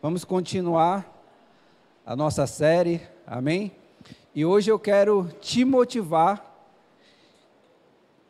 Vamos 0.00 0.24
continuar 0.24 1.12
a 2.06 2.14
nossa 2.14 2.46
série, 2.46 3.02
amém? 3.26 3.72
E 4.32 4.44
hoje 4.44 4.70
eu 4.70 4.78
quero 4.78 5.28
te 5.40 5.64
motivar, 5.64 6.56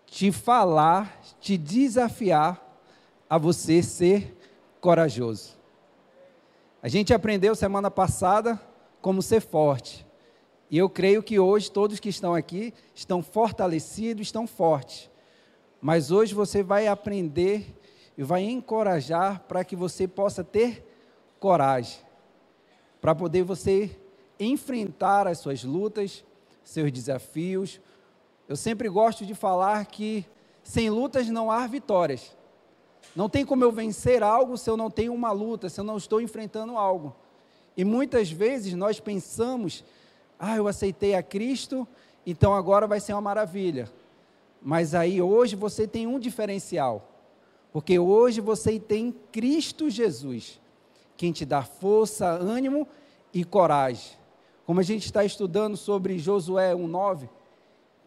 te 0.07 0.33
falar, 0.33 1.21
te 1.39 1.59
desafiar 1.59 2.59
a 3.29 3.37
você 3.37 3.83
ser 3.83 4.35
corajoso. 4.81 5.59
A 6.83 6.89
gente 6.89 7.13
aprendeu 7.13 7.55
semana 7.55 7.91
passada 7.91 8.59
como 9.03 9.21
ser 9.21 9.43
forte. 9.43 10.07
E 10.71 10.79
eu 10.79 10.89
creio 10.89 11.23
que 11.23 11.39
hoje 11.39 11.71
todos 11.71 12.01
que 12.01 12.09
estão 12.09 12.35
aqui 12.35 12.73
estão 12.95 13.23
fortalecidos, 13.23 14.29
estão 14.29 14.47
fortes. 14.47 15.11
Mas 15.83 16.11
hoje 16.11 16.35
você 16.35 16.63
vai 16.63 16.87
aprender 16.87 17.79
e 18.17 18.23
vai 18.23 18.43
encorajar 18.43 19.41
para 19.41 19.63
que 19.63 19.77
você 19.77 20.09
possa 20.09 20.43
ter 20.43 20.88
coragem, 21.39 22.01
para 23.01 23.15
poder 23.15 23.43
você 23.43 23.97
enfrentar 24.39 25.27
as 25.27 25.39
suas 25.39 25.65
lutas, 25.65 26.25
seus 26.65 26.93
desafios. 26.93 27.81
Eu 28.49 28.57
sempre 28.57 28.89
gosto 28.89 29.25
de 29.25 29.35
falar 29.35 29.87
que 29.87 30.25
sem 30.63 30.91
lutas 30.91 31.29
não 31.29 31.51
há 31.51 31.67
vitórias. 31.67 32.37
Não 33.17 33.29
tem 33.29 33.45
como 33.45 33.65
eu 33.65 33.73
vencer 33.73 34.23
algo 34.23 34.57
se 34.57 34.69
eu 34.69 34.77
não 34.77 34.91
tenho 34.91 35.15
uma 35.15 35.33
luta, 35.33 35.69
se 35.69 35.81
eu 35.81 35.85
não 35.85 35.97
estou 35.97 36.21
enfrentando 36.21 36.77
algo. 36.77 37.17
E 37.77 37.85
muitas 37.85 38.31
vezes 38.31 38.75
nós 38.75 39.01
pensamos, 39.01 39.85
ah, 40.39 40.57
eu 40.57 40.69
aceitei 40.69 41.15
a 41.15 41.23
Cristo, 41.23 41.87
então 42.27 42.55
agora 42.55 42.87
vai 42.87 43.01
ser 43.01 43.13
uma 43.15 43.21
maravilha. 43.21 43.91
Mas 44.61 44.95
aí 44.95 45.23
hoje 45.23 45.57
você 45.57 45.87
tem 45.87 46.07
um 46.07 46.19
diferencial. 46.19 47.09
Porque 47.73 47.99
hoje 47.99 48.41
você 48.41 48.79
tem 48.79 49.15
Cristo 49.31 49.89
Jesus, 49.89 50.61
quem 51.19 51.33
te 51.33 51.45
dá 51.45 51.63
força, 51.63 52.27
ânimo 52.29 52.87
e 53.35 53.45
coragem. 53.45 54.17
Como 54.65 54.79
a 54.79 54.85
gente 54.85 55.05
está 55.05 55.25
estudando 55.25 55.77
sobre 55.77 56.17
Josué 56.17 56.73
1,9, 56.75 57.29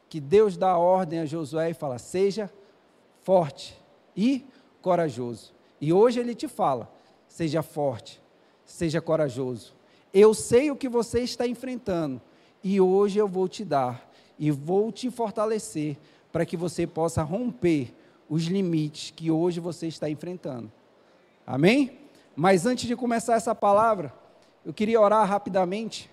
que 0.10 0.20
Deus 0.20 0.56
dá 0.56 0.78
ordem 0.78 1.20
a 1.20 1.26
Josué 1.26 1.72
e 1.72 1.74
fala: 1.74 2.00
seja 2.00 2.50
forte 3.22 3.78
e 4.16 4.46
corajoso. 4.82 5.54
E 5.80 5.92
hoje 5.92 6.22
ele 6.22 6.34
te 6.34 6.48
fala: 6.48 6.90
seja 7.28 7.62
forte, 7.62 8.22
seja 8.66 9.02
corajoso. 9.02 9.76
Eu 10.14 10.34
sei 10.34 10.72
o 10.72 10.76
que 10.76 10.88
você 10.88 11.20
está 11.20 11.46
enfrentando 11.46 12.22
e 12.64 12.80
hoje 12.80 13.20
eu 13.20 13.28
vou 13.28 13.48
te 13.48 13.66
dar 13.66 14.10
e 14.40 14.52
vou 14.52 14.92
te 14.92 15.12
fortalecer 15.12 15.98
para 16.32 16.46
que 16.46 16.56
você 16.56 16.88
possa 16.88 17.24
romper 17.24 17.94
os 18.30 18.44
limites 18.44 19.12
que 19.12 19.30
hoje 19.30 19.60
você 19.60 19.88
está 19.88 20.10
enfrentando. 20.10 20.72
Amém? 21.46 22.01
Mas 22.36 22.66
antes 22.66 22.88
de 22.88 22.96
começar 22.96 23.36
essa 23.36 23.54
palavra, 23.54 24.14
eu 24.66 24.74
queria 24.74 25.02
orar 25.02 25.28
rapidamente 25.28 26.10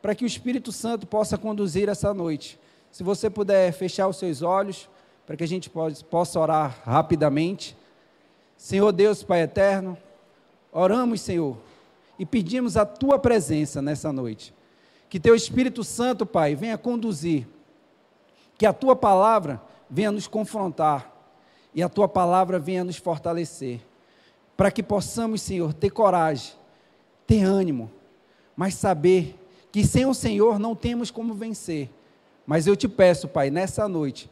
para 0.00 0.14
que 0.14 0.24
o 0.24 0.26
Espírito 0.26 0.72
Santo 0.72 1.06
possa 1.06 1.38
conduzir 1.38 1.88
essa 1.88 2.12
noite. 2.12 2.58
Se 2.90 3.02
você 3.02 3.30
puder 3.30 3.72
fechar 3.72 4.08
os 4.08 4.16
seus 4.16 4.42
olhos, 4.42 4.88
para 5.26 5.36
que 5.36 5.44
a 5.44 5.48
gente 5.48 5.70
possa 6.10 6.40
orar 6.40 6.82
rapidamente. 6.84 7.76
Senhor 8.56 8.92
Deus, 8.92 9.22
Pai 9.22 9.42
eterno, 9.42 9.96
oramos, 10.72 11.20
Senhor, 11.20 11.56
e 12.18 12.26
pedimos 12.26 12.76
a 12.76 12.84
tua 12.84 13.18
presença 13.18 13.80
nessa 13.80 14.12
noite. 14.12 14.52
Que 15.08 15.20
teu 15.20 15.34
Espírito 15.34 15.84
Santo, 15.84 16.26
Pai, 16.26 16.54
venha 16.54 16.76
conduzir, 16.76 17.46
que 18.58 18.66
a 18.66 18.72
tua 18.72 18.94
palavra 18.94 19.62
venha 19.88 20.12
nos 20.12 20.26
confrontar, 20.26 21.10
e 21.74 21.82
a 21.82 21.88
tua 21.88 22.08
palavra 22.08 22.58
venha 22.58 22.84
nos 22.84 22.96
fortalecer, 22.96 23.80
para 24.56 24.70
que 24.70 24.82
possamos, 24.82 25.42
Senhor, 25.42 25.72
ter 25.72 25.90
coragem, 25.90 26.54
ter 27.26 27.42
ânimo, 27.42 27.90
mas 28.56 28.74
saber 28.74 29.38
que 29.70 29.84
sem 29.84 30.06
o 30.06 30.14
Senhor 30.14 30.58
não 30.58 30.74
temos 30.74 31.10
como 31.10 31.34
vencer. 31.34 31.90
Mas 32.46 32.66
eu 32.66 32.76
te 32.76 32.88
peço, 32.88 33.28
Pai, 33.28 33.50
nessa 33.50 33.88
noite, 33.88 34.30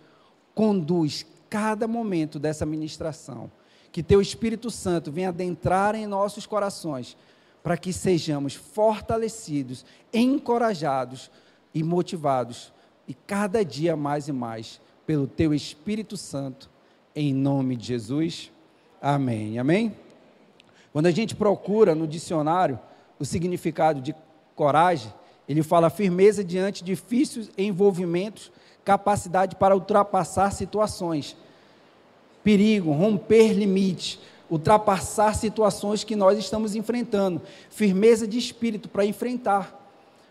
conduz 0.54 1.24
cada 1.48 1.88
momento 1.88 2.38
dessa 2.38 2.66
ministração, 2.66 3.50
que 3.90 4.02
teu 4.02 4.20
Espírito 4.20 4.70
Santo 4.70 5.10
venha 5.10 5.30
adentrar 5.30 5.94
em 5.94 6.06
nossos 6.06 6.46
corações, 6.46 7.16
para 7.62 7.76
que 7.76 7.92
sejamos 7.92 8.54
fortalecidos, 8.54 9.84
encorajados 10.12 11.30
e 11.74 11.82
motivados, 11.82 12.72
e 13.08 13.14
cada 13.14 13.64
dia 13.64 13.96
mais 13.96 14.28
e 14.28 14.32
mais, 14.32 14.80
pelo 15.06 15.26
teu 15.26 15.52
Espírito 15.52 16.16
Santo 16.16 16.70
em 17.14 17.34
nome 17.34 17.76
de 17.76 17.86
Jesus. 17.86 18.52
Amém. 19.00 19.58
Amém? 19.58 19.94
Quando 20.92 21.06
a 21.06 21.10
gente 21.10 21.36
procura 21.36 21.94
no 21.94 22.06
dicionário 22.06 22.78
o 23.18 23.24
significado 23.24 24.00
de 24.00 24.14
coragem, 24.54 25.12
ele 25.48 25.62
fala 25.62 25.90
firmeza 25.90 26.44
diante 26.44 26.82
de 26.82 26.92
difíceis 26.92 27.50
envolvimentos, 27.56 28.50
capacidade 28.84 29.56
para 29.56 29.74
ultrapassar 29.74 30.52
situações, 30.52 31.36
perigo, 32.42 32.92
romper 32.92 33.52
limites, 33.52 34.18
ultrapassar 34.50 35.34
situações 35.34 36.02
que 36.02 36.16
nós 36.16 36.38
estamos 36.38 36.74
enfrentando, 36.74 37.40
firmeza 37.70 38.26
de 38.26 38.38
espírito 38.38 38.88
para 38.88 39.04
enfrentar. 39.04 39.76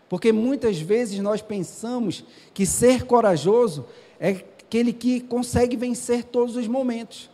Porque 0.08 0.32
muitas 0.32 0.78
vezes 0.78 1.20
nós 1.20 1.40
pensamos 1.40 2.24
que 2.52 2.66
ser 2.66 3.04
corajoso 3.04 3.86
é 4.18 4.30
aquele 4.30 4.92
que 4.92 5.20
consegue 5.20 5.76
vencer 5.76 6.24
todos 6.24 6.56
os 6.56 6.66
momentos. 6.66 7.30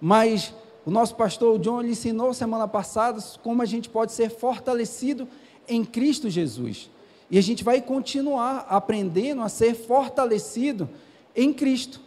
Mas 0.00 0.54
o 0.84 0.90
nosso 0.90 1.14
pastor 1.14 1.58
John 1.58 1.82
lhe 1.82 1.90
ensinou 1.90 2.32
semana 2.32 2.66
passada 2.66 3.22
como 3.42 3.62
a 3.62 3.66
gente 3.66 3.88
pode 3.88 4.12
ser 4.12 4.30
fortalecido 4.30 5.28
em 5.68 5.84
Cristo 5.84 6.30
Jesus. 6.30 6.90
E 7.30 7.38
a 7.38 7.42
gente 7.42 7.62
vai 7.62 7.80
continuar 7.80 8.66
aprendendo 8.68 9.42
a 9.42 9.48
ser 9.48 9.74
fortalecido 9.74 10.88
em 11.36 11.52
Cristo, 11.52 12.00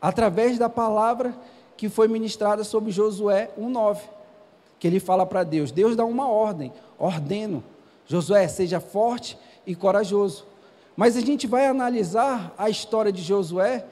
através 0.00 0.58
da 0.58 0.68
palavra 0.68 1.34
que 1.76 1.88
foi 1.88 2.08
ministrada 2.08 2.64
sobre 2.64 2.90
Josué 2.90 3.50
1:9, 3.56 4.00
que 4.78 4.86
ele 4.86 5.00
fala 5.00 5.24
para 5.24 5.42
Deus: 5.42 5.70
Deus 5.70 5.96
dá 5.96 6.04
uma 6.04 6.28
ordem, 6.28 6.72
ordeno, 6.98 7.64
Josué, 8.06 8.46
seja 8.48 8.80
forte 8.80 9.38
e 9.66 9.74
corajoso. 9.74 10.44
Mas 10.96 11.16
a 11.16 11.20
gente 11.20 11.46
vai 11.46 11.66
analisar 11.66 12.52
a 12.58 12.68
história 12.68 13.12
de 13.12 13.22
Josué, 13.22 13.86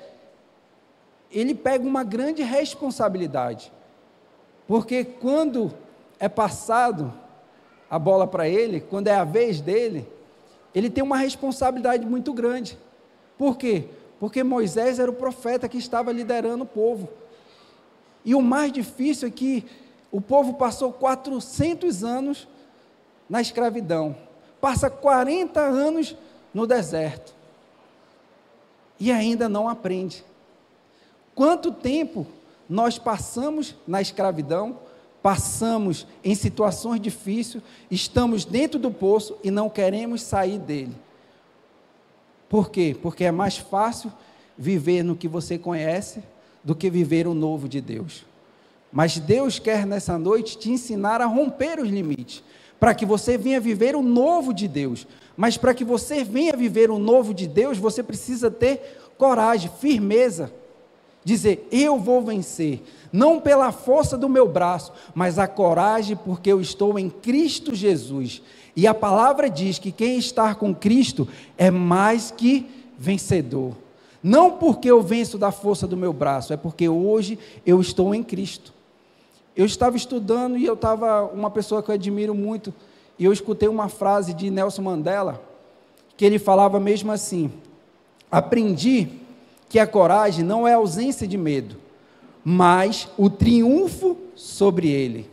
ele 1.30 1.54
pega 1.54 1.86
uma 1.86 2.02
grande 2.02 2.42
responsabilidade. 2.42 3.72
Porque 4.66 5.04
quando 5.04 5.72
é 6.18 6.28
passado 6.28 7.12
a 7.88 7.98
bola 7.98 8.26
para 8.26 8.48
ele, 8.48 8.80
quando 8.80 9.08
é 9.08 9.14
a 9.14 9.24
vez 9.24 9.60
dele, 9.60 10.08
ele 10.74 10.90
tem 10.90 11.02
uma 11.02 11.16
responsabilidade 11.16 12.04
muito 12.04 12.32
grande. 12.32 12.78
Por 13.38 13.56
quê? 13.56 13.88
Porque 14.18 14.42
Moisés 14.42 14.98
era 14.98 15.10
o 15.10 15.14
profeta 15.14 15.68
que 15.68 15.78
estava 15.78 16.12
liderando 16.12 16.64
o 16.64 16.66
povo. 16.66 17.08
E 18.24 18.34
o 18.34 18.42
mais 18.42 18.72
difícil 18.72 19.28
é 19.28 19.30
que 19.30 19.64
o 20.10 20.20
povo 20.20 20.54
passou 20.54 20.92
400 20.92 22.02
anos 22.02 22.48
na 23.28 23.40
escravidão. 23.40 24.16
Passa 24.60 24.90
40 24.90 25.60
anos 25.60 26.16
no 26.52 26.66
deserto 26.66 27.34
e 28.98 29.12
ainda 29.12 29.48
não 29.48 29.68
aprende. 29.68 30.24
Quanto 31.34 31.70
tempo 31.70 32.26
nós 32.68 32.98
passamos 32.98 33.74
na 33.86 34.00
escravidão, 34.00 34.78
passamos 35.22 36.06
em 36.22 36.34
situações 36.34 37.00
difíceis, 37.00 37.62
estamos 37.90 38.44
dentro 38.44 38.78
do 38.78 38.90
poço 38.90 39.36
e 39.42 39.50
não 39.50 39.68
queremos 39.68 40.22
sair 40.22 40.58
dele. 40.58 40.96
Por 42.48 42.70
quê? 42.70 42.96
Porque 43.00 43.24
é 43.24 43.32
mais 43.32 43.56
fácil 43.56 44.12
viver 44.56 45.02
no 45.02 45.16
que 45.16 45.28
você 45.28 45.58
conhece 45.58 46.22
do 46.62 46.74
que 46.74 46.90
viver 46.90 47.26
o 47.26 47.34
novo 47.34 47.68
de 47.68 47.80
Deus. 47.80 48.24
Mas 48.92 49.18
Deus 49.18 49.58
quer 49.58 49.86
nessa 49.86 50.18
noite 50.18 50.56
te 50.56 50.70
ensinar 50.70 51.20
a 51.20 51.26
romper 51.26 51.80
os 51.80 51.88
limites, 51.88 52.42
para 52.78 52.94
que 52.94 53.04
você 53.04 53.36
venha 53.36 53.60
viver 53.60 53.96
o 53.96 54.02
novo 54.02 54.52
de 54.54 54.68
Deus, 54.68 55.06
mas 55.36 55.56
para 55.56 55.74
que 55.74 55.84
você 55.84 56.24
venha 56.24 56.56
viver 56.56 56.90
o 56.90 56.98
novo 56.98 57.34
de 57.34 57.46
Deus, 57.46 57.78
você 57.78 58.02
precisa 58.02 58.50
ter 58.50 59.12
coragem, 59.18 59.70
firmeza. 59.80 60.52
Dizer, 61.26 61.66
eu 61.72 61.98
vou 61.98 62.22
vencer, 62.22 62.84
não 63.12 63.40
pela 63.40 63.72
força 63.72 64.16
do 64.16 64.28
meu 64.28 64.46
braço, 64.46 64.92
mas 65.12 65.40
a 65.40 65.48
coragem 65.48 66.16
porque 66.16 66.52
eu 66.52 66.60
estou 66.60 66.96
em 67.00 67.10
Cristo 67.10 67.74
Jesus. 67.74 68.40
E 68.76 68.86
a 68.86 68.94
palavra 68.94 69.50
diz 69.50 69.76
que 69.76 69.90
quem 69.90 70.18
está 70.18 70.54
com 70.54 70.72
Cristo 70.72 71.26
é 71.58 71.68
mais 71.68 72.30
que 72.30 72.64
vencedor. 72.96 73.74
Não 74.22 74.52
porque 74.52 74.88
eu 74.88 75.02
venço 75.02 75.36
da 75.36 75.50
força 75.50 75.84
do 75.84 75.96
meu 75.96 76.12
braço, 76.12 76.52
é 76.52 76.56
porque 76.56 76.88
hoje 76.88 77.36
eu 77.66 77.80
estou 77.80 78.14
em 78.14 78.22
Cristo. 78.22 78.72
Eu 79.56 79.66
estava 79.66 79.96
estudando 79.96 80.56
e 80.56 80.64
eu 80.64 80.74
estava, 80.74 81.24
uma 81.24 81.50
pessoa 81.50 81.82
que 81.82 81.90
eu 81.90 81.96
admiro 81.96 82.36
muito, 82.36 82.72
e 83.18 83.24
eu 83.24 83.32
escutei 83.32 83.68
uma 83.68 83.88
frase 83.88 84.32
de 84.32 84.48
Nelson 84.48 84.82
Mandela, 84.82 85.42
que 86.16 86.24
ele 86.24 86.38
falava 86.38 86.78
mesmo 86.78 87.10
assim: 87.10 87.50
Aprendi 88.30 89.25
que 89.68 89.78
a 89.78 89.86
coragem 89.86 90.44
não 90.44 90.66
é 90.66 90.74
ausência 90.74 91.26
de 91.26 91.36
medo, 91.36 91.76
mas 92.44 93.08
o 93.16 93.28
triunfo 93.28 94.16
sobre 94.34 94.88
ele. 94.88 95.28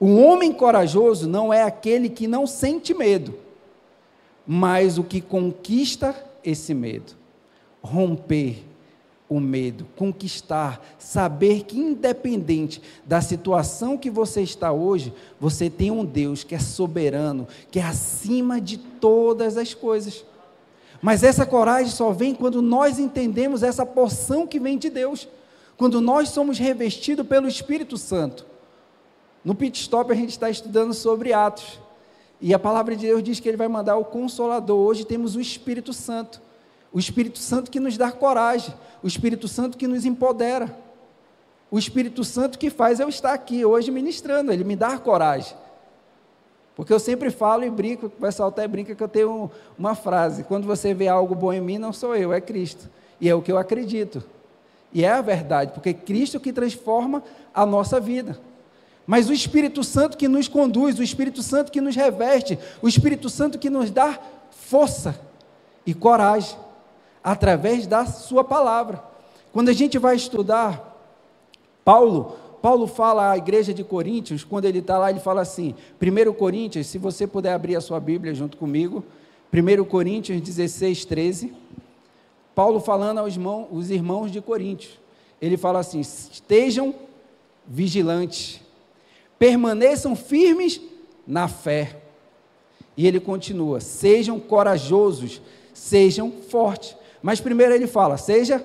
O 0.00 0.16
homem 0.16 0.52
corajoso 0.52 1.28
não 1.28 1.52
é 1.52 1.62
aquele 1.62 2.08
que 2.08 2.26
não 2.26 2.46
sente 2.46 2.94
medo, 2.94 3.34
mas 4.46 4.98
o 4.98 5.04
que 5.04 5.20
conquista 5.20 6.14
esse 6.44 6.72
medo. 6.72 7.16
Romper 7.82 8.64
o 9.28 9.38
medo, 9.38 9.86
conquistar, 9.94 10.82
saber 10.98 11.64
que 11.64 11.78
independente 11.78 12.80
da 13.04 13.20
situação 13.20 13.98
que 13.98 14.08
você 14.08 14.40
está 14.40 14.72
hoje, 14.72 15.12
você 15.38 15.68
tem 15.68 15.90
um 15.90 16.04
Deus 16.04 16.42
que 16.42 16.54
é 16.54 16.58
soberano, 16.58 17.46
que 17.70 17.78
é 17.78 17.82
acima 17.82 18.60
de 18.60 18.78
todas 18.78 19.56
as 19.58 19.74
coisas. 19.74 20.24
Mas 21.00 21.22
essa 21.22 21.46
coragem 21.46 21.92
só 21.92 22.10
vem 22.10 22.34
quando 22.34 22.60
nós 22.60 22.98
entendemos 22.98 23.62
essa 23.62 23.86
porção 23.86 24.46
que 24.46 24.58
vem 24.58 24.76
de 24.76 24.90
Deus, 24.90 25.28
quando 25.76 26.00
nós 26.00 26.30
somos 26.30 26.58
revestidos 26.58 27.26
pelo 27.26 27.46
Espírito 27.46 27.96
Santo. 27.96 28.44
No 29.44 29.54
pit 29.54 29.80
stop 29.80 30.10
a 30.10 30.14
gente 30.14 30.30
está 30.30 30.50
estudando 30.50 30.92
sobre 30.92 31.32
Atos. 31.32 31.80
E 32.40 32.52
a 32.52 32.58
palavra 32.58 32.94
de 32.94 33.06
Deus 33.06 33.22
diz 33.22 33.40
que 33.40 33.48
ele 33.48 33.56
vai 33.56 33.68
mandar 33.68 33.96
o 33.96 34.04
consolador. 34.04 34.78
Hoje 34.78 35.04
temos 35.04 35.36
o 35.36 35.40
Espírito 35.40 35.92
Santo. 35.92 36.40
O 36.92 36.98
Espírito 36.98 37.38
Santo 37.38 37.70
que 37.70 37.78
nos 37.78 37.96
dá 37.96 38.10
coragem, 38.10 38.74
o 39.02 39.06
Espírito 39.06 39.46
Santo 39.46 39.76
que 39.76 39.86
nos 39.86 40.04
empodera. 40.04 40.76
O 41.70 41.78
Espírito 41.78 42.24
Santo 42.24 42.58
que 42.58 42.70
faz 42.70 42.98
eu 42.98 43.08
estar 43.08 43.32
aqui 43.32 43.64
hoje 43.64 43.90
ministrando, 43.90 44.52
ele 44.52 44.64
me 44.64 44.74
dá 44.74 44.98
coragem. 44.98 45.54
Porque 46.78 46.92
eu 46.92 47.00
sempre 47.00 47.28
falo 47.28 47.64
e 47.64 47.70
brinco, 47.70 48.06
o 48.06 48.08
pessoal 48.08 48.50
até 48.50 48.68
brinca 48.68 48.94
que 48.94 49.02
eu 49.02 49.08
tenho 49.08 49.50
uma 49.76 49.96
frase: 49.96 50.44
quando 50.44 50.64
você 50.64 50.94
vê 50.94 51.08
algo 51.08 51.34
bom 51.34 51.52
em 51.52 51.60
mim, 51.60 51.76
não 51.76 51.92
sou 51.92 52.14
eu, 52.14 52.32
é 52.32 52.40
Cristo. 52.40 52.88
E 53.20 53.28
é 53.28 53.34
o 53.34 53.42
que 53.42 53.50
eu 53.50 53.58
acredito. 53.58 54.22
E 54.92 55.04
é 55.04 55.10
a 55.10 55.20
verdade, 55.20 55.72
porque 55.72 55.88
é 55.88 55.92
Cristo 55.92 56.38
que 56.38 56.52
transforma 56.52 57.20
a 57.52 57.66
nossa 57.66 57.98
vida. 57.98 58.38
Mas 59.04 59.28
o 59.28 59.32
Espírito 59.32 59.82
Santo 59.82 60.16
que 60.16 60.28
nos 60.28 60.46
conduz, 60.46 61.00
o 61.00 61.02
Espírito 61.02 61.42
Santo 61.42 61.72
que 61.72 61.80
nos 61.80 61.96
reveste, 61.96 62.56
o 62.80 62.86
Espírito 62.86 63.28
Santo 63.28 63.58
que 63.58 63.68
nos 63.68 63.90
dá 63.90 64.16
força 64.52 65.18
e 65.84 65.92
coragem, 65.92 66.56
através 67.24 67.88
da 67.88 68.06
Sua 68.06 68.44
palavra. 68.44 69.02
Quando 69.52 69.68
a 69.68 69.72
gente 69.72 69.98
vai 69.98 70.14
estudar, 70.14 70.96
Paulo, 71.84 72.36
Paulo 72.60 72.86
fala 72.86 73.30
à 73.30 73.36
igreja 73.36 73.72
de 73.72 73.84
Coríntios, 73.84 74.42
quando 74.44 74.64
ele 74.64 74.80
está 74.80 74.98
lá, 74.98 75.10
ele 75.10 75.20
fala 75.20 75.42
assim: 75.42 75.74
1 76.00 76.32
Coríntios, 76.32 76.86
se 76.86 76.98
você 76.98 77.26
puder 77.26 77.52
abrir 77.52 77.76
a 77.76 77.80
sua 77.80 78.00
Bíblia 78.00 78.34
junto 78.34 78.56
comigo, 78.56 79.04
1 79.52 79.84
Coríntios 79.84 80.40
16, 80.40 81.04
13. 81.04 81.52
Paulo 82.54 82.80
falando 82.80 83.18
aos 83.18 83.34
irmãos, 83.34 83.68
os 83.70 83.90
irmãos 83.90 84.32
de 84.32 84.40
Coríntios, 84.40 84.98
ele 85.40 85.56
fala 85.56 85.78
assim: 85.78 86.00
estejam 86.00 86.94
vigilantes, 87.66 88.60
permaneçam 89.38 90.16
firmes 90.16 90.80
na 91.26 91.46
fé. 91.46 91.96
E 92.96 93.06
ele 93.06 93.20
continua: 93.20 93.78
sejam 93.78 94.40
corajosos, 94.40 95.40
sejam 95.72 96.32
fortes. 96.32 96.96
Mas 97.22 97.40
primeiro 97.40 97.72
ele 97.72 97.86
fala: 97.86 98.16
seja 98.16 98.64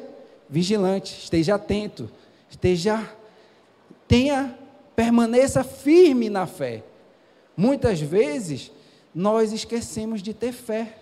vigilante, 0.49 1.19
esteja 1.23 1.55
atento, 1.55 2.09
esteja 2.49 3.07
tenha, 4.07 4.57
permaneça 4.95 5.63
firme 5.63 6.29
na 6.29 6.45
fé. 6.45 6.83
Muitas 7.55 7.99
vezes 7.99 8.71
nós 9.13 9.51
esquecemos 9.51 10.21
de 10.21 10.33
ter 10.33 10.51
fé 10.51 10.97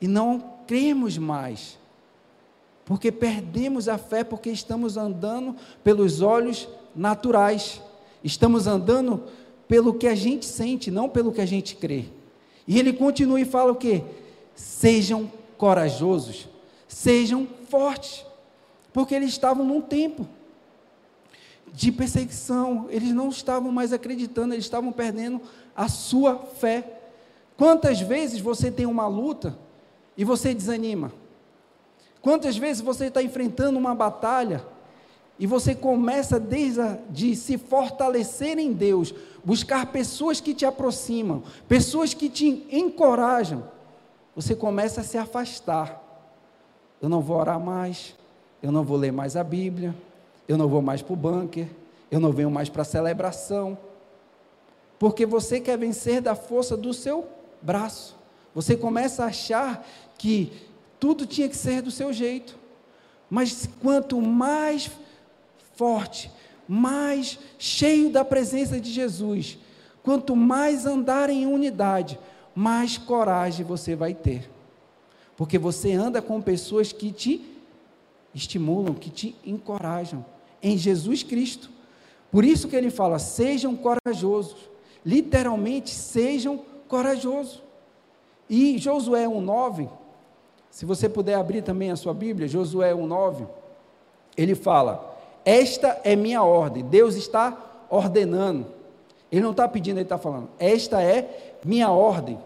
e 0.00 0.08
não 0.08 0.58
cremos 0.66 1.18
mais, 1.18 1.78
porque 2.84 3.12
perdemos 3.12 3.88
a 3.88 3.98
fé 3.98 4.24
porque 4.24 4.50
estamos 4.50 4.96
andando 4.96 5.56
pelos 5.84 6.22
olhos 6.22 6.68
naturais, 6.94 7.82
estamos 8.22 8.66
andando 8.66 9.24
pelo 9.66 9.94
que 9.94 10.06
a 10.06 10.14
gente 10.14 10.46
sente, 10.46 10.90
não 10.90 11.08
pelo 11.08 11.32
que 11.32 11.40
a 11.40 11.46
gente 11.46 11.76
crê. 11.76 12.06
E 12.66 12.78
ele 12.78 12.92
continua 12.92 13.40
e 13.40 13.44
fala 13.44 13.72
o 13.72 13.76
que? 13.76 14.02
Sejam 14.54 15.30
corajosos, 15.56 16.48
sejam 16.86 17.46
fortes, 17.68 18.24
porque 18.92 19.14
eles 19.14 19.30
estavam 19.30 19.64
num 19.64 19.80
tempo 19.80 20.26
de 21.72 21.92
perseguição, 21.92 22.86
eles 22.90 23.12
não 23.12 23.28
estavam 23.28 23.70
mais 23.70 23.92
acreditando, 23.92 24.54
eles 24.54 24.64
estavam 24.64 24.92
perdendo 24.92 25.40
a 25.74 25.88
sua 25.88 26.36
fé. 26.38 27.00
Quantas 27.56 28.00
vezes 28.00 28.40
você 28.40 28.70
tem 28.70 28.86
uma 28.86 29.06
luta 29.06 29.58
e 30.16 30.24
você 30.24 30.54
desanima? 30.54 31.12
Quantas 32.20 32.56
vezes 32.56 32.82
você 32.82 33.06
está 33.06 33.22
enfrentando 33.22 33.78
uma 33.78 33.94
batalha 33.94 34.64
e 35.38 35.46
você 35.46 35.74
começa 35.74 36.38
desde 36.40 36.80
a, 36.80 36.98
de 37.08 37.36
se 37.36 37.56
fortalecer 37.56 38.58
em 38.58 38.72
Deus, 38.72 39.14
buscar 39.44 39.86
pessoas 39.86 40.40
que 40.40 40.52
te 40.52 40.66
aproximam, 40.66 41.42
pessoas 41.68 42.12
que 42.12 42.28
te 42.28 42.66
encorajam, 42.70 43.64
você 44.34 44.54
começa 44.54 45.00
a 45.00 45.04
se 45.04 45.16
afastar. 45.16 46.04
Eu 47.00 47.08
não 47.08 47.20
vou 47.20 47.36
orar 47.36 47.60
mais, 47.60 48.16
eu 48.60 48.72
não 48.72 48.82
vou 48.82 48.96
ler 48.96 49.12
mais 49.12 49.36
a 49.36 49.44
Bíblia, 49.44 49.94
eu 50.48 50.56
não 50.56 50.66
vou 50.66 50.80
mais 50.80 51.02
para 51.02 51.12
o 51.12 51.16
bunker, 51.16 51.68
eu 52.10 52.18
não 52.18 52.32
venho 52.32 52.50
mais 52.50 52.70
para 52.70 52.80
a 52.80 52.86
celebração, 52.86 53.76
porque 54.98 55.26
você 55.26 55.60
quer 55.60 55.76
vencer 55.76 56.22
da 56.22 56.34
força 56.34 56.74
do 56.74 56.94
seu 56.94 57.28
braço. 57.60 58.16
Você 58.54 58.74
começa 58.74 59.22
a 59.22 59.26
achar 59.26 59.86
que 60.16 60.50
tudo 60.98 61.26
tinha 61.26 61.48
que 61.48 61.56
ser 61.56 61.82
do 61.82 61.90
seu 61.90 62.12
jeito. 62.12 62.58
Mas 63.30 63.68
quanto 63.80 64.20
mais 64.20 64.90
forte, 65.76 66.30
mais 66.66 67.38
cheio 67.58 68.10
da 68.10 68.24
presença 68.24 68.80
de 68.80 68.90
Jesus, 68.90 69.58
quanto 70.02 70.34
mais 70.34 70.86
andar 70.86 71.28
em 71.28 71.46
unidade, 71.46 72.18
mais 72.54 72.96
coragem 72.96 73.64
você 73.64 73.94
vai 73.94 74.14
ter. 74.14 74.50
Porque 75.36 75.58
você 75.58 75.92
anda 75.92 76.20
com 76.20 76.40
pessoas 76.40 76.90
que 76.90 77.12
te 77.12 77.44
estimulam, 78.34 78.94
que 78.94 79.10
te 79.10 79.36
encorajam 79.44 80.24
em 80.62 80.76
Jesus 80.76 81.22
Cristo. 81.22 81.70
Por 82.30 82.44
isso 82.44 82.68
que 82.68 82.76
ele 82.76 82.90
fala: 82.90 83.18
sejam 83.18 83.76
corajosos. 83.76 84.68
Literalmente, 85.04 85.90
sejam 85.90 86.60
corajosos. 86.88 87.62
E 88.50 88.78
Josué 88.78 89.26
1,9, 89.26 89.88
se 90.70 90.84
você 90.84 91.08
puder 91.08 91.34
abrir 91.34 91.62
também 91.62 91.90
a 91.90 91.96
sua 91.96 92.14
Bíblia, 92.14 92.48
Josué 92.48 92.92
1,9, 92.92 93.46
ele 94.36 94.54
fala: 94.54 95.18
Esta 95.44 96.00
é 96.04 96.14
minha 96.16 96.42
ordem. 96.42 96.84
Deus 96.84 97.14
está 97.14 97.56
ordenando. 97.90 98.66
Ele 99.30 99.42
não 99.42 99.50
está 99.50 99.68
pedindo, 99.68 99.96
ele 99.96 100.04
está 100.04 100.18
falando: 100.18 100.48
Esta 100.58 101.02
é 101.02 101.56
minha 101.64 101.90
ordem. 101.90 102.38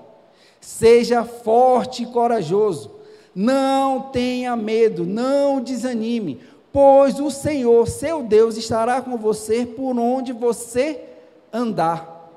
Seja 0.60 1.25
forte 1.25 2.04
e 2.04 2.06
corajoso. 2.06 2.90
Não 3.34 4.10
tenha 4.10 4.54
medo, 4.56 5.06
não 5.06 5.60
desanime, 5.60 6.40
pois 6.72 7.20
o 7.20 7.30
Senhor, 7.30 7.86
seu 7.86 8.22
Deus, 8.22 8.56
estará 8.56 9.02
com 9.02 9.16
você 9.16 9.66
por 9.66 9.98
onde 9.98 10.32
você 10.32 11.04
andar. 11.52 12.30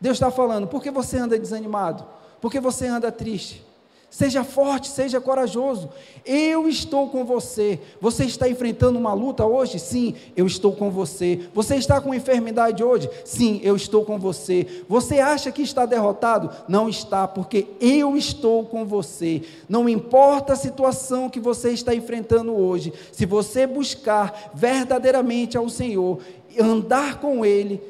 Deus 0.00 0.16
está 0.16 0.30
falando, 0.30 0.66
por 0.66 0.82
que 0.82 0.90
você 0.90 1.18
anda 1.18 1.38
desanimado? 1.38 2.04
Por 2.40 2.50
que 2.50 2.60
você 2.60 2.86
anda 2.86 3.10
triste? 3.10 3.64
Seja 4.12 4.44
forte, 4.44 4.88
seja 4.88 5.22
corajoso. 5.22 5.88
Eu 6.22 6.68
estou 6.68 7.08
com 7.08 7.24
você. 7.24 7.80
Você 7.98 8.26
está 8.26 8.46
enfrentando 8.46 8.98
uma 8.98 9.14
luta 9.14 9.46
hoje? 9.46 9.78
Sim, 9.78 10.14
eu 10.36 10.46
estou 10.46 10.76
com 10.76 10.90
você. 10.90 11.48
Você 11.54 11.76
está 11.76 11.98
com 11.98 12.12
enfermidade 12.12 12.84
hoje? 12.84 13.08
Sim, 13.24 13.58
eu 13.64 13.74
estou 13.74 14.04
com 14.04 14.18
você. 14.18 14.84
Você 14.86 15.18
acha 15.18 15.50
que 15.50 15.62
está 15.62 15.86
derrotado? 15.86 16.50
Não 16.68 16.90
está, 16.90 17.26
porque 17.26 17.68
eu 17.80 18.14
estou 18.14 18.66
com 18.66 18.84
você. 18.84 19.44
Não 19.66 19.88
importa 19.88 20.52
a 20.52 20.56
situação 20.56 21.30
que 21.30 21.40
você 21.40 21.70
está 21.70 21.94
enfrentando 21.94 22.54
hoje, 22.54 22.92
se 23.12 23.24
você 23.24 23.66
buscar 23.66 24.50
verdadeiramente 24.52 25.56
ao 25.56 25.70
Senhor, 25.70 26.18
andar 26.60 27.18
com 27.18 27.46
Ele, 27.46 27.80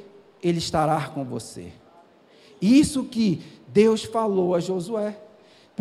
Ele 0.40 0.58
estará 0.58 1.08
com 1.08 1.24
você. 1.24 1.72
Isso 2.60 3.02
que 3.02 3.42
Deus 3.66 4.04
falou 4.04 4.54
a 4.54 4.60
Josué. 4.60 5.16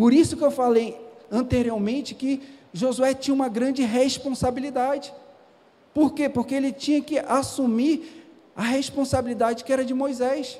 Por 0.01 0.13
isso 0.13 0.36
que 0.36 0.43
eu 0.43 0.50
falei 0.50 1.00
anteriormente 1.29 2.15
que 2.15 2.41
Josué 2.74 3.13
tinha 3.13 3.36
uma 3.36 3.48
grande 3.48 3.84
responsabilidade. 3.84 5.13
Por 5.93 6.15
quê? 6.15 6.27
Porque 6.27 6.55
ele 6.55 6.72
tinha 6.72 7.00
que 7.03 7.20
assumir 7.20 8.34
a 8.55 8.63
responsabilidade 8.63 9.63
que 9.63 9.72
era 9.72 9.86
de 9.86 9.93
Moisés. 9.93 10.60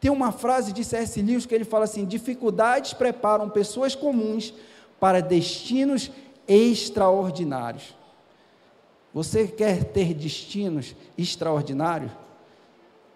Tem 0.00 0.10
uma 0.10 0.32
frase 0.32 0.72
de 0.72 0.82
C.S. 0.82 1.22
Lewis 1.22 1.46
que 1.46 1.54
ele 1.54 1.64
fala 1.64 1.84
assim: 1.84 2.04
dificuldades 2.04 2.92
preparam 2.92 3.48
pessoas 3.48 3.94
comuns 3.94 4.52
para 4.98 5.22
destinos 5.22 6.10
extraordinários. 6.48 7.94
Você 9.14 9.46
quer 9.46 9.84
ter 9.84 10.12
destinos 10.12 10.96
extraordinários? 11.16 12.10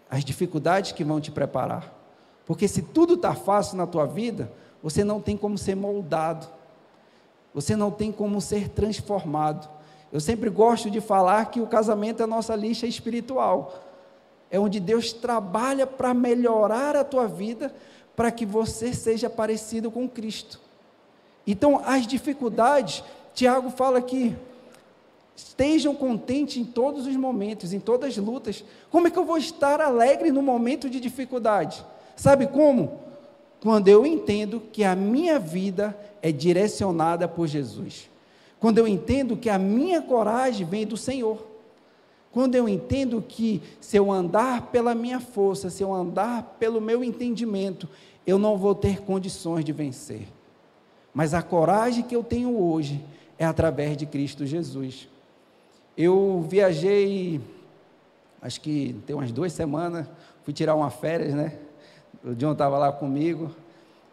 As 0.09 0.25
dificuldades 0.25 0.93
que 0.93 1.03
vão 1.03 1.21
te 1.21 1.33
preparar. 1.33 1.93
Porque 2.47 2.69
se 2.69 2.83
tudo 2.83 3.15
está 3.15 3.35
fácil 3.35 3.77
na 3.77 3.87
tua 3.89 4.07
vida, 4.07 4.63
você 4.83 5.05
não 5.05 5.21
tem 5.21 5.37
como 5.37 5.57
ser 5.57 5.77
moldado, 5.77 6.47
você 7.55 7.77
não 7.77 7.91
tem 7.91 8.11
como 8.11 8.41
ser 8.41 8.69
transformado. 8.69 9.69
Eu 10.12 10.21
sempre 10.21 10.51
gosto 10.51 10.91
de 10.91 11.01
falar 11.01 11.47
que 11.51 11.61
o 11.61 11.67
casamento 11.67 12.21
é 12.21 12.25
a 12.25 12.27
nossa 12.27 12.55
lixa 12.55 12.87
espiritual. 12.87 13.89
é 14.51 14.61
onde 14.61 14.79
Deus 14.79 15.15
trabalha 15.15 15.87
para 15.87 16.12
melhorar 16.12 16.95
a 16.95 17.03
tua 17.03 17.27
vida, 17.27 17.75
para 18.15 18.31
que 18.31 18.45
você 18.45 18.93
seja 18.93 19.31
parecido 19.31 19.91
com 19.91 20.07
Cristo. 20.07 20.61
Então, 21.47 21.81
as 21.87 22.07
dificuldades, 22.07 23.03
Tiago 23.35 23.71
fala 23.71 24.03
que 24.03 24.37
estejam 25.35 25.95
contentes 25.95 26.59
em 26.59 26.65
todos 26.65 27.07
os 27.07 27.17
momentos, 27.17 27.73
em 27.73 27.81
todas 27.81 28.11
as 28.11 28.17
lutas. 28.19 28.62
Como 28.91 29.09
é 29.09 29.11
que 29.11 29.19
eu 29.19 29.25
vou 29.25 29.39
estar 29.39 29.81
alegre 29.81 30.31
no 30.31 30.43
momento 30.43 30.91
de 30.91 31.01
dificuldade? 31.01 31.83
Sabe 32.15 32.47
como? 32.47 33.01
Quando 33.62 33.87
eu 33.87 34.04
entendo 34.04 34.61
que 34.73 34.83
a 34.83 34.97
minha 34.97 35.38
vida 35.38 35.97
é 36.21 36.33
direcionada 36.33 37.28
por 37.28 37.47
Jesus. 37.47 38.11
Quando 38.59 38.78
eu 38.78 38.88
entendo 38.88 39.37
que 39.37 39.49
a 39.49 39.57
minha 39.57 40.02
coragem 40.02 40.66
vem 40.66 40.85
do 40.85 40.97
Senhor. 40.97 41.47
Quando 42.33 42.57
eu 42.57 42.69
entendo 42.69 43.23
que 43.23 43.62
se 43.81 43.97
eu 43.97 44.11
andar 44.11 44.73
pela 44.73 44.97
minha 44.97 45.21
força, 45.21 45.71
se 45.71 45.81
eu 45.81 45.95
andar 45.95 46.57
pelo 46.59 46.81
meu 46.81 47.04
entendimento, 47.04 47.88
eu 48.26 48.37
não 48.37 48.59
vou 48.59 48.75
ter 48.75 49.00
condições 49.02 49.64
de 49.64 49.71
vencer. 49.71 50.26
Mas 51.14 51.33
a 51.33 51.40
coragem 51.40 52.02
que 52.02 52.16
eu 52.16 52.25
tenho 52.25 52.61
hoje 52.61 53.00
é 53.38 53.45
através 53.45 53.97
de 53.97 54.07
Cristo 54.07 54.45
Jesus. 54.45 55.09
Eu 55.97 56.45
viajei, 56.49 57.40
acho 58.40 58.61
que 58.61 58.97
tem 59.07 59.14
umas 59.14 59.31
duas 59.31 59.52
semanas, 59.52 60.09
fui 60.42 60.52
tirar 60.52 60.75
uma 60.75 60.90
férias, 60.90 61.33
né? 61.33 61.59
O 62.25 62.35
John 62.35 62.52
estava 62.52 62.79
lá 62.79 62.93
comigo 62.93 63.50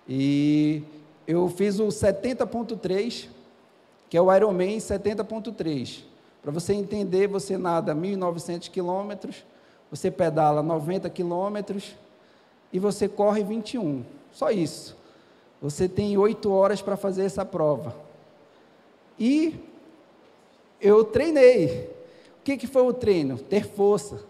e 0.07 0.81
eu 1.27 1.47
fiz 1.47 1.79
o 1.79 1.87
70.3, 1.87 3.27
que 4.09 4.17
é 4.17 4.21
o 4.21 4.33
Ironman 4.33 4.77
70.3. 4.77 6.03
Para 6.41 6.51
você 6.51 6.73
entender, 6.73 7.27
você 7.27 7.57
nada 7.57 7.93
1.900 7.93 8.69
quilômetros, 8.69 9.45
você 9.91 10.09
pedala 10.09 10.63
90 10.63 11.09
quilômetros 11.09 11.95
e 12.73 12.79
você 12.79 13.07
corre 13.07 13.43
21. 13.43 14.03
Só 14.31 14.49
isso. 14.49 14.97
Você 15.61 15.87
tem 15.87 16.17
oito 16.17 16.51
horas 16.51 16.81
para 16.81 16.97
fazer 16.97 17.25
essa 17.25 17.45
prova. 17.45 17.95
E 19.19 19.59
eu 20.81 21.03
treinei. 21.03 21.89
O 22.39 22.43
que, 22.43 22.57
que 22.57 22.67
foi 22.67 22.81
o 22.83 22.93
treino? 22.93 23.37
Ter 23.37 23.67
força, 23.67 24.23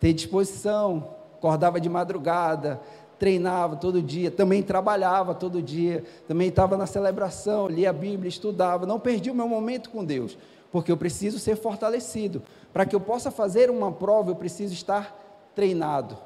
ter 0.00 0.12
disposição, 0.12 1.14
acordava 1.36 1.80
de 1.80 1.88
madrugada, 1.88 2.80
treinava 3.18 3.76
todo 3.76 4.02
dia, 4.02 4.30
também 4.30 4.62
trabalhava 4.62 5.34
todo 5.34 5.62
dia, 5.62 6.04
também 6.28 6.48
estava 6.48 6.76
na 6.76 6.86
celebração, 6.86 7.68
lia 7.68 7.90
a 7.90 7.92
Bíblia, 7.92 8.28
estudava, 8.28 8.86
não 8.86 9.00
perdi 9.00 9.30
o 9.30 9.34
meu 9.34 9.48
momento 9.48 9.90
com 9.90 10.04
Deus 10.04 10.36
porque 10.76 10.92
eu 10.92 10.96
preciso 10.98 11.38
ser 11.38 11.56
fortalecido. 11.56 12.42
Para 12.70 12.84
que 12.84 12.94
eu 12.94 13.00
possa 13.00 13.30
fazer 13.30 13.70
uma 13.70 13.90
prova, 13.90 14.30
eu 14.30 14.36
preciso 14.36 14.74
estar 14.74 15.50
treinado, 15.54 16.18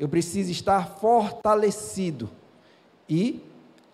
eu 0.00 0.08
preciso 0.08 0.50
estar 0.50 0.96
fortalecido. 0.96 2.30
E 3.06 3.44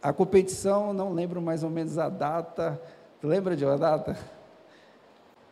a 0.00 0.12
competição, 0.12 0.92
não 0.92 1.12
lembro 1.12 1.42
mais 1.42 1.64
ou 1.64 1.70
menos 1.70 1.98
a 1.98 2.08
data, 2.08 2.80
tu 3.20 3.26
lembra 3.26 3.56
de 3.56 3.64
uma 3.64 3.76
data? 3.76 4.16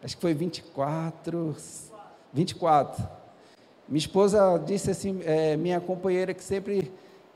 Acho 0.00 0.14
que 0.14 0.22
foi 0.22 0.32
24, 0.32 1.56
24. 2.32 3.21
Minha 3.92 3.98
esposa 3.98 4.56
disse 4.56 4.90
assim, 4.90 5.20
é, 5.22 5.54
minha 5.54 5.78
companheira 5.78 6.32
que 6.32 6.42
sempre 6.42 6.90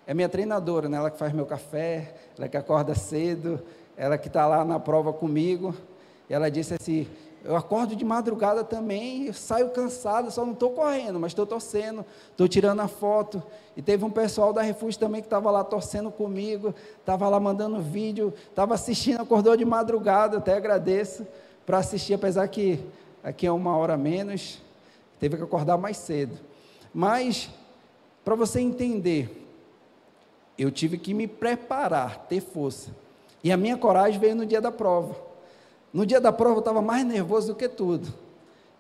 é 0.07 0.15
minha 0.15 0.27
treinadora, 0.27 0.89
né? 0.89 0.97
ela 0.97 1.11
que 1.11 1.19
faz 1.19 1.31
meu 1.35 1.45
café, 1.45 2.15
ela 2.39 2.49
que 2.49 2.57
acorda 2.57 2.95
cedo, 2.95 3.61
ela 3.95 4.17
que 4.17 4.29
está 4.29 4.47
lá 4.47 4.65
na 4.65 4.81
prova 4.81 5.13
comigo. 5.13 5.75
Ela 6.31 6.51
disse 6.51 6.73
assim: 6.73 7.07
Eu 7.45 7.57
acordo 7.57 7.95
de 7.95 8.03
madrugada 8.07 8.65
também, 8.65 9.31
saio 9.35 9.69
cansado, 9.69 10.31
só 10.31 10.47
não 10.47 10.55
estou 10.55 10.71
correndo, 10.71 11.21
mas 11.21 11.33
estou 11.33 11.45
torcendo, 11.45 12.07
estou 12.31 12.49
tirando 12.49 12.81
a 12.81 12.89
foto. 12.89 13.43
E 13.77 13.83
teve 13.83 14.03
um 14.03 14.11
pessoal 14.11 14.51
da 14.51 14.63
Refúgio 14.63 14.99
também 14.99 15.21
que 15.21 15.27
estava 15.27 15.51
lá 15.51 15.63
torcendo 15.63 16.11
comigo, 16.11 16.75
estava 16.99 17.29
lá 17.29 17.39
mandando 17.39 17.83
vídeo, 17.83 18.33
estava 18.49 18.73
assistindo, 18.73 19.21
acordou 19.21 19.59
de 19.59 19.65
madrugada, 19.67 20.39
até 20.39 20.57
agradeço 20.57 21.27
para 21.67 21.77
assistir, 21.77 22.15
apesar 22.15 22.49
que 22.49 22.83
aqui 23.23 23.47
é 23.47 23.53
uma 23.53 23.77
hora 23.77 23.99
menos, 23.99 24.65
teve 25.19 25.37
que 25.37 25.43
acordar 25.43 25.77
mais 25.77 25.97
cedo. 25.97 26.39
Mas, 26.93 27.51
para 28.25 28.35
você 28.35 28.61
entender, 28.61 29.47
eu 30.59 30.71
tive 30.71 30.99
que 30.99 31.13
me 31.13 31.27
preparar, 31.27 32.27
ter 32.29 32.41
força. 32.41 32.91
E 33.43 33.53
a 33.53 33.57
minha 33.57 33.77
coragem 33.77 34.19
veio 34.19 34.35
no 34.35 34.47
dia 34.47 34.61
da 34.61 34.73
prova. 34.73 35.17
No 35.93 36.05
dia 36.05 36.21
da 36.21 36.33
prova 36.33 36.57
eu 36.57 36.61
estava 36.61 36.83
mais 36.83 37.05
nervoso 37.05 37.49
do 37.49 37.55
que 37.55 37.69
tudo. 37.69 38.13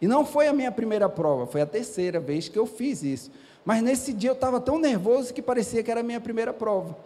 E 0.00 0.06
não 0.06 0.24
foi 0.24 0.46
a 0.46 0.52
minha 0.52 0.70
primeira 0.70 1.08
prova, 1.08 1.46
foi 1.46 1.62
a 1.62 1.66
terceira 1.66 2.20
vez 2.20 2.48
que 2.48 2.58
eu 2.58 2.66
fiz 2.66 3.02
isso. 3.02 3.30
Mas 3.64 3.82
nesse 3.82 4.12
dia 4.12 4.30
eu 4.30 4.34
estava 4.34 4.60
tão 4.60 4.78
nervoso 4.78 5.32
que 5.32 5.42
parecia 5.42 5.82
que 5.82 5.90
era 5.90 6.00
a 6.00 6.02
minha 6.02 6.20
primeira 6.20 6.52
prova. 6.52 6.96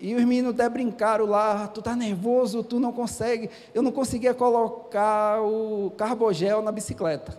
E 0.00 0.14
os 0.14 0.24
meninos 0.24 0.54
até 0.54 0.68
brincaram 0.68 1.26
lá, 1.26 1.68
tu 1.68 1.82
tá 1.82 1.94
nervoso, 1.94 2.64
tu 2.64 2.80
não 2.80 2.90
consegue. 2.90 3.50
Eu 3.74 3.82
não 3.82 3.92
conseguia 3.92 4.32
colocar 4.32 5.42
o 5.42 5.92
carbogel 5.96 6.62
na 6.62 6.72
bicicleta, 6.72 7.38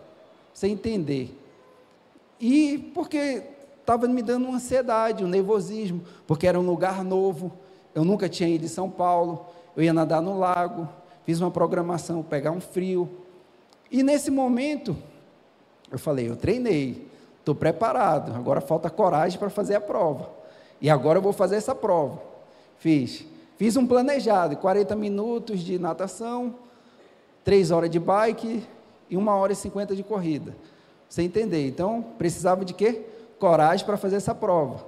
sem 0.53 0.73
entender. 0.73 1.37
E 2.39 2.91
porque 2.93 3.43
estava 3.79 4.07
me 4.07 4.21
dando 4.21 4.47
uma 4.47 4.55
ansiedade, 4.55 5.23
um 5.23 5.27
nervosismo, 5.27 6.01
porque 6.25 6.47
era 6.47 6.59
um 6.59 6.65
lugar 6.65 7.03
novo. 7.03 7.51
Eu 7.93 8.03
nunca 8.05 8.29
tinha 8.29 8.49
ido 8.49 8.65
em 8.65 8.69
São 8.69 8.89
Paulo, 8.89 9.45
eu 9.75 9.83
ia 9.83 9.93
nadar 9.93 10.21
no 10.21 10.37
lago, 10.37 10.87
fiz 11.25 11.39
uma 11.39 11.51
programação, 11.51 12.23
pegar 12.23 12.51
um 12.51 12.61
frio. 12.61 13.09
E 13.91 14.01
nesse 14.01 14.31
momento, 14.31 14.95
eu 15.91 15.99
falei, 15.99 16.29
eu 16.29 16.35
treinei, 16.35 17.07
estou 17.39 17.53
preparado, 17.53 18.33
agora 18.33 18.61
falta 18.61 18.89
coragem 18.89 19.37
para 19.37 19.49
fazer 19.49 19.75
a 19.75 19.81
prova. 19.81 20.29
E 20.79 20.89
agora 20.89 21.19
eu 21.19 21.21
vou 21.21 21.33
fazer 21.33 21.57
essa 21.57 21.75
prova. 21.75 22.21
Fiz. 22.77 23.25
Fiz 23.57 23.77
um 23.77 23.85
planejado, 23.85 24.57
40 24.57 24.95
minutos 24.95 25.59
de 25.59 25.77
natação, 25.77 26.55
3 27.43 27.69
horas 27.69 27.89
de 27.89 27.99
bike 27.99 28.63
e 29.11 29.17
1 29.17 29.27
hora 29.27 29.51
e 29.51 29.55
50 29.55 29.95
de 29.95 30.01
corrida. 30.01 30.55
Você 31.07 31.21
entender. 31.21 31.67
Então, 31.67 32.01
precisava 32.17 32.63
de 32.63 32.73
quê? 32.73 33.05
Coragem 33.37 33.85
para 33.85 33.97
fazer 33.97 34.15
essa 34.15 34.33
prova. 34.33 34.85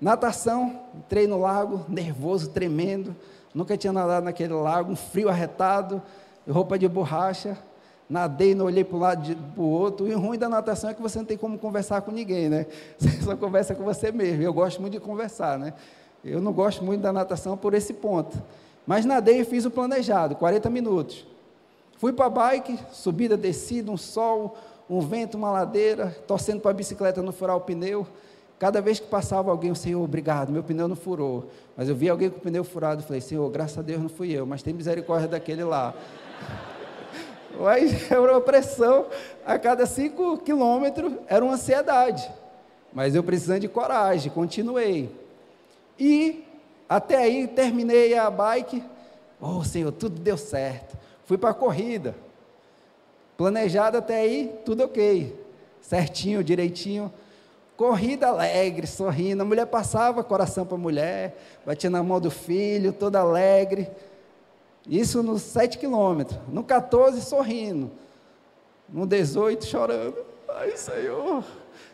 Natação, 0.00 0.80
entrei 0.94 1.26
no 1.26 1.38
lago, 1.38 1.84
nervoso, 1.88 2.48
tremendo. 2.48 3.14
Nunca 3.54 3.76
tinha 3.76 3.92
nadado 3.92 4.24
naquele 4.24 4.54
lago, 4.54 4.90
um 4.90 4.96
frio 4.96 5.28
arretado, 5.28 6.00
roupa 6.48 6.78
de 6.78 6.88
borracha. 6.88 7.58
Nadei, 8.08 8.54
não 8.54 8.66
olhei 8.66 8.82
para 8.82 8.96
um 8.96 9.00
lado 9.00 9.36
para 9.36 9.62
o 9.62 9.68
outro. 9.68 10.08
E 10.08 10.14
o 10.14 10.18
ruim 10.18 10.38
da 10.38 10.48
natação 10.48 10.88
é 10.90 10.94
que 10.94 11.02
você 11.02 11.18
não 11.18 11.26
tem 11.26 11.36
como 11.36 11.58
conversar 11.58 12.00
com 12.00 12.10
ninguém, 12.10 12.48
né? 12.48 12.66
Você 12.98 13.22
só 13.22 13.36
conversa 13.36 13.74
com 13.74 13.84
você 13.84 14.10
mesmo. 14.10 14.42
Eu 14.42 14.52
gosto 14.52 14.80
muito 14.80 14.94
de 14.94 15.00
conversar, 15.00 15.58
né? 15.58 15.72
Eu 16.24 16.40
não 16.40 16.52
gosto 16.52 16.84
muito 16.84 17.00
da 17.00 17.12
natação 17.12 17.56
por 17.56 17.74
esse 17.74 17.94
ponto. 17.94 18.42
Mas 18.86 19.04
nadei 19.04 19.40
e 19.40 19.44
fiz 19.44 19.64
o 19.64 19.70
planejado, 19.70 20.34
40 20.36 20.68
minutos. 20.68 21.26
Fui 22.02 22.12
para 22.12 22.28
bike, 22.28 22.76
subida, 22.90 23.36
descida, 23.36 23.88
um 23.88 23.96
sol, 23.96 24.58
um 24.90 24.98
vento, 24.98 25.36
uma 25.36 25.52
ladeira, 25.52 26.08
torcendo 26.26 26.60
para 26.60 26.72
a 26.72 26.74
bicicleta 26.74 27.22
não 27.22 27.32
furar 27.32 27.56
o 27.56 27.60
pneu. 27.60 28.04
Cada 28.58 28.80
vez 28.80 28.98
que 28.98 29.06
passava 29.06 29.52
alguém, 29.52 29.70
o 29.70 29.76
Senhor, 29.76 30.02
obrigado, 30.02 30.50
meu 30.50 30.64
pneu 30.64 30.88
não 30.88 30.96
furou. 30.96 31.48
Mas 31.76 31.88
eu 31.88 31.94
vi 31.94 32.08
alguém 32.08 32.28
com 32.28 32.38
o 32.38 32.40
pneu 32.40 32.64
furado 32.64 33.02
e 33.02 33.04
falei, 33.04 33.20
Senhor, 33.20 33.48
graças 33.50 33.78
a 33.78 33.82
Deus 33.82 34.02
não 34.02 34.08
fui 34.08 34.32
eu, 34.32 34.44
mas 34.44 34.64
tem 34.64 34.74
misericórdia 34.74 35.28
daquele 35.28 35.62
lá. 35.62 35.94
Mas 37.56 37.92
era 38.10 38.20
uma 38.20 38.40
pressão, 38.40 39.06
a 39.46 39.56
cada 39.56 39.86
cinco 39.86 40.38
quilômetros 40.38 41.12
era 41.28 41.44
uma 41.44 41.54
ansiedade. 41.54 42.28
Mas 42.92 43.14
eu 43.14 43.22
precisando 43.22 43.60
de 43.60 43.68
coragem, 43.68 44.32
continuei. 44.32 45.08
E 45.96 46.44
até 46.88 47.18
aí 47.18 47.46
terminei 47.46 48.18
a 48.18 48.28
bike. 48.28 48.82
Oh, 49.40 49.62
Senhor, 49.62 49.92
tudo 49.92 50.18
deu 50.18 50.36
certo. 50.36 51.00
Fui 51.24 51.38
para 51.38 51.50
a 51.50 51.54
corrida. 51.54 52.14
Planejado 53.36 53.98
até 53.98 54.20
aí, 54.20 54.54
tudo 54.64 54.84
ok. 54.84 55.38
Certinho, 55.80 56.44
direitinho 56.44 57.12
corrida 57.82 58.28
alegre, 58.28 58.86
sorrindo. 58.86 59.42
A 59.42 59.44
mulher 59.44 59.66
passava 59.66 60.22
coração 60.22 60.64
para 60.64 60.76
a 60.76 60.80
mulher, 60.80 61.36
batia 61.66 61.90
na 61.90 62.00
mão 62.00 62.20
do 62.20 62.30
filho, 62.30 62.92
toda 62.92 63.18
alegre. 63.18 63.90
Isso 64.86 65.20
nos 65.20 65.42
7 65.42 65.78
quilômetros. 65.78 66.38
No 66.48 66.62
14, 66.62 67.20
sorrindo. 67.22 67.90
No 68.88 69.04
18, 69.04 69.66
chorando. 69.66 70.16
Ai, 70.48 70.76
Senhor, 70.76 71.42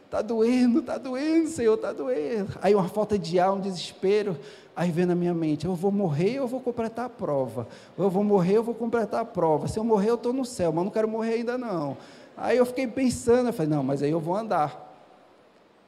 está 0.04 0.20
doendo, 0.20 0.80
está 0.80 0.98
doendo, 0.98 1.48
Senhor, 1.48 1.74
está 1.74 1.90
doendo. 1.90 2.52
Aí 2.60 2.74
uma 2.74 2.88
falta 2.88 3.18
de 3.18 3.40
ar, 3.40 3.54
um 3.54 3.60
desespero. 3.60 4.36
Aí 4.78 4.92
vem 4.92 5.06
na 5.06 5.14
minha 5.16 5.34
mente, 5.34 5.64
eu 5.66 5.74
vou 5.74 5.90
morrer, 5.90 6.34
eu 6.34 6.46
vou 6.46 6.60
completar 6.60 7.06
a 7.06 7.08
prova. 7.08 7.66
Eu 7.98 8.08
vou 8.08 8.22
morrer, 8.22 8.58
eu 8.58 8.62
vou 8.62 8.76
completar 8.76 9.22
a 9.22 9.24
prova. 9.24 9.66
Se 9.66 9.76
eu 9.76 9.82
morrer, 9.82 10.10
eu 10.10 10.14
estou 10.14 10.32
no 10.32 10.44
céu, 10.44 10.72
mas 10.72 10.84
não 10.84 10.90
quero 10.92 11.08
morrer 11.08 11.34
ainda 11.34 11.58
não. 11.58 11.96
Aí 12.36 12.58
eu 12.58 12.64
fiquei 12.64 12.86
pensando, 12.86 13.48
eu 13.48 13.52
falei, 13.52 13.72
não, 13.72 13.82
mas 13.82 14.04
aí 14.04 14.12
eu 14.12 14.20
vou 14.20 14.36
andar. 14.36 14.96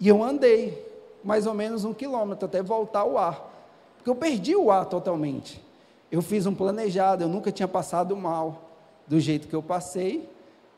E 0.00 0.08
eu 0.08 0.20
andei 0.24 0.84
mais 1.22 1.46
ou 1.46 1.54
menos 1.54 1.84
um 1.84 1.94
quilômetro 1.94 2.46
até 2.46 2.60
voltar 2.64 3.04
o 3.04 3.16
ar, 3.16 3.48
porque 3.96 4.10
eu 4.10 4.16
perdi 4.16 4.56
o 4.56 4.72
ar 4.72 4.84
totalmente. 4.86 5.64
Eu 6.10 6.20
fiz 6.20 6.44
um 6.44 6.52
planejado, 6.52 7.22
eu 7.22 7.28
nunca 7.28 7.52
tinha 7.52 7.68
passado 7.68 8.16
mal 8.16 8.72
do 9.06 9.20
jeito 9.20 9.46
que 9.46 9.54
eu 9.54 9.62
passei, 9.62 10.28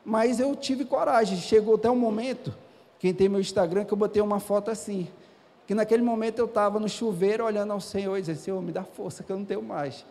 mas 0.05 0.39
eu 0.39 0.55
tive 0.55 0.85
coragem. 0.85 1.35
Chegou 1.39 1.73
até 1.73 1.89
um 1.89 1.95
momento 1.95 2.53
quem 2.99 3.11
tem 3.11 3.27
meu 3.27 3.39
Instagram, 3.39 3.85
que 3.85 3.91
eu 3.91 3.97
botei 3.97 4.21
uma 4.21 4.39
foto 4.39 4.69
assim. 4.69 5.07
Que 5.65 5.73
naquele 5.73 6.03
momento 6.03 6.39
eu 6.39 6.45
estava 6.45 6.79
no 6.79 6.89
chuveiro 6.89 7.45
olhando 7.45 7.71
ao 7.71 7.79
Senhor 7.79 8.17
e 8.17 8.21
dizendo: 8.21 8.39
Senhor, 8.39 8.61
me 8.61 8.71
dá 8.71 8.83
força 8.83 9.23
que 9.23 9.31
eu 9.31 9.37
não 9.37 9.45
tenho 9.45 9.61
mais. 9.61 10.05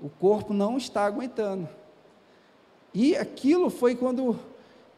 O 0.00 0.08
corpo 0.08 0.54
não 0.54 0.76
está 0.76 1.04
aguentando. 1.04 1.68
E 2.94 3.16
aquilo 3.16 3.68
foi 3.68 3.94
quando 3.94 4.38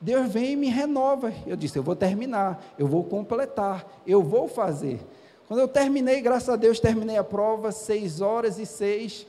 Deus 0.00 0.30
vem 0.30 0.52
e 0.52 0.56
me 0.56 0.68
renova. 0.68 1.32
Eu 1.46 1.56
disse: 1.56 1.78
Eu 1.78 1.82
vou 1.82 1.96
terminar, 1.96 2.62
eu 2.78 2.86
vou 2.86 3.04
completar, 3.04 3.86
eu 4.06 4.22
vou 4.22 4.48
fazer. 4.48 5.00
Quando 5.48 5.60
eu 5.60 5.68
terminei, 5.68 6.20
graças 6.20 6.48
a 6.48 6.56
Deus, 6.56 6.78
terminei 6.78 7.16
a 7.16 7.24
prova, 7.24 7.72
seis 7.72 8.20
horas 8.20 8.58
e 8.58 8.64
seis. 8.64 9.26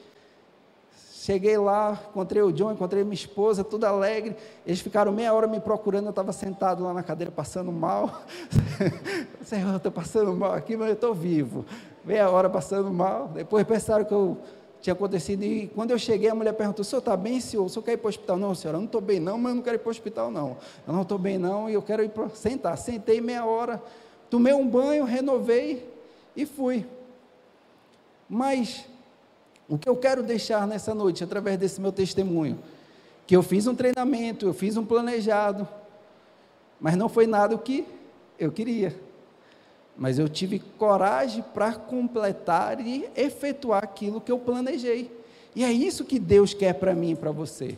Cheguei 1.21 1.55
lá, 1.55 1.99
encontrei 2.09 2.41
o 2.41 2.51
John, 2.51 2.71
encontrei 2.71 3.03
minha 3.03 3.13
esposa, 3.13 3.63
tudo 3.63 3.85
alegre. 3.85 4.35
Eles 4.65 4.81
ficaram 4.81 5.11
meia 5.11 5.31
hora 5.31 5.45
me 5.45 5.59
procurando, 5.59 6.05
eu 6.05 6.09
estava 6.09 6.33
sentado 6.33 6.83
lá 6.83 6.95
na 6.95 7.03
cadeira 7.03 7.31
passando 7.31 7.71
mal. 7.71 8.23
Senhor, 9.45 9.75
estou 9.75 9.91
passando 9.91 10.33
mal 10.33 10.53
aqui, 10.53 10.75
mas 10.75 10.87
eu 10.87 10.93
estou 10.95 11.13
vivo. 11.13 11.63
Meia 12.03 12.27
hora 12.27 12.49
passando 12.49 12.89
mal. 12.89 13.27
Depois 13.27 13.63
pensaram 13.67 14.03
que 14.03 14.11
eu 14.11 14.35
tinha 14.81 14.95
acontecido. 14.95 15.43
E 15.43 15.67
quando 15.67 15.91
eu 15.91 15.99
cheguei, 15.99 16.27
a 16.27 16.33
mulher 16.33 16.53
perguntou: 16.53 16.81
o 16.81 16.83
senhor 16.83 17.01
está 17.01 17.15
bem, 17.15 17.39
senhor? 17.39 17.65
O 17.65 17.69
senhor 17.69 17.83
quer 17.83 17.93
ir 17.93 17.97
para 17.97 18.07
o 18.07 18.09
hospital? 18.09 18.37
Não, 18.37 18.55
senhora, 18.55 18.77
eu 18.77 18.79
não 18.79 18.87
estou 18.87 18.99
bem, 18.99 19.19
não, 19.19 19.37
mas 19.37 19.51
eu 19.51 19.55
não 19.57 19.61
quero 19.61 19.75
ir 19.75 19.79
para 19.79 19.89
o 19.89 19.91
hospital, 19.91 20.31
não. 20.31 20.57
Eu 20.87 20.93
não 20.93 21.03
estou 21.03 21.19
bem, 21.19 21.37
não, 21.37 21.69
e 21.69 21.75
eu 21.75 21.83
quero 21.83 22.03
ir 22.03 22.09
para. 22.09 22.29
Sentar. 22.29 22.75
Sentei 22.79 23.21
meia 23.21 23.45
hora, 23.45 23.79
tomei 24.27 24.53
um 24.53 24.67
banho, 24.67 25.03
renovei 25.03 25.87
e 26.35 26.47
fui. 26.47 26.83
Mas 28.27 28.89
o 29.73 29.77
que 29.77 29.89
eu 29.89 29.95
quero 29.95 30.21
deixar 30.21 30.67
nessa 30.67 30.93
noite, 30.93 31.23
através 31.23 31.57
desse 31.57 31.81
meu 31.81 31.91
testemunho, 31.91 32.59
que 33.25 33.35
eu 33.35 33.41
fiz 33.41 33.65
um 33.65 33.73
treinamento, 33.73 34.45
eu 34.45 34.53
fiz 34.53 34.77
um 34.77 34.85
planejado, 34.85 35.67
mas 36.79 36.95
não 36.95 37.09
foi 37.09 37.25
nada 37.25 37.55
o 37.55 37.59
que 37.59 37.85
eu 38.37 38.51
queria 38.51 38.95
mas 40.01 40.17
eu 40.17 40.27
tive 40.27 40.57
coragem 40.57 41.43
para 41.53 41.73
completar 41.73 42.79
e 42.81 43.07
efetuar 43.15 43.83
aquilo 43.83 44.19
que 44.21 44.31
eu 44.31 44.39
planejei. 44.39 45.15
E 45.55 45.63
é 45.63 45.71
isso 45.71 46.05
que 46.05 46.17
Deus 46.17 46.55
quer 46.55 46.73
para 46.73 46.95
mim 46.95 47.11
e 47.11 47.15
para 47.15 47.31
você. 47.31 47.77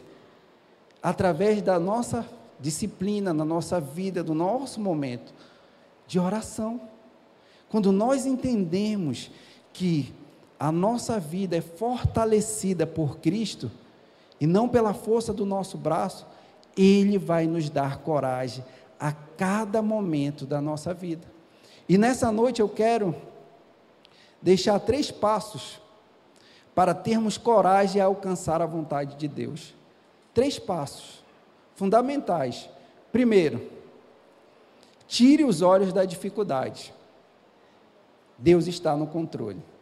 Através 1.02 1.62
da 1.62 1.80
nossa 1.80 2.26
disciplina, 2.60 3.34
na 3.34 3.44
nossa 3.44 3.82
vida, 3.82 4.24
do 4.24 4.34
nosso 4.34 4.80
momento 4.80 5.34
de 6.08 6.18
oração. 6.18 6.80
Quando 7.68 7.92
nós 7.92 8.26
entendemos 8.26 9.30
que 9.74 10.14
a 10.64 10.72
nossa 10.72 11.20
vida 11.20 11.58
é 11.58 11.62
fortalecida 11.62 12.88
por 12.88 13.18
Cristo 13.18 13.70
e 14.40 14.48
não 14.48 14.70
pela 14.70 14.94
força 14.94 15.34
do 15.34 15.46
nosso 15.46 15.78
braço, 15.78 16.26
Ele 16.78 17.18
vai 17.18 17.46
nos 17.46 17.70
dar 17.70 17.98
coragem 17.98 18.64
a 18.98 19.12
cada 19.12 19.82
momento 19.82 20.46
da 20.46 20.62
nossa 20.62 20.94
vida. 20.94 21.28
E 21.90 21.98
nessa 21.98 22.32
noite 22.32 22.62
eu 22.62 22.70
quero 22.70 23.14
deixar 24.42 24.80
três 24.80 25.12
passos 25.12 25.82
para 26.74 26.94
termos 26.94 27.38
coragem 27.38 27.96
de 27.96 28.00
alcançar 28.00 28.62
a 28.62 28.66
vontade 28.66 29.18
de 29.18 29.28
Deus. 29.28 29.76
Três 30.34 30.58
passos 30.58 31.26
fundamentais. 31.76 32.70
Primeiro, 33.12 33.70
tire 35.08 35.44
os 35.44 35.62
olhos 35.62 35.92
da 35.92 36.06
dificuldade. 36.06 36.94
Deus 38.38 38.66
está 38.66 38.96
no 38.96 39.08
controle. 39.08 39.73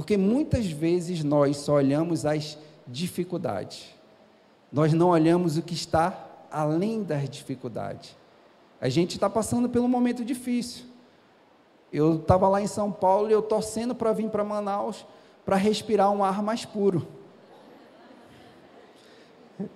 Porque 0.00 0.16
muitas 0.16 0.64
vezes 0.64 1.22
nós 1.22 1.58
só 1.58 1.74
olhamos 1.74 2.24
as 2.24 2.56
dificuldades. 2.86 3.94
Nós 4.72 4.94
não 4.94 5.10
olhamos 5.10 5.58
o 5.58 5.62
que 5.62 5.74
está 5.74 6.26
além 6.50 7.02
das 7.02 7.28
dificuldades. 7.28 8.16
A 8.80 8.88
gente 8.88 9.16
está 9.16 9.28
passando 9.28 9.68
por 9.68 9.78
um 9.82 9.86
momento 9.86 10.24
difícil. 10.24 10.86
Eu 11.92 12.16
estava 12.16 12.48
lá 12.48 12.62
em 12.62 12.66
São 12.66 12.90
Paulo 12.90 13.28
e 13.28 13.34
eu 13.34 13.42
torcendo 13.42 13.94
para 13.94 14.10
vir 14.14 14.30
para 14.30 14.42
Manaus 14.42 15.04
para 15.44 15.56
respirar 15.56 16.10
um 16.10 16.24
ar 16.24 16.42
mais 16.42 16.64
puro. 16.64 17.06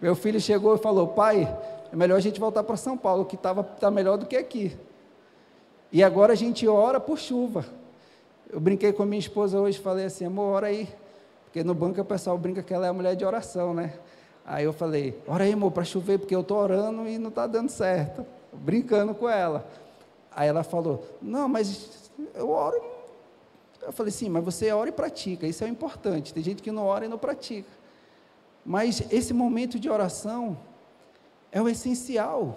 Meu 0.01 0.17
filho 0.17 0.41
chegou 0.41 0.75
e 0.75 0.79
falou: 0.79 1.09
Pai, 1.09 1.55
é 1.93 1.95
melhor 1.95 2.17
a 2.17 2.21
gente 2.21 2.41
voltar 2.41 2.65
para 2.65 2.79
São 2.79 2.97
Paulo, 2.97 3.27
que 3.27 3.37
estava 3.37 3.63
tá 3.63 3.91
melhor 3.91 4.17
do 4.17 4.25
que 4.25 4.37
aqui. 4.39 4.75
E 5.93 6.03
agora 6.03 6.33
a 6.33 6.37
gente 6.37 6.67
ora 6.67 6.99
por 6.99 7.19
chuva. 7.19 7.84
Eu 8.55 8.61
brinquei 8.61 8.93
com 8.93 9.03
a 9.03 9.07
minha 9.07 9.19
esposa 9.19 9.59
hoje, 9.59 9.81
falei 9.81 10.05
assim: 10.05 10.27
amor, 10.27 10.55
ora 10.55 10.69
aí. 10.69 10.89
Porque 11.47 11.65
no 11.65 11.75
banco 11.75 12.01
o 12.01 12.05
pessoal 12.05 12.39
brinca 12.39 12.63
que 12.63 12.73
ela 12.73 12.87
é 12.87 12.89
a 12.89 12.93
mulher 12.93 13.17
de 13.17 13.25
oração, 13.25 13.75
né? 13.75 13.99
Aí 14.47 14.65
eu 14.65 14.73
falei: 14.73 15.21
ora 15.27 15.43
aí, 15.43 15.53
amor, 15.55 15.73
para 15.73 15.83
chover, 15.83 16.21
porque 16.21 16.37
eu 16.37 16.43
estou 16.43 16.59
orando 16.59 17.05
e 17.09 17.19
não 17.19 17.31
está 17.31 17.49
dando 17.49 17.69
certo 17.69 18.25
brincando 18.53 19.13
com 19.13 19.29
ela. 19.29 19.69
Aí 20.31 20.47
ela 20.47 20.63
falou: 20.63 21.05
Não, 21.21 21.49
mas 21.49 22.13
eu 22.33 22.49
oro. 22.49 22.81
Eu 23.83 23.93
falei: 23.93 24.13
Sim, 24.13 24.29
mas 24.29 24.45
você 24.45 24.71
ora 24.71 24.89
e 24.89 24.93
pratica, 24.93 25.49
isso 25.49 25.65
é 25.65 25.69
importante. 25.69 26.33
Tem 26.33 26.41
gente 26.41 26.63
que 26.63 26.71
não 26.71 26.85
ora 26.85 27.07
e 27.07 27.09
não 27.09 27.19
pratica. 27.19 27.69
Mas 28.65 29.03
esse 29.11 29.35
momento 29.35 29.81
de 29.81 29.91
oração 29.91 30.57
é 31.51 31.61
o 31.61 31.69
essencial 31.69 32.57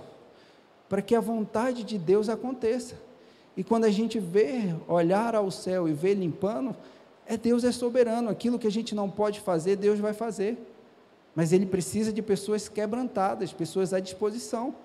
para 0.87 1.01
que 1.01 1.15
a 1.15 1.19
vontade 1.19 1.83
de 1.83 1.97
Deus 1.97 2.29
aconteça. 2.29 3.06
E 3.57 3.63
quando 3.63 3.85
a 3.85 3.89
gente 3.89 4.19
vê, 4.19 4.75
olhar 4.87 5.33
ao 5.33 5.49
céu 5.49 5.89
e 5.89 5.93
ver 5.93 6.13
limpando, 6.13 6.75
é 7.25 7.35
Deus 7.35 7.63
é 7.63 7.71
soberano. 7.71 8.29
Aquilo 8.29 8.59
que 8.59 8.67
a 8.67 8.71
gente 8.71 8.93
não 8.93 9.09
pode 9.09 9.39
fazer, 9.39 9.75
Deus 9.75 9.99
vai 9.99 10.13
fazer. 10.13 10.57
Mas 11.35 11.51
Ele 11.51 11.65
precisa 11.65 12.13
de 12.13 12.21
pessoas 12.21 12.69
quebrantadas, 12.69 13.51
pessoas 13.51 13.93
à 13.93 13.99
disposição. 13.99 14.75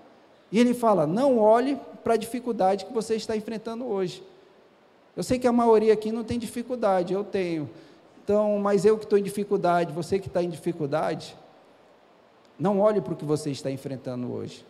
E 0.51 0.59
ele 0.59 0.75
fala: 0.75 1.07
não 1.07 1.39
olhe 1.39 1.79
para 2.05 2.15
a 2.15 2.17
dificuldade 2.17 2.85
que 2.85 2.93
você 2.93 3.15
está 3.15 3.35
enfrentando 3.35 3.87
hoje. 3.87 4.23
Eu 5.17 5.23
sei 5.23 5.39
que 5.39 5.47
a 5.47 5.53
maioria 5.53 5.93
aqui 5.93 6.13
não 6.13 6.25
tem 6.25 6.39
dificuldade, 6.39 7.13
eu 7.13 7.25
tenho. 7.25 7.69
Então, 8.23 8.59
mas 8.59 8.85
eu 8.85 8.97
que 8.97 9.05
estou 9.05 9.19
em 9.19 9.23
dificuldade, 9.23 9.93
você 9.93 10.19
que 10.19 10.29
está 10.29 10.43
em 10.43 10.49
dificuldade, 10.49 11.37
não 12.59 12.81
olhe 12.81 13.01
para 13.01 13.13
o 13.13 13.17
que 13.17 13.25
você 13.25 13.51
está 13.51 13.71
enfrentando 13.71 14.33
hoje. 14.33 14.65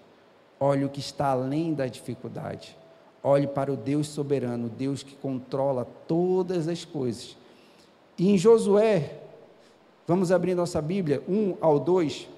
Olhe 0.58 0.84
o 0.84 0.88
que 0.88 1.00
está 1.00 1.26
além 1.26 1.74
da 1.74 1.86
dificuldade. 1.86 2.76
Olhe 3.22 3.46
para 3.46 3.72
o 3.72 3.76
Deus 3.76 4.08
soberano, 4.08 4.68
Deus 4.68 5.02
que 5.02 5.14
controla 5.14 5.86
todas 6.06 6.66
as 6.68 6.84
coisas. 6.84 7.36
E 8.18 8.30
em 8.30 8.36
Josué, 8.36 9.18
vamos 10.06 10.32
abrir 10.32 10.54
nossa 10.54 10.82
Bíblia, 10.82 11.22
1 11.28 11.56
ao 11.60 11.78
2, 11.78 12.28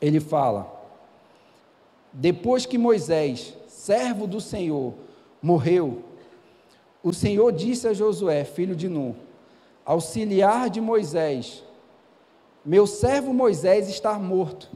ele 0.00 0.20
fala: 0.20 0.82
depois 2.12 2.66
que 2.66 2.76
Moisés, 2.76 3.56
servo 3.66 4.26
do 4.26 4.40
Senhor, 4.40 4.92
morreu, 5.40 6.02
o 7.02 7.12
Senhor 7.12 7.50
disse 7.52 7.88
a 7.88 7.94
Josué, 7.94 8.44
filho 8.44 8.76
de 8.76 8.88
Nun, 8.88 9.14
auxiliar 9.84 10.68
de 10.68 10.80
Moisés: 10.80 11.64
Meu 12.64 12.86
servo 12.86 13.32
Moisés 13.32 13.88
está 13.88 14.18
morto. 14.18 14.70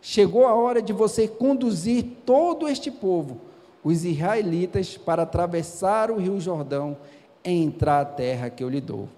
Chegou 0.00 0.46
a 0.46 0.54
hora 0.54 0.80
de 0.80 0.92
você 0.92 1.28
conduzir 1.28 2.04
todo 2.24 2.68
este 2.68 2.90
povo, 2.90 3.40
os 3.82 4.04
israelitas, 4.04 4.96
para 4.96 5.22
atravessar 5.22 6.10
o 6.10 6.18
rio 6.18 6.40
Jordão 6.40 6.96
e 7.44 7.50
entrar 7.50 8.00
à 8.00 8.04
terra 8.04 8.50
que 8.50 8.62
eu 8.62 8.68
lhe 8.68 8.80
dou. 8.80 9.08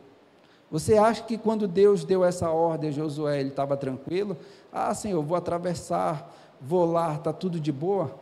Você 0.71 0.97
acha 0.97 1.23
que 1.23 1.37
quando 1.37 1.67
Deus 1.67 2.05
deu 2.05 2.25
essa 2.25 2.51
ordem 2.51 2.91
a 2.91 2.93
Josué, 2.93 3.41
ele 3.41 3.49
estava 3.49 3.77
tranquilo? 3.77 4.37
Ah, 4.73 4.95
Senhor, 4.95 5.23
vou 5.23 5.37
atravessar 5.37 6.33
vou 6.61 6.85
lá, 6.85 7.15
está 7.15 7.33
tudo 7.33 7.59
de 7.59 7.73
boa? 7.73 8.15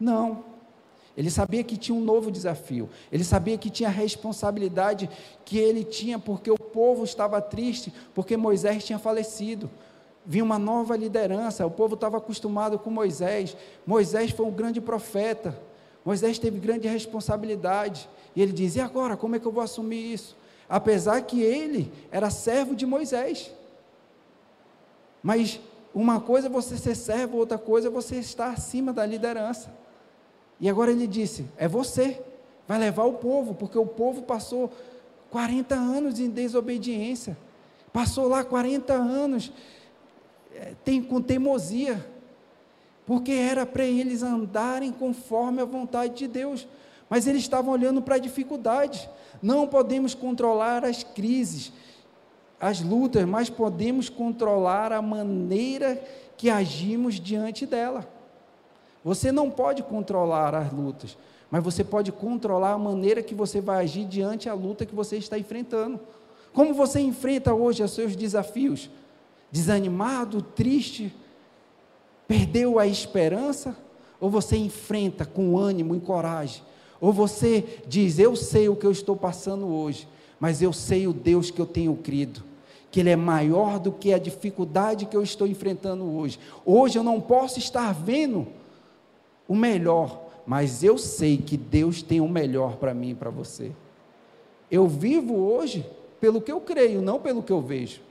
Não. 0.00 0.44
Ele 1.16 1.30
sabia 1.30 1.64
que 1.64 1.76
tinha 1.76 1.96
um 1.96 2.04
novo 2.04 2.30
desafio. 2.30 2.88
Ele 3.10 3.24
sabia 3.24 3.56
que 3.56 3.70
tinha 3.70 3.88
a 3.88 3.92
responsabilidade 3.92 5.08
que 5.44 5.58
ele 5.58 5.82
tinha, 5.82 6.18
porque 6.18 6.50
o 6.50 6.58
povo 6.58 7.04
estava 7.04 7.40
triste, 7.40 7.92
porque 8.14 8.36
Moisés 8.36 8.84
tinha 8.84 8.98
falecido. 8.98 9.70
Vinha 10.26 10.42
uma 10.42 10.58
nova 10.58 10.96
liderança, 10.96 11.64
o 11.64 11.70
povo 11.70 11.94
estava 11.94 12.16
acostumado 12.16 12.78
com 12.80 12.90
Moisés. 12.90 13.56
Moisés 13.86 14.32
foi 14.32 14.44
um 14.44 14.50
grande 14.50 14.80
profeta. 14.80 15.56
Moisés 16.04 16.38
teve 16.38 16.58
grande 16.58 16.88
responsabilidade. 16.88 18.08
E 18.34 18.42
ele 18.42 18.52
diz: 18.52 18.74
e 18.74 18.80
agora, 18.80 19.16
como 19.16 19.36
é 19.36 19.38
que 19.38 19.46
eu 19.46 19.52
vou 19.52 19.62
assumir 19.62 20.12
isso? 20.12 20.36
Apesar 20.68 21.20
que 21.22 21.40
ele 21.40 21.92
era 22.10 22.28
servo 22.28 22.74
de 22.74 22.84
Moisés. 22.84 23.52
Mas 25.22 25.60
uma 25.94 26.20
coisa 26.20 26.48
é 26.48 26.50
você 26.50 26.76
ser 26.76 26.96
servo, 26.96 27.38
outra 27.38 27.56
coisa 27.56 27.86
é 27.86 27.90
você 27.90 28.16
estar 28.16 28.50
acima 28.50 28.92
da 28.92 29.06
liderança. 29.06 29.72
E 30.60 30.68
agora 30.68 30.90
ele 30.90 31.06
disse: 31.06 31.46
é 31.56 31.68
você, 31.68 32.20
vai 32.66 32.78
levar 32.78 33.04
o 33.04 33.14
povo, 33.14 33.54
porque 33.54 33.78
o 33.78 33.86
povo 33.86 34.22
passou 34.22 34.72
40 35.30 35.74
anos 35.74 36.18
em 36.18 36.28
desobediência, 36.28 37.36
passou 37.92 38.28
lá 38.28 38.42
40 38.44 38.92
anos 38.92 39.52
tem, 40.84 41.02
com 41.02 41.20
teimosia, 41.20 42.04
porque 43.06 43.32
era 43.32 43.64
para 43.64 43.84
eles 43.84 44.22
andarem 44.22 44.90
conforme 44.92 45.62
a 45.62 45.64
vontade 45.64 46.14
de 46.14 46.26
Deus, 46.26 46.66
mas 47.08 47.26
eles 47.26 47.42
estavam 47.42 47.72
olhando 47.72 48.02
para 48.02 48.16
a 48.16 48.18
dificuldade. 48.18 49.08
Não 49.40 49.66
podemos 49.66 50.14
controlar 50.14 50.84
as 50.84 51.04
crises, 51.04 51.72
as 52.60 52.80
lutas, 52.80 53.24
mas 53.24 53.48
podemos 53.48 54.08
controlar 54.08 54.92
a 54.92 55.00
maneira 55.00 56.02
que 56.36 56.50
agimos 56.50 57.20
diante 57.20 57.64
dela. 57.64 58.08
Você 59.04 59.30
não 59.30 59.50
pode 59.50 59.84
controlar 59.84 60.52
as 60.54 60.72
lutas, 60.72 61.16
mas 61.48 61.62
você 61.62 61.84
pode 61.84 62.10
controlar 62.10 62.72
a 62.72 62.78
maneira 62.78 63.22
que 63.22 63.34
você 63.34 63.60
vai 63.60 63.84
agir 63.84 64.04
diante 64.04 64.48
a 64.48 64.54
luta 64.54 64.84
que 64.84 64.94
você 64.94 65.16
está 65.16 65.38
enfrentando. 65.38 66.00
Como 66.52 66.74
você 66.74 66.98
enfrenta 66.98 67.54
hoje 67.54 67.84
os 67.84 67.92
seus 67.92 68.16
desafios? 68.16 68.90
Desanimado, 69.56 70.42
triste, 70.42 71.16
perdeu 72.28 72.78
a 72.78 72.86
esperança? 72.86 73.74
Ou 74.20 74.28
você 74.28 74.54
enfrenta 74.54 75.24
com 75.24 75.56
ânimo 75.56 75.96
e 75.96 76.00
coragem? 76.00 76.62
Ou 77.00 77.10
você 77.10 77.64
diz: 77.86 78.18
Eu 78.18 78.36
sei 78.36 78.68
o 78.68 78.76
que 78.76 78.84
eu 78.84 78.90
estou 78.90 79.16
passando 79.16 79.66
hoje, 79.66 80.06
mas 80.38 80.60
eu 80.60 80.74
sei 80.74 81.06
o 81.06 81.12
Deus 81.14 81.50
que 81.50 81.58
eu 81.58 81.64
tenho 81.64 81.96
crido, 81.96 82.44
que 82.90 83.00
Ele 83.00 83.08
é 83.08 83.16
maior 83.16 83.78
do 83.78 83.90
que 83.90 84.12
a 84.12 84.18
dificuldade 84.18 85.06
que 85.06 85.16
eu 85.16 85.22
estou 85.22 85.46
enfrentando 85.46 86.04
hoje. 86.04 86.38
Hoje 86.62 86.98
eu 86.98 87.02
não 87.02 87.18
posso 87.18 87.58
estar 87.58 87.94
vendo 87.94 88.46
o 89.48 89.56
melhor, 89.56 90.22
mas 90.46 90.84
eu 90.84 90.98
sei 90.98 91.38
que 91.38 91.56
Deus 91.56 92.02
tem 92.02 92.20
o 92.20 92.28
melhor 92.28 92.76
para 92.76 92.92
mim 92.92 93.12
e 93.12 93.14
para 93.14 93.30
você. 93.30 93.72
Eu 94.70 94.86
vivo 94.86 95.34
hoje 95.34 95.86
pelo 96.20 96.42
que 96.42 96.52
eu 96.52 96.60
creio, 96.60 97.00
não 97.00 97.18
pelo 97.18 97.42
que 97.42 97.52
eu 97.54 97.62
vejo. 97.62 98.04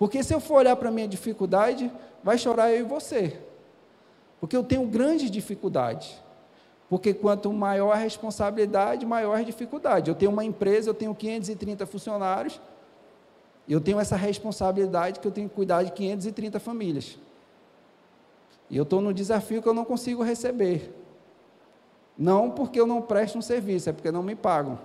Porque 0.00 0.24
se 0.24 0.32
eu 0.32 0.40
for 0.40 0.54
olhar 0.54 0.74
para 0.76 0.88
a 0.88 0.90
minha 0.90 1.06
dificuldade, 1.06 1.92
vai 2.24 2.38
chorar 2.38 2.72
eu 2.72 2.80
e 2.80 2.82
você. 2.82 3.38
Porque 4.40 4.56
eu 4.56 4.64
tenho 4.64 4.86
grandes 4.86 5.30
dificuldades. 5.30 6.16
Porque 6.88 7.12
quanto 7.12 7.52
maior 7.52 7.92
a 7.92 7.96
responsabilidade, 7.96 9.04
maior 9.04 9.36
a 9.36 9.42
dificuldade. 9.42 10.10
Eu 10.10 10.14
tenho 10.14 10.32
uma 10.32 10.42
empresa, 10.42 10.88
eu 10.88 10.94
tenho 10.94 11.14
530 11.14 11.84
funcionários, 11.84 12.58
eu 13.68 13.78
tenho 13.78 14.00
essa 14.00 14.16
responsabilidade 14.16 15.20
que 15.20 15.28
eu 15.28 15.30
tenho 15.30 15.50
que 15.50 15.54
cuidar 15.54 15.82
de 15.82 15.92
530 15.92 16.58
famílias. 16.58 17.18
E 18.70 18.78
eu 18.78 18.84
estou 18.84 19.02
num 19.02 19.12
desafio 19.12 19.60
que 19.60 19.68
eu 19.68 19.74
não 19.74 19.84
consigo 19.84 20.22
receber. 20.22 20.94
Não 22.16 22.50
porque 22.50 22.80
eu 22.80 22.86
não 22.86 23.02
presto 23.02 23.36
um 23.36 23.42
serviço, 23.42 23.90
é 23.90 23.92
porque 23.92 24.10
não 24.10 24.22
me 24.22 24.34
pagam. 24.34 24.78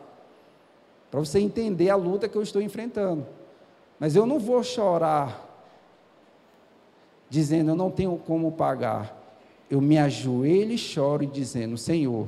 Para 1.10 1.22
você 1.22 1.40
entender 1.40 1.90
a 1.90 1.96
luta 1.96 2.28
que 2.28 2.38
eu 2.38 2.42
estou 2.42 2.62
enfrentando. 2.62 3.26
Mas 4.00 4.16
eu 4.16 4.26
não 4.26 4.40
vou 4.40 4.64
chorar 4.64 5.46
dizendo 7.30 7.72
eu 7.72 7.76
não 7.76 7.92
tenho 7.92 8.18
como 8.18 8.52
pagar. 8.52 9.24
Eu 9.70 9.82
me 9.82 9.98
ajoelho 9.98 10.72
e 10.72 10.78
choro 10.78 11.26
dizendo: 11.26 11.78
Senhor, 11.78 12.28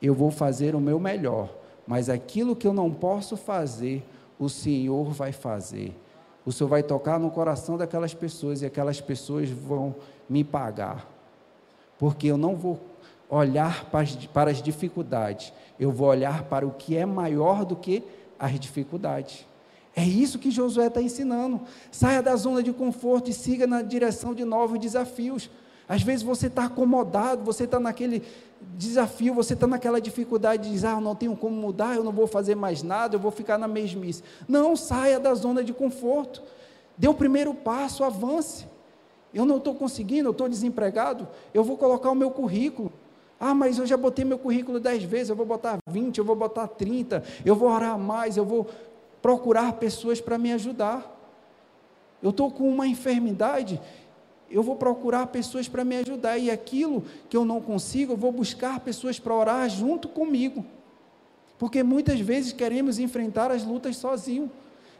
eu 0.00 0.14
vou 0.14 0.30
fazer 0.30 0.74
o 0.74 0.80
meu 0.80 1.00
melhor, 1.00 1.48
mas 1.86 2.08
aquilo 2.08 2.54
que 2.54 2.66
eu 2.66 2.74
não 2.74 2.92
posso 2.92 3.36
fazer, 3.36 4.04
o 4.38 4.48
Senhor 4.48 5.10
vai 5.12 5.32
fazer. 5.32 5.96
O 6.44 6.52
Senhor 6.52 6.68
vai 6.68 6.82
tocar 6.82 7.18
no 7.18 7.30
coração 7.30 7.78
daquelas 7.78 8.12
pessoas 8.12 8.62
e 8.62 8.66
aquelas 8.66 9.00
pessoas 9.00 9.48
vão 9.48 9.94
me 10.28 10.42
pagar. 10.42 11.08
Porque 11.98 12.26
eu 12.26 12.36
não 12.36 12.56
vou 12.56 12.80
olhar 13.30 13.84
para 13.86 14.00
as, 14.00 14.14
para 14.26 14.50
as 14.50 14.60
dificuldades, 14.60 15.52
eu 15.80 15.90
vou 15.90 16.08
olhar 16.08 16.44
para 16.44 16.66
o 16.66 16.72
que 16.72 16.96
é 16.96 17.06
maior 17.06 17.64
do 17.64 17.76
que 17.76 18.02
as 18.38 18.58
dificuldades. 18.58 19.46
É 19.94 20.04
isso 20.04 20.38
que 20.38 20.50
Josué 20.50 20.86
está 20.86 21.02
ensinando. 21.02 21.60
Saia 21.90 22.22
da 22.22 22.34
zona 22.36 22.62
de 22.62 22.72
conforto 22.72 23.30
e 23.30 23.32
siga 23.32 23.66
na 23.66 23.82
direção 23.82 24.34
de 24.34 24.44
novos 24.44 24.78
desafios. 24.78 25.50
Às 25.88 26.02
vezes 26.02 26.22
você 26.22 26.46
está 26.46 26.64
acomodado, 26.64 27.44
você 27.44 27.64
está 27.64 27.78
naquele 27.78 28.22
desafio, 28.76 29.34
você 29.34 29.54
está 29.54 29.66
naquela 29.66 30.00
dificuldade 30.00 30.64
de 30.64 30.70
dizer, 30.70 30.86
ah, 30.86 30.92
eu 30.92 31.00
não 31.00 31.14
tenho 31.14 31.36
como 31.36 31.54
mudar, 31.54 31.96
eu 31.96 32.04
não 32.04 32.12
vou 32.12 32.26
fazer 32.26 32.54
mais 32.54 32.82
nada, 32.82 33.16
eu 33.16 33.20
vou 33.20 33.30
ficar 33.30 33.58
na 33.58 33.68
mesmice. 33.68 34.22
Não, 34.48 34.74
saia 34.74 35.20
da 35.20 35.34
zona 35.34 35.62
de 35.62 35.72
conforto. 35.72 36.42
Dê 36.96 37.08
o 37.08 37.14
primeiro 37.14 37.52
passo, 37.52 38.04
avance. 38.04 38.66
Eu 39.34 39.44
não 39.44 39.56
estou 39.56 39.74
conseguindo, 39.74 40.28
eu 40.28 40.32
estou 40.32 40.48
desempregado, 40.48 41.26
eu 41.54 41.64
vou 41.64 41.76
colocar 41.76 42.10
o 42.10 42.14
meu 42.14 42.30
currículo. 42.30 42.92
Ah, 43.40 43.54
mas 43.54 43.78
eu 43.78 43.86
já 43.86 43.96
botei 43.96 44.24
meu 44.24 44.38
currículo 44.38 44.78
dez 44.78 45.02
vezes, 45.02 45.30
eu 45.30 45.36
vou 45.36 45.44
botar 45.44 45.78
20, 45.90 46.18
eu 46.18 46.24
vou 46.24 46.36
botar 46.36 46.68
30, 46.68 47.24
eu 47.44 47.56
vou 47.56 47.68
orar 47.68 47.98
mais, 47.98 48.36
eu 48.36 48.44
vou 48.44 48.68
procurar 49.22 49.74
pessoas 49.74 50.20
para 50.20 50.36
me 50.36 50.52
ajudar. 50.52 51.08
Eu 52.20 52.30
estou 52.30 52.50
com 52.50 52.68
uma 52.68 52.86
enfermidade, 52.86 53.80
eu 54.50 54.62
vou 54.62 54.76
procurar 54.76 55.28
pessoas 55.28 55.68
para 55.68 55.84
me 55.84 55.96
ajudar, 55.96 56.36
e 56.36 56.50
aquilo 56.50 57.04
que 57.30 57.36
eu 57.36 57.44
não 57.44 57.60
consigo, 57.60 58.12
eu 58.12 58.16
vou 58.16 58.32
buscar 58.32 58.80
pessoas 58.80 59.18
para 59.18 59.34
orar 59.34 59.68
junto 59.70 60.08
comigo. 60.08 60.64
Porque 61.58 61.82
muitas 61.82 62.20
vezes 62.20 62.52
queremos 62.52 62.98
enfrentar 62.98 63.50
as 63.50 63.64
lutas 63.64 63.96
sozinho. 63.96 64.50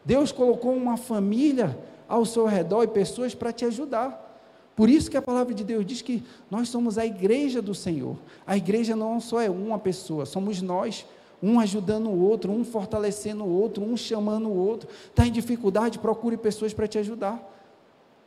Deus 0.04 0.32
colocou 0.32 0.72
uma 0.72 0.96
família 0.96 1.76
ao 2.08 2.24
seu 2.24 2.46
redor 2.46 2.84
e 2.84 2.88
pessoas 2.88 3.34
para 3.34 3.52
te 3.52 3.64
ajudar. 3.64 4.30
Por 4.74 4.88
isso 4.88 5.10
que 5.10 5.16
a 5.16 5.22
palavra 5.22 5.54
de 5.54 5.64
Deus 5.64 5.84
diz 5.84 6.02
que 6.02 6.22
nós 6.50 6.68
somos 6.68 6.98
a 6.98 7.04
igreja 7.04 7.60
do 7.60 7.74
Senhor. 7.74 8.16
A 8.46 8.56
igreja 8.56 8.96
não 8.96 9.20
só 9.20 9.40
é 9.40 9.50
uma 9.50 9.78
pessoa, 9.78 10.24
somos 10.24 10.62
nós, 10.62 11.04
um 11.42 11.58
ajudando 11.58 12.08
o 12.08 12.20
outro, 12.22 12.52
um 12.52 12.64
fortalecendo 12.64 13.44
o 13.44 13.60
outro, 13.60 13.82
um 13.82 13.96
chamando 13.96 14.48
o 14.48 14.56
outro. 14.56 14.88
Está 15.08 15.26
em 15.26 15.32
dificuldade, 15.32 15.98
procure 15.98 16.36
pessoas 16.36 16.72
para 16.72 16.86
te 16.86 16.98
ajudar. 16.98 17.42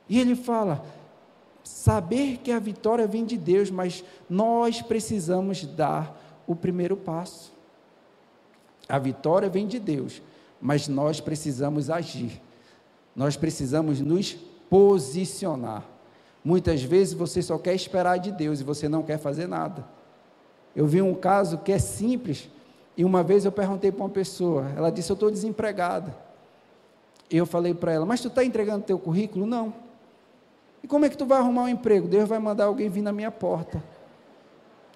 E 0.10 0.19
ele 0.19 0.36
fala: 0.36 0.84
saber 1.63 2.38
que 2.38 2.51
a 2.51 2.60
vitória 2.60 3.08
vem 3.08 3.25
de 3.25 3.38
Deus, 3.38 3.71
mas 3.71 4.04
nós 4.30 4.82
precisamos 4.82 5.65
dar 5.65 6.43
o 6.45 6.56
primeiro 6.56 6.97
passo. 6.97 7.54
A 8.88 8.99
vitória 8.99 9.49
vem 9.49 9.65
de 9.65 9.80
Deus, 9.80 10.21
mas 10.62 10.88
nós 10.88 11.19
precisamos 11.19 11.89
agir 11.89 12.41
nós 13.15 13.38
precisamos 13.38 14.01
nos 14.01 14.36
posicionar. 14.69 15.86
Muitas 16.43 16.84
vezes 16.84 17.13
você 17.13 17.41
só 17.41 17.58
quer 17.58 17.73
esperar 17.73 18.17
de 18.17 18.32
Deus 18.32 18.60
e 18.60 18.63
você 18.63 18.89
não 18.89 19.01
quer 19.01 19.17
fazer 19.17 19.47
nada. 19.47 19.88
Eu 20.75 20.86
vi 20.86 21.01
um 21.01 21.15
caso 21.15 21.60
que 21.60 21.71
é 21.71 21.80
simples, 21.80 22.49
e 22.97 23.03
uma 23.03 23.23
vez 23.23 23.43
eu 23.43 23.51
perguntei 23.51 23.91
para 23.91 24.03
uma 24.03 24.10
pessoa, 24.10 24.71
ela 24.75 24.89
disse: 24.89 25.12
Eu 25.12 25.15
estou 25.15 25.29
desempregada. 25.29 26.15
E 27.29 27.38
eu 27.38 27.45
falei 27.45 27.73
para 27.73 27.91
ela: 27.91 28.05
Mas 28.05 28.21
tu 28.21 28.27
está 28.27 28.43
entregando 28.43 28.86
teu 28.86 28.97
currículo? 28.97 29.45
Não. 29.45 29.73
E 30.81 30.88
como 30.88 31.05
é 31.05 31.10
que 31.10 31.17
tu 31.17 31.25
vai 31.25 31.39
arrumar 31.39 31.63
um 31.63 31.69
emprego? 31.69 32.08
Deus 32.08 32.29
vai 32.29 32.39
mandar 32.39 32.65
alguém 32.65 32.88
vir 32.89 33.01
na 33.01 33.12
minha 33.12 33.31
porta. 33.31 33.84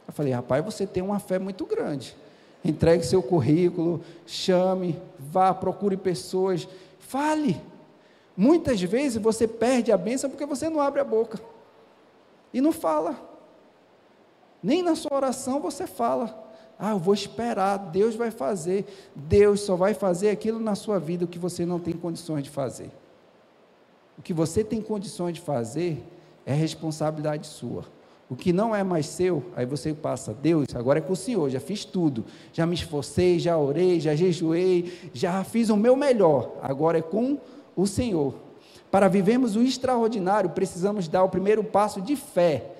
Eu 0.07 0.13
falei: 0.13 0.31
Rapaz, 0.31 0.63
você 0.63 0.87
tem 0.87 1.03
uma 1.03 1.19
fé 1.19 1.37
muito 1.39 1.65
grande. 1.65 2.15
Entregue 2.63 3.05
seu 3.05 3.23
currículo, 3.23 4.01
chame, 4.25 5.01
vá, 5.17 5.53
procure 5.53 5.97
pessoas, 5.97 6.67
fale. 6.99 7.59
Muitas 8.35 8.81
vezes 8.81 9.21
você 9.21 9.47
perde 9.47 9.91
a 9.91 9.97
bênção 9.97 10.29
porque 10.29 10.45
você 10.45 10.69
não 10.69 10.79
abre 10.79 11.01
a 11.01 11.03
boca 11.03 11.39
e 12.53 12.61
não 12.61 12.71
fala. 12.71 13.19
Nem 14.61 14.81
na 14.81 14.95
sua 14.95 15.15
oração 15.15 15.59
você 15.59 15.85
fala. 15.87 16.48
Ah, 16.79 16.91
eu 16.91 16.99
vou 16.99 17.13
esperar, 17.13 17.77
Deus 17.77 18.15
vai 18.15 18.31
fazer. 18.31 18.85
Deus 19.13 19.59
só 19.59 19.75
vai 19.75 19.93
fazer 19.93 20.29
aquilo 20.29 20.61
na 20.61 20.75
sua 20.75 20.97
vida 20.97 21.27
que 21.27 21.37
você 21.37 21.65
não 21.65 21.77
tem 21.77 21.93
condições 21.93 22.43
de 22.43 22.49
fazer. 22.49 22.89
O 24.17 24.21
que 24.21 24.33
você 24.33 24.63
tem 24.63 24.81
condições 24.81 25.33
de 25.33 25.41
fazer 25.41 26.01
é 26.45 26.53
responsabilidade 26.53 27.47
sua. 27.47 27.83
O 28.29 28.35
que 28.35 28.53
não 28.53 28.73
é 28.73 28.83
mais 28.83 29.07
seu, 29.07 29.43
aí 29.55 29.65
você 29.65 29.93
passa, 29.93 30.33
Deus, 30.33 30.67
agora 30.75 30.99
é 30.99 31.01
com 31.01 31.13
o 31.13 31.15
Senhor, 31.15 31.49
já 31.49 31.59
fiz 31.59 31.83
tudo, 31.83 32.23
já 32.53 32.63
me 32.63 32.75
esforcei, 32.75 33.39
já 33.39 33.57
orei, 33.57 33.99
já 33.99 34.15
jejuei, 34.15 35.09
já 35.13 35.43
fiz 35.43 35.69
o 35.69 35.75
meu 35.75 35.95
melhor, 35.95 36.57
agora 36.61 36.99
é 36.99 37.01
com 37.01 37.39
o 37.75 37.87
Senhor. 37.87 38.35
Para 38.91 39.07
vivermos 39.07 39.55
o 39.55 39.63
extraordinário, 39.63 40.51
precisamos 40.51 41.07
dar 41.07 41.23
o 41.23 41.29
primeiro 41.29 41.63
passo 41.63 42.01
de 42.01 42.15
fé 42.15 42.71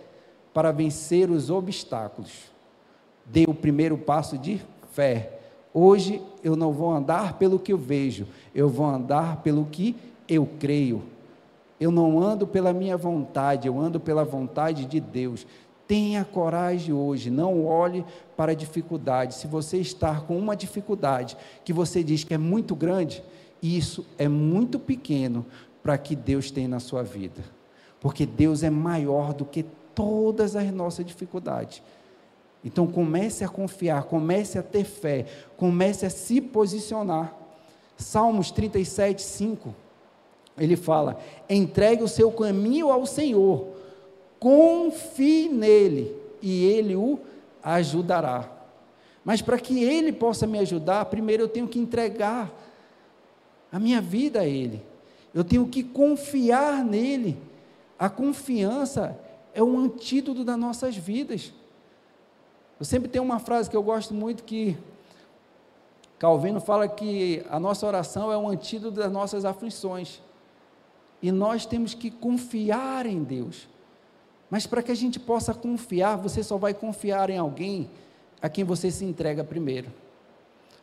para 0.53 0.71
vencer 0.71 1.31
os 1.31 1.49
obstáculos. 1.49 2.31
Dê 3.31 3.45
o 3.47 3.53
primeiro 3.53 3.97
passo 3.97 4.37
de 4.37 4.61
fé. 4.91 5.39
Hoje 5.73 6.21
eu 6.43 6.55
não 6.55 6.71
vou 6.73 6.91
andar 6.91 7.33
pelo 7.37 7.59
que 7.59 7.71
eu 7.71 7.77
vejo, 7.77 8.27
eu 8.53 8.67
vou 8.67 8.85
andar 8.85 9.37
pelo 9.37 9.65
que 9.65 9.95
eu 10.27 10.47
creio. 10.59 11.03
Eu 11.79 11.91
não 11.91 12.21
ando 12.21 12.45
pela 12.45 12.73
minha 12.73 12.97
vontade, 12.97 13.67
eu 13.67 13.79
ando 13.79 13.99
pela 13.99 14.25
vontade 14.25 14.85
de 14.85 14.99
Deus. 14.99 15.45
Tenha 15.87 16.25
coragem 16.25 16.93
hoje, 16.93 17.29
não 17.29 17.65
olhe 17.65 18.05
para 18.35 18.51
a 18.51 18.55
dificuldade. 18.55 19.35
Se 19.35 19.47
você 19.47 19.77
está 19.77 20.19
com 20.19 20.37
uma 20.37 20.55
dificuldade 20.55 21.37
que 21.63 21.71
você 21.71 22.03
diz 22.03 22.23
que 22.23 22.33
é 22.33 22.37
muito 22.37 22.75
grande, 22.75 23.23
isso 23.61 24.05
é 24.17 24.27
muito 24.27 24.77
pequeno 24.79 25.45
para 25.81 25.97
que 25.97 26.15
Deus 26.15 26.51
tem 26.51 26.67
na 26.67 26.79
sua 26.79 27.03
vida. 27.03 27.41
Porque 27.99 28.25
Deus 28.25 28.63
é 28.63 28.69
maior 28.69 29.33
do 29.33 29.45
que 29.45 29.65
todas 29.95 30.55
as 30.55 30.71
nossas 30.71 31.05
dificuldades. 31.05 31.81
Então 32.63 32.87
comece 32.87 33.43
a 33.43 33.49
confiar, 33.49 34.03
comece 34.03 34.57
a 34.57 34.63
ter 34.63 34.83
fé, 34.83 35.25
comece 35.55 36.05
a 36.05 36.09
se 36.09 36.41
posicionar. 36.41 37.33
Salmos 37.97 38.51
37, 38.51 39.21
5. 39.21 39.73
Ele 40.57 40.75
fala: 40.75 41.19
entregue 41.49 42.03
o 42.03 42.07
seu 42.07 42.31
caminho 42.31 42.91
ao 42.91 43.05
Senhor, 43.05 43.67
confie 44.39 45.47
nele 45.47 46.15
e 46.41 46.65
ele 46.65 46.95
o 46.95 47.19
ajudará. 47.63 48.49
Mas 49.23 49.41
para 49.41 49.59
que 49.59 49.83
ele 49.83 50.11
possa 50.11 50.47
me 50.47 50.59
ajudar, 50.59 51.05
primeiro 51.05 51.43
eu 51.43 51.49
tenho 51.49 51.67
que 51.67 51.79
entregar 51.79 52.51
a 53.71 53.79
minha 53.79 54.01
vida 54.01 54.41
a 54.41 54.45
Ele. 54.45 54.81
Eu 55.33 55.43
tenho 55.43 55.67
que 55.67 55.83
confiar 55.83 56.83
nele. 56.83 57.37
A 57.97 58.09
confiança 58.09 59.19
é 59.53 59.61
um 59.61 59.77
antídoto 59.77 60.43
das 60.43 60.57
nossas 60.57 60.95
vidas. 60.95 61.53
Eu 62.79 62.85
sempre 62.85 63.09
tenho 63.09 63.23
uma 63.23 63.39
frase 63.39 63.69
que 63.69 63.75
eu 63.75 63.83
gosto 63.83 64.13
muito 64.13 64.43
que 64.43 64.77
Calvino 66.17 66.59
fala 66.59 66.87
que 66.87 67.45
a 67.49 67.59
nossa 67.59 67.85
oração 67.85 68.31
é 68.31 68.37
um 68.37 68.47
antídoto 68.47 68.95
das 68.95 69.11
nossas 69.11 69.45
aflições. 69.45 70.21
E 71.21 71.31
nós 71.31 71.65
temos 71.65 71.93
que 71.93 72.09
confiar 72.09 73.05
em 73.05 73.23
Deus. 73.23 73.67
Mas 74.49 74.65
para 74.65 74.81
que 74.81 74.91
a 74.91 74.95
gente 74.95 75.19
possa 75.19 75.53
confiar, 75.53 76.17
você 76.17 76.43
só 76.43 76.57
vai 76.57 76.73
confiar 76.73 77.29
em 77.29 77.37
alguém 77.37 77.89
a 78.41 78.49
quem 78.49 78.63
você 78.63 78.89
se 78.89 79.05
entrega 79.05 79.43
primeiro. 79.43 79.89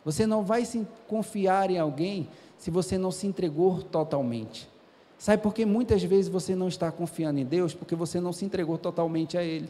Você 0.05 0.27
não 0.27 0.43
vai 0.43 0.65
se 0.65 0.87
confiar 1.09 1.71
em 1.71 1.79
alguém 1.79 2.29
se 2.59 2.71
você 2.71 2.97
não 2.97 3.11
se 3.11 3.27
entregou 3.27 3.83
totalmente. 3.83 4.69
Sabe 5.19 5.43
por 5.43 5.55
que 5.55 5.65
muitas 5.65 6.03
vezes 6.03 6.29
você 6.29 6.55
não 6.55 6.69
está 6.69 6.93
confiando 6.93 7.41
em 7.41 7.45
Deus? 7.45 7.75
Porque 7.75 7.95
você 7.95 8.21
não 8.21 8.33
se 8.33 8.45
entregou 8.45 8.77
totalmente 8.79 9.37
a 9.37 9.43
Ele. 9.43 9.69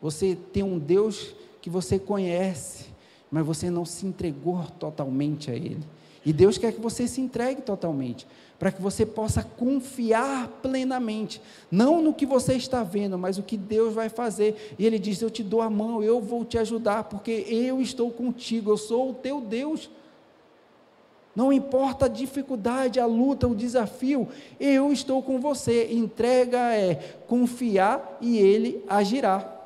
Você 0.00 0.36
tem 0.52 0.62
um 0.62 0.78
Deus 0.78 1.34
que 1.60 1.68
você 1.68 1.98
conhece, 1.98 2.86
mas 3.30 3.44
você 3.44 3.70
não 3.70 3.84
se 3.84 4.06
entregou 4.06 4.64
totalmente 4.78 5.50
a 5.50 5.54
Ele. 5.54 5.84
E 6.24 6.32
Deus 6.32 6.58
quer 6.58 6.72
que 6.72 6.80
você 6.80 7.08
se 7.08 7.20
entregue 7.20 7.62
totalmente, 7.62 8.26
para 8.58 8.70
que 8.70 8.80
você 8.82 9.06
possa 9.06 9.42
confiar 9.42 10.48
plenamente, 10.62 11.40
não 11.70 12.02
no 12.02 12.12
que 12.12 12.26
você 12.26 12.54
está 12.54 12.82
vendo, 12.82 13.18
mas 13.18 13.38
o 13.38 13.42
que 13.42 13.56
Deus 13.56 13.94
vai 13.94 14.10
fazer. 14.10 14.74
E 14.78 14.84
Ele 14.84 14.98
diz: 14.98 15.20
Eu 15.22 15.30
te 15.30 15.42
dou 15.42 15.62
a 15.62 15.70
mão, 15.70 16.02
eu 16.02 16.20
vou 16.20 16.44
te 16.44 16.58
ajudar, 16.58 17.04
porque 17.04 17.46
eu 17.48 17.80
estou 17.80 18.10
contigo, 18.10 18.70
eu 18.70 18.76
sou 18.76 19.10
o 19.10 19.14
teu 19.14 19.40
Deus. 19.40 19.90
Não 21.34 21.52
importa 21.52 22.06
a 22.06 22.08
dificuldade, 22.08 23.00
a 23.00 23.06
luta, 23.06 23.46
o 23.46 23.54
desafio, 23.54 24.28
eu 24.58 24.92
estou 24.92 25.22
com 25.22 25.40
você. 25.40 25.90
Entrega 25.92 26.74
é 26.74 26.96
confiar 27.26 28.18
e 28.20 28.36
Ele 28.36 28.84
agirá. 28.88 29.59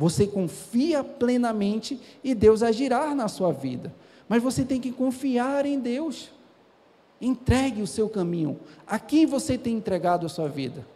Você 0.00 0.26
confia 0.26 1.04
plenamente 1.04 2.00
e 2.24 2.34
Deus 2.34 2.62
agirá 2.62 3.14
na 3.14 3.28
sua 3.28 3.52
vida. 3.52 3.92
Mas 4.26 4.42
você 4.42 4.64
tem 4.64 4.80
que 4.80 4.90
confiar 4.90 5.66
em 5.66 5.78
Deus. 5.78 6.30
Entregue 7.20 7.82
o 7.82 7.86
seu 7.86 8.08
caminho. 8.08 8.58
A 8.86 8.98
quem 8.98 9.26
você 9.26 9.58
tem 9.58 9.76
entregado 9.76 10.24
a 10.24 10.28
sua 10.30 10.48
vida? 10.48 10.86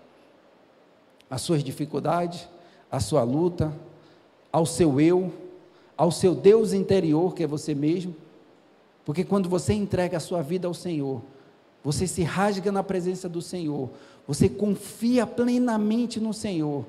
As 1.28 1.42
suas 1.42 1.62
dificuldades, 1.62 2.48
a 2.90 2.98
sua 2.98 3.22
luta, 3.24 3.70
ao 4.50 4.64
seu 4.64 4.98
eu, 4.98 5.30
ao 5.98 6.10
seu 6.10 6.34
Deus 6.34 6.72
interior, 6.72 7.34
que 7.34 7.42
é 7.42 7.46
você 7.46 7.74
mesmo. 7.74 8.16
Porque 9.04 9.22
quando 9.22 9.50
você 9.50 9.74
entrega 9.74 10.16
a 10.16 10.20
sua 10.20 10.40
vida 10.40 10.66
ao 10.66 10.72
Senhor, 10.72 11.20
você 11.84 12.06
se 12.06 12.22
rasga 12.22 12.72
na 12.72 12.82
presença 12.82 13.28
do 13.28 13.42
Senhor, 13.42 13.90
você 14.26 14.48
confia 14.48 15.26
plenamente 15.26 16.18
no 16.18 16.32
Senhor, 16.32 16.86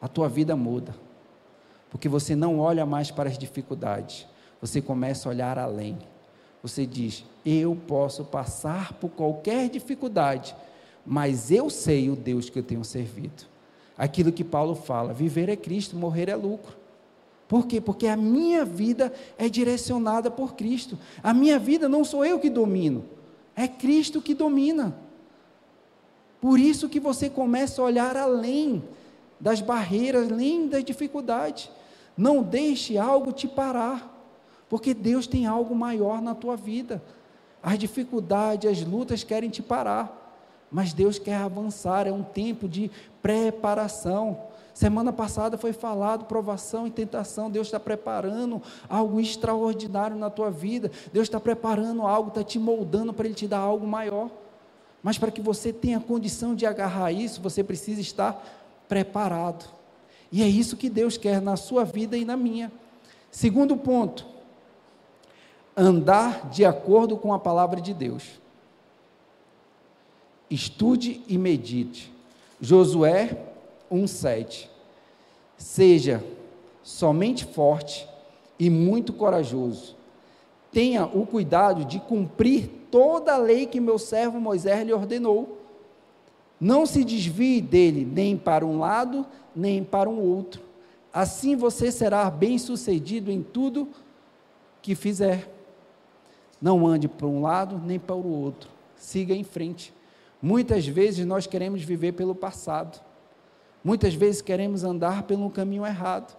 a 0.00 0.08
tua 0.08 0.28
vida 0.28 0.56
muda. 0.56 0.94
Porque 1.90 2.08
você 2.08 2.36
não 2.36 2.58
olha 2.58 2.86
mais 2.86 3.10
para 3.10 3.28
as 3.28 3.36
dificuldades, 3.36 4.26
você 4.60 4.80
começa 4.80 5.28
a 5.28 5.30
olhar 5.30 5.58
além. 5.58 5.98
Você 6.62 6.86
diz: 6.86 7.24
Eu 7.44 7.76
posso 7.86 8.24
passar 8.24 8.92
por 8.94 9.10
qualquer 9.10 9.68
dificuldade, 9.68 10.54
mas 11.04 11.50
eu 11.50 11.68
sei 11.68 12.10
o 12.10 12.16
Deus 12.16 12.48
que 12.48 12.58
eu 12.58 12.62
tenho 12.62 12.84
servido. 12.84 13.44
Aquilo 13.98 14.32
que 14.32 14.44
Paulo 14.44 14.74
fala: 14.74 15.12
viver 15.12 15.48
é 15.48 15.56
Cristo, 15.56 15.96
morrer 15.96 16.28
é 16.28 16.36
lucro. 16.36 16.78
Por 17.48 17.66
quê? 17.66 17.80
Porque 17.80 18.06
a 18.06 18.16
minha 18.16 18.64
vida 18.64 19.12
é 19.36 19.48
direcionada 19.48 20.30
por 20.30 20.54
Cristo. 20.54 20.96
A 21.20 21.34
minha 21.34 21.58
vida 21.58 21.88
não 21.88 22.04
sou 22.04 22.24
eu 22.24 22.38
que 22.38 22.48
domino, 22.48 23.04
é 23.56 23.66
Cristo 23.66 24.22
que 24.22 24.34
domina. 24.34 24.96
Por 26.40 26.58
isso 26.58 26.88
que 26.88 27.00
você 27.00 27.28
começa 27.28 27.82
a 27.82 27.84
olhar 27.84 28.16
além 28.16 28.82
das 29.40 29.60
barreiras, 29.60 30.30
além 30.30 30.68
das 30.68 30.84
dificuldades. 30.84 31.70
Não 32.16 32.42
deixe 32.42 32.98
algo 32.98 33.32
te 33.32 33.48
parar, 33.48 34.14
porque 34.68 34.92
Deus 34.92 35.26
tem 35.26 35.46
algo 35.46 35.74
maior 35.74 36.20
na 36.20 36.34
tua 36.34 36.56
vida. 36.56 37.02
As 37.62 37.78
dificuldades, 37.78 38.70
as 38.70 38.86
lutas 38.86 39.24
querem 39.24 39.48
te 39.48 39.62
parar, 39.62 40.18
mas 40.70 40.92
Deus 40.92 41.18
quer 41.18 41.36
avançar, 41.36 42.06
é 42.06 42.12
um 42.12 42.22
tempo 42.22 42.68
de 42.68 42.90
preparação. 43.22 44.38
Semana 44.72 45.12
passada 45.12 45.58
foi 45.58 45.72
falado 45.72 46.24
provação 46.26 46.86
e 46.86 46.90
tentação. 46.90 47.50
Deus 47.50 47.66
está 47.66 47.80
preparando 47.80 48.62
algo 48.88 49.20
extraordinário 49.20 50.16
na 50.16 50.30
tua 50.30 50.50
vida. 50.50 50.90
Deus 51.12 51.26
está 51.26 51.40
preparando 51.40 52.02
algo, 52.02 52.28
está 52.28 52.44
te 52.44 52.58
moldando 52.58 53.12
para 53.12 53.26
Ele 53.26 53.34
te 53.34 53.48
dar 53.48 53.58
algo 53.58 53.86
maior. 53.86 54.30
Mas 55.02 55.18
para 55.18 55.30
que 55.30 55.40
você 55.40 55.72
tenha 55.72 55.98
condição 55.98 56.54
de 56.54 56.66
agarrar 56.66 57.10
isso, 57.10 57.40
você 57.40 57.64
precisa 57.64 58.00
estar 58.00 58.59
preparado. 58.90 59.72
E 60.32 60.42
é 60.42 60.48
isso 60.48 60.76
que 60.76 60.90
Deus 60.90 61.16
quer 61.16 61.40
na 61.40 61.56
sua 61.56 61.84
vida 61.84 62.16
e 62.16 62.24
na 62.24 62.36
minha. 62.36 62.72
Segundo 63.30 63.76
ponto, 63.76 64.26
andar 65.76 66.50
de 66.50 66.64
acordo 66.64 67.16
com 67.16 67.32
a 67.32 67.38
palavra 67.38 67.80
de 67.80 67.94
Deus. 67.94 68.40
Estude 70.50 71.22
e 71.28 71.38
medite. 71.38 72.12
Josué 72.60 73.38
1:7. 73.90 74.68
Seja 75.56 76.24
somente 76.82 77.44
forte 77.44 78.08
e 78.58 78.68
muito 78.68 79.12
corajoso. 79.12 79.94
Tenha 80.72 81.06
o 81.06 81.24
cuidado 81.24 81.84
de 81.84 82.00
cumprir 82.00 82.68
toda 82.90 83.34
a 83.34 83.38
lei 83.38 83.66
que 83.66 83.78
meu 83.78 83.98
servo 83.98 84.40
Moisés 84.40 84.84
lhe 84.84 84.92
ordenou 84.92 85.59
não 86.60 86.84
se 86.84 87.02
desvie 87.02 87.60
dele 87.60 88.04
nem 88.04 88.36
para 88.36 88.66
um 88.66 88.78
lado, 88.78 89.26
nem 89.56 89.82
para 89.82 90.10
um 90.10 90.20
outro. 90.20 90.62
Assim 91.12 91.56
você 91.56 91.90
será 91.90 92.30
bem-sucedido 92.30 93.30
em 93.30 93.42
tudo 93.42 93.88
que 94.82 94.94
fizer. 94.94 95.48
Não 96.60 96.86
ande 96.86 97.08
para 97.08 97.26
um 97.26 97.40
lado 97.40 97.80
nem 97.84 97.98
para 97.98 98.14
o 98.14 98.26
outro. 98.26 98.68
Siga 98.94 99.34
em 99.34 99.42
frente. 99.42 99.92
Muitas 100.42 100.86
vezes 100.86 101.24
nós 101.24 101.46
queremos 101.46 101.82
viver 101.82 102.12
pelo 102.12 102.34
passado. 102.34 103.00
Muitas 103.82 104.12
vezes 104.12 104.42
queremos 104.42 104.84
andar 104.84 105.22
pelo 105.22 105.50
caminho 105.50 105.86
errado. 105.86 106.36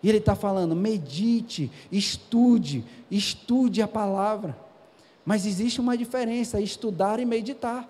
E 0.00 0.08
ele 0.08 0.18
está 0.18 0.36
falando: 0.36 0.76
medite, 0.76 1.70
estude, 1.90 2.84
estude 3.10 3.82
a 3.82 3.88
palavra. 3.88 4.56
Mas 5.24 5.44
existe 5.44 5.80
uma 5.80 5.96
diferença: 5.96 6.60
estudar 6.60 7.18
e 7.18 7.24
meditar. 7.24 7.88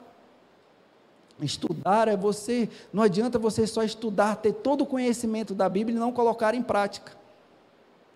Estudar 1.41 2.07
é 2.09 2.17
você, 2.17 2.69
não 2.93 3.03
adianta 3.03 3.39
você 3.39 3.67
só 3.67 3.83
estudar, 3.83 4.37
ter 4.37 4.53
todo 4.53 4.83
o 4.83 4.87
conhecimento 4.87 5.55
da 5.55 5.69
Bíblia 5.69 5.97
e 5.97 6.01
não 6.01 6.13
colocar 6.13 6.55
em 6.55 6.63
prática. 6.63 7.13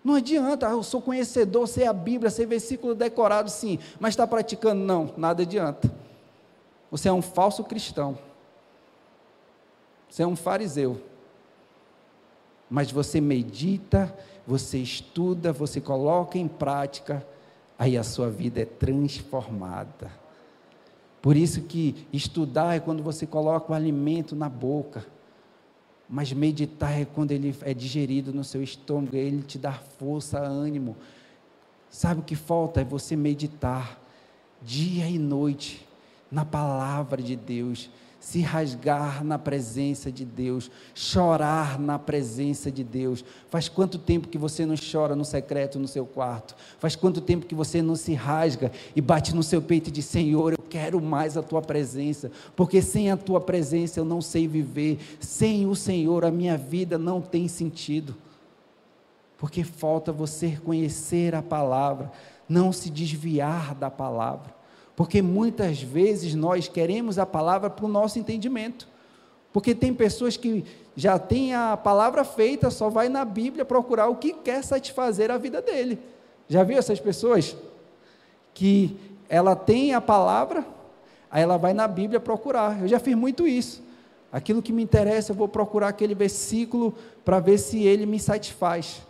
Não 0.03 0.15
adianta, 0.15 0.67
ah, 0.67 0.71
eu 0.71 0.81
sou 0.81 1.01
conhecedor, 1.01 1.67
sei 1.67 1.85
a 1.85 1.91
Bíblia, 1.91 2.29
sei 2.29 2.45
versículo 2.45 2.95
decorado, 2.95 3.49
sim, 3.49 3.77
mas 3.99 4.13
está 4.13 4.25
praticando? 4.25 4.81
Não, 4.81 5.13
nada 5.17 5.43
adianta. 5.43 5.91
Você 6.89 7.09
é 7.09 7.13
um 7.13 7.21
falso 7.21 7.63
cristão. 7.63 8.17
Você 10.09 10.23
é 10.23 10.27
um 10.27 10.35
fariseu. 10.35 11.01
Mas 12.69 12.91
você 12.91 13.19
medita, 13.19 14.15
você 14.47 14.77
estuda, 14.77 15.51
você 15.51 15.81
coloca 15.81 16.37
em 16.37 16.47
prática, 16.47 17.25
aí 17.77 17.97
a 17.97 18.03
sua 18.03 18.29
vida 18.29 18.61
é 18.61 18.65
transformada. 18.65 20.11
Por 21.21 21.35
isso 21.35 21.61
que 21.61 22.07
estudar 22.13 22.75
é 22.75 22.79
quando 22.79 23.03
você 23.03 23.25
coloca 23.25 23.71
o 23.71 23.75
alimento 23.75 24.35
na 24.35 24.47
boca, 24.47 25.05
mas 26.09 26.31
meditar 26.33 26.99
é 26.99 27.05
quando 27.05 27.31
ele 27.31 27.55
é 27.61 27.73
digerido 27.73 28.33
no 28.33 28.43
seu 28.43 28.63
estômago, 28.63 29.15
ele 29.15 29.43
te 29.43 29.57
dá 29.57 29.73
força, 29.73 30.39
ânimo. 30.39 30.97
Sabe 31.89 32.21
o 32.21 32.23
que 32.23 32.35
falta? 32.35 32.81
É 32.81 32.83
você 32.83 33.15
meditar 33.15 33.99
dia 34.61 35.07
e 35.07 35.19
noite 35.19 35.87
na 36.31 36.45
palavra 36.45 37.21
de 37.21 37.35
Deus, 37.35 37.89
se 38.19 38.41
rasgar 38.41 39.23
na 39.23 39.39
presença 39.39 40.11
de 40.11 40.25
Deus, 40.25 40.69
chorar 40.93 41.79
na 41.79 41.97
presença 41.97 42.71
de 42.71 42.83
Deus. 42.83 43.23
Faz 43.49 43.69
quanto 43.69 43.97
tempo 43.97 44.27
que 44.27 44.37
você 44.37 44.65
não 44.65 44.75
chora 44.75 45.15
no 45.15 45.25
secreto 45.25 45.79
no 45.79 45.87
seu 45.87 46.05
quarto? 46.05 46.55
Faz 46.77 46.95
quanto 46.95 47.21
tempo 47.21 47.45
que 47.45 47.55
você 47.55 47.81
não 47.81 47.95
se 47.95 48.13
rasga 48.13 48.71
e 48.95 49.01
bate 49.01 49.33
no 49.33 49.41
seu 49.41 49.61
peito 49.61 49.89
e 49.89 49.91
diz: 49.91 50.05
Senhor, 50.05 50.58
quero 50.69 51.01
mais 51.01 51.35
a 51.35 51.41
tua 51.41 51.61
presença, 51.61 52.31
porque 52.55 52.81
sem 52.81 53.11
a 53.11 53.17
tua 53.17 53.41
presença 53.41 53.99
eu 53.99 54.05
não 54.05 54.21
sei 54.21 54.47
viver, 54.47 54.99
sem 55.19 55.65
o 55.65 55.75
Senhor 55.75 56.23
a 56.23 56.31
minha 56.31 56.57
vida 56.57 56.97
não 56.97 57.19
tem 57.19 57.47
sentido. 57.47 58.15
Porque 59.37 59.63
falta 59.63 60.11
você 60.11 60.59
conhecer 60.63 61.33
a 61.33 61.41
palavra, 61.41 62.11
não 62.47 62.71
se 62.71 62.89
desviar 62.89 63.73
da 63.73 63.89
palavra. 63.89 64.53
Porque 64.95 65.21
muitas 65.21 65.81
vezes 65.81 66.35
nós 66.35 66.67
queremos 66.67 67.17
a 67.17 67.25
palavra 67.25 67.69
para 67.69 67.85
o 67.85 67.89
nosso 67.89 68.19
entendimento. 68.19 68.85
Porque 69.53 69.73
tem 69.73 69.93
pessoas 69.93 70.35
que 70.35 70.65
já 70.95 71.17
têm 71.17 71.55
a 71.55 71.77
palavra 71.77 72.25
feita, 72.25 72.69
só 72.69 72.89
vai 72.89 73.07
na 73.07 73.23
Bíblia 73.23 73.63
procurar 73.63 74.09
o 74.09 74.17
que 74.17 74.33
quer 74.33 74.61
satisfazer 74.61 75.31
a 75.31 75.37
vida 75.37 75.61
dele. 75.61 75.97
Já 76.49 76.63
viu 76.63 76.77
essas 76.77 76.99
pessoas? 76.99 77.55
Que 78.53 78.97
ela 79.29 79.55
tem 79.55 79.93
a 79.93 80.01
palavra, 80.01 80.65
aí 81.29 81.43
ela 81.43 81.57
vai 81.57 81.73
na 81.73 81.87
Bíblia 81.87 82.19
procurar. 82.19 82.81
Eu 82.81 82.87
já 82.87 82.99
fiz 82.99 83.15
muito 83.15 83.47
isso. 83.47 83.81
Aquilo 84.31 84.61
que 84.61 84.73
me 84.73 84.83
interessa, 84.83 85.31
eu 85.31 85.35
vou 85.35 85.47
procurar 85.47 85.89
aquele 85.89 86.15
versículo 86.15 86.95
para 87.23 87.39
ver 87.39 87.59
se 87.59 87.83
ele 87.83 88.05
me 88.05 88.19
satisfaz. 88.19 89.01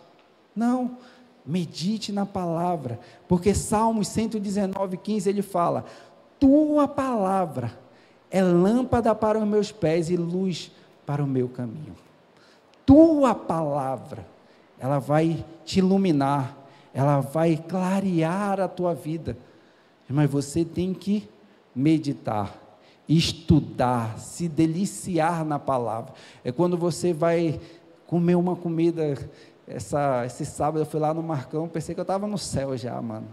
Não, 0.54 0.98
medite 1.44 2.12
na 2.12 2.26
palavra, 2.26 3.00
porque 3.26 3.54
Salmos 3.54 4.08
119, 4.08 4.98
15 4.98 5.28
ele 5.28 5.42
fala: 5.42 5.84
Tua 6.38 6.86
palavra 6.86 7.72
é 8.30 8.42
lâmpada 8.42 9.14
para 9.14 9.38
os 9.38 9.46
meus 9.46 9.72
pés 9.72 10.10
e 10.10 10.16
luz 10.16 10.70
para 11.04 11.22
o 11.22 11.26
meu 11.26 11.48
caminho. 11.48 11.94
Tua 12.86 13.34
palavra, 13.34 14.26
ela 14.78 14.98
vai 14.98 15.44
te 15.64 15.78
iluminar, 15.78 16.56
ela 16.94 17.20
vai 17.20 17.56
clarear 17.56 18.60
a 18.60 18.68
tua 18.68 18.94
vida, 18.94 19.36
mas 20.12 20.30
você 20.30 20.64
tem 20.64 20.92
que 20.92 21.28
meditar 21.74 22.70
estudar, 23.10 24.20
se 24.20 24.48
deliciar 24.48 25.44
na 25.44 25.58
palavra. 25.58 26.14
É 26.44 26.52
quando 26.52 26.78
você 26.78 27.12
vai 27.12 27.60
comer 28.06 28.36
uma 28.36 28.54
comida. 28.54 29.18
Essa, 29.66 30.24
esse 30.26 30.46
sábado 30.46 30.82
eu 30.82 30.86
fui 30.86 31.00
lá 31.00 31.12
no 31.12 31.22
Marcão, 31.22 31.68
pensei 31.68 31.94
que 31.94 32.00
eu 32.00 32.02
estava 32.02 32.26
no 32.26 32.38
céu 32.38 32.76
já, 32.76 33.00
mano. 33.02 33.26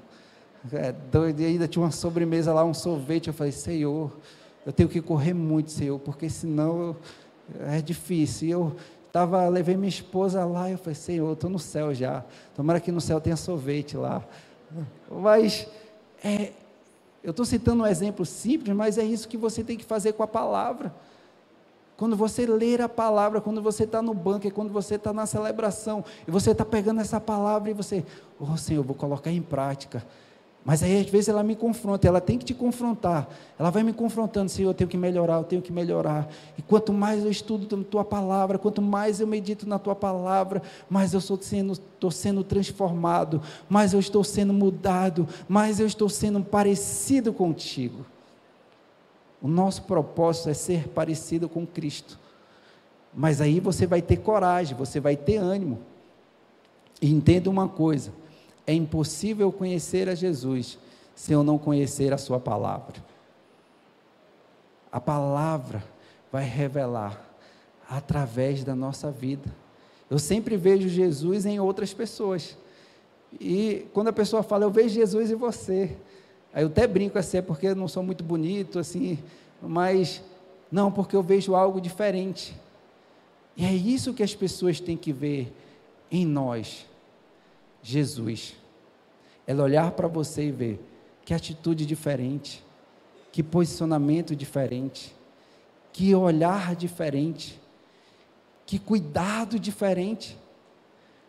É 0.74 0.92
doido, 0.92 1.42
e 1.42 1.46
ainda 1.46 1.68
tinha 1.68 1.84
uma 1.84 1.92
sobremesa 1.92 2.52
lá, 2.54 2.66
um 2.66 2.74
sorvete. 2.74 3.28
Eu 3.28 3.34
falei, 3.34 3.52
Senhor, 3.52 4.12
eu 4.66 4.74
tenho 4.74 4.90
que 4.90 5.00
correr 5.00 5.34
muito, 5.34 5.72
Senhor, 5.72 6.00
porque 6.00 6.28
senão 6.28 6.96
é 7.68 7.80
difícil. 7.80 8.48
E 8.48 8.52
eu 8.52 8.76
tava, 9.12 9.48
levei 9.48 9.78
minha 9.78 9.90
esposa 9.90 10.44
lá 10.44 10.70
eu 10.72 10.78
falei, 10.80 10.96
Senhor, 10.96 11.28
eu 11.28 11.34
estou 11.34 11.52
no 11.52 11.60
céu 11.60 11.94
já. 11.94 12.26
Tomara 12.56 12.80
que 12.80 12.92
no 12.92 13.00
céu 13.00 13.22
tenha 13.22 13.38
sorvete 13.38 13.96
lá. 13.96 14.24
Mas 15.10 15.68
é, 16.24 16.52
eu 17.28 17.32
estou 17.32 17.46
citando 17.46 17.84
um 17.84 17.86
exemplo 17.86 18.26
simples, 18.26 18.74
mas 18.74 18.98
é 18.98 19.04
isso 19.04 19.28
que 19.28 19.36
você 19.36 19.62
tem 19.62 19.76
que 19.76 19.84
fazer 19.84 20.13
com 20.13 20.24
a 20.24 20.28
palavra. 20.28 20.96
Quando 21.98 22.16
você 22.16 22.46
ler 22.46 22.82
a 22.82 22.88
palavra, 22.88 23.42
quando 23.42 23.62
você 23.62 23.84
está 23.84 24.02
no 24.02 24.13
banco, 24.13 24.50
quando 24.52 24.72
você 24.72 24.96
está 24.96 25.12
na 25.12 25.26
celebração, 25.26 26.06
e 26.26 26.32
você 26.32 26.52
está 26.52 26.63
pegando 26.63 27.02
essa 27.02 27.20
palavra 27.20 27.70
e 27.70 27.74
você, 27.74 28.06
oh 28.40 28.56
Senhor, 28.56 28.82
vou 28.82 28.96
colocar 28.96 29.30
em 29.30 29.42
prática. 29.42 30.08
Mas 30.67 30.84
aí 30.84 30.99
às 30.99 31.10
vezes 31.10 31.30
ela 31.30 31.43
me 31.43 31.56
confronta, 31.56 32.10
ela 32.10 32.19
tem 32.19 32.38
que 32.38 32.43
te 32.43 32.53
confrontar. 32.53 33.30
Ela 33.58 33.69
vai 33.69 33.84
me 33.84 33.93
confrontando, 33.93 34.51
Senhor, 34.51 34.71
eu 34.71 34.73
tenho 34.73 34.89
que 34.89 34.97
melhorar, 34.97 35.36
eu 35.36 35.45
tenho 35.45 35.62
que 35.62 35.71
melhorar. 35.71 36.27
E 36.58 36.62
quanto 36.62 36.91
mais 36.91 37.23
eu 37.23 37.32
estudo 37.32 37.86
tua 37.86 38.03
palavra, 38.03 38.58
quanto 38.58 38.82
mais 38.82 39.21
eu 39.21 39.27
medito 39.27 39.65
na 39.65 39.80
tua 39.80 39.95
palavra, 39.95 40.62
mais 40.89 41.13
eu 41.13 41.19
estou 41.19 41.41
sendo, 41.41 41.71
estou 41.71 42.12
sendo 42.12 42.43
transformado, 42.43 43.41
mais 43.69 43.93
eu 43.93 43.99
estou 44.01 44.25
sendo 44.25 44.51
mudado, 44.51 45.25
mais 45.47 45.80
eu 45.80 45.88
estou 45.88 46.10
sendo 46.10 46.43
parecido 46.43 47.32
contigo. 47.32 48.06
O 49.41 49.47
nosso 49.47 49.84
propósito 49.84 50.49
é 50.49 50.53
ser 50.53 50.89
parecido 50.89 51.47
com 51.47 51.65
Cristo. 51.65 52.19
Mas 53.13 53.39
aí 53.39 53.62
você 53.62 53.88
vai 53.88 54.01
ter 54.01 54.17
coragem, 54.17 54.75
você 54.75 54.99
vai 54.99 55.15
ter 55.15 55.38
ânimo. 55.38 55.80
E 57.01 57.10
entenda 57.10 57.49
uma 57.49 57.69
coisa: 57.69 58.12
é 58.67 58.73
impossível 58.73 59.49
conhecer 59.51 60.10
a 60.10 60.13
Jesus 60.13 60.77
se 61.15 61.32
eu 61.32 61.41
não 61.41 61.58
conhecer 61.58 62.13
a 62.13 62.17
Sua 62.17 62.39
palavra. 62.39 62.95
A 64.91 64.99
palavra 64.99 65.84
vai 66.32 66.43
revelar 66.43 67.25
através 67.89 68.65
da 68.65 68.75
nossa 68.75 69.10
vida. 69.10 69.49
Eu 70.10 70.19
sempre 70.19 70.58
vejo 70.58 70.89
Jesus 70.89 71.45
em 71.45 71.60
outras 71.60 71.93
pessoas. 71.93 72.58
E 73.39 73.88
quando 73.93 74.10
a 74.10 74.13
pessoa 74.13 74.43
fala, 74.43 74.65
eu 74.65 74.71
vejo 74.71 74.89
Jesus 74.89 75.32
em 75.32 75.36
você. 75.36 75.95
Aí 76.53 76.63
eu 76.63 76.67
até 76.67 76.86
brinco 76.86 77.17
assim, 77.17 77.38
é 77.38 77.41
porque 77.41 77.67
eu 77.67 77.75
não 77.75 77.88
sou 77.88 78.03
muito 78.03 78.23
bonito, 78.23 78.80
assim, 78.80 79.19
mas 79.62 80.21
não, 80.71 80.91
porque 80.91 81.15
eu 81.15 81.23
vejo 81.23 81.56
algo 81.56 81.80
diferente. 81.80 82.56
E 83.56 83.65
é 83.65 83.73
isso 83.73 84.13
que 84.13 84.23
as 84.23 84.36
pessoas 84.36 84.80
têm 84.80 84.97
que 84.97 85.13
ver 85.13 85.53
em 86.12 86.25
nós. 86.25 86.86
Jesus. 87.88 88.54
Ela 89.45 89.63
olhar 89.63 89.91
para 89.91 90.10
você 90.10 90.47
e 90.47 90.52
ver 90.52 90.80
que 91.23 91.34
atitude 91.34 91.86
diferente, 91.86 92.63
que 93.32 93.41
posicionamento 93.41 94.36
diferente, 94.36 95.15
que 95.93 96.13
olhar 96.13 96.76
diferente, 96.76 97.60
que 98.65 98.78
cuidado 98.78 99.58
diferente. 99.58 100.38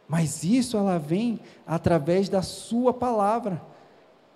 Mas 0.09 0.43
isso 0.43 0.77
ela 0.77 0.99
vem 0.99 1.39
através 1.65 2.29
da 2.29 2.43
sua 2.43 2.93
palavra. 2.93 3.63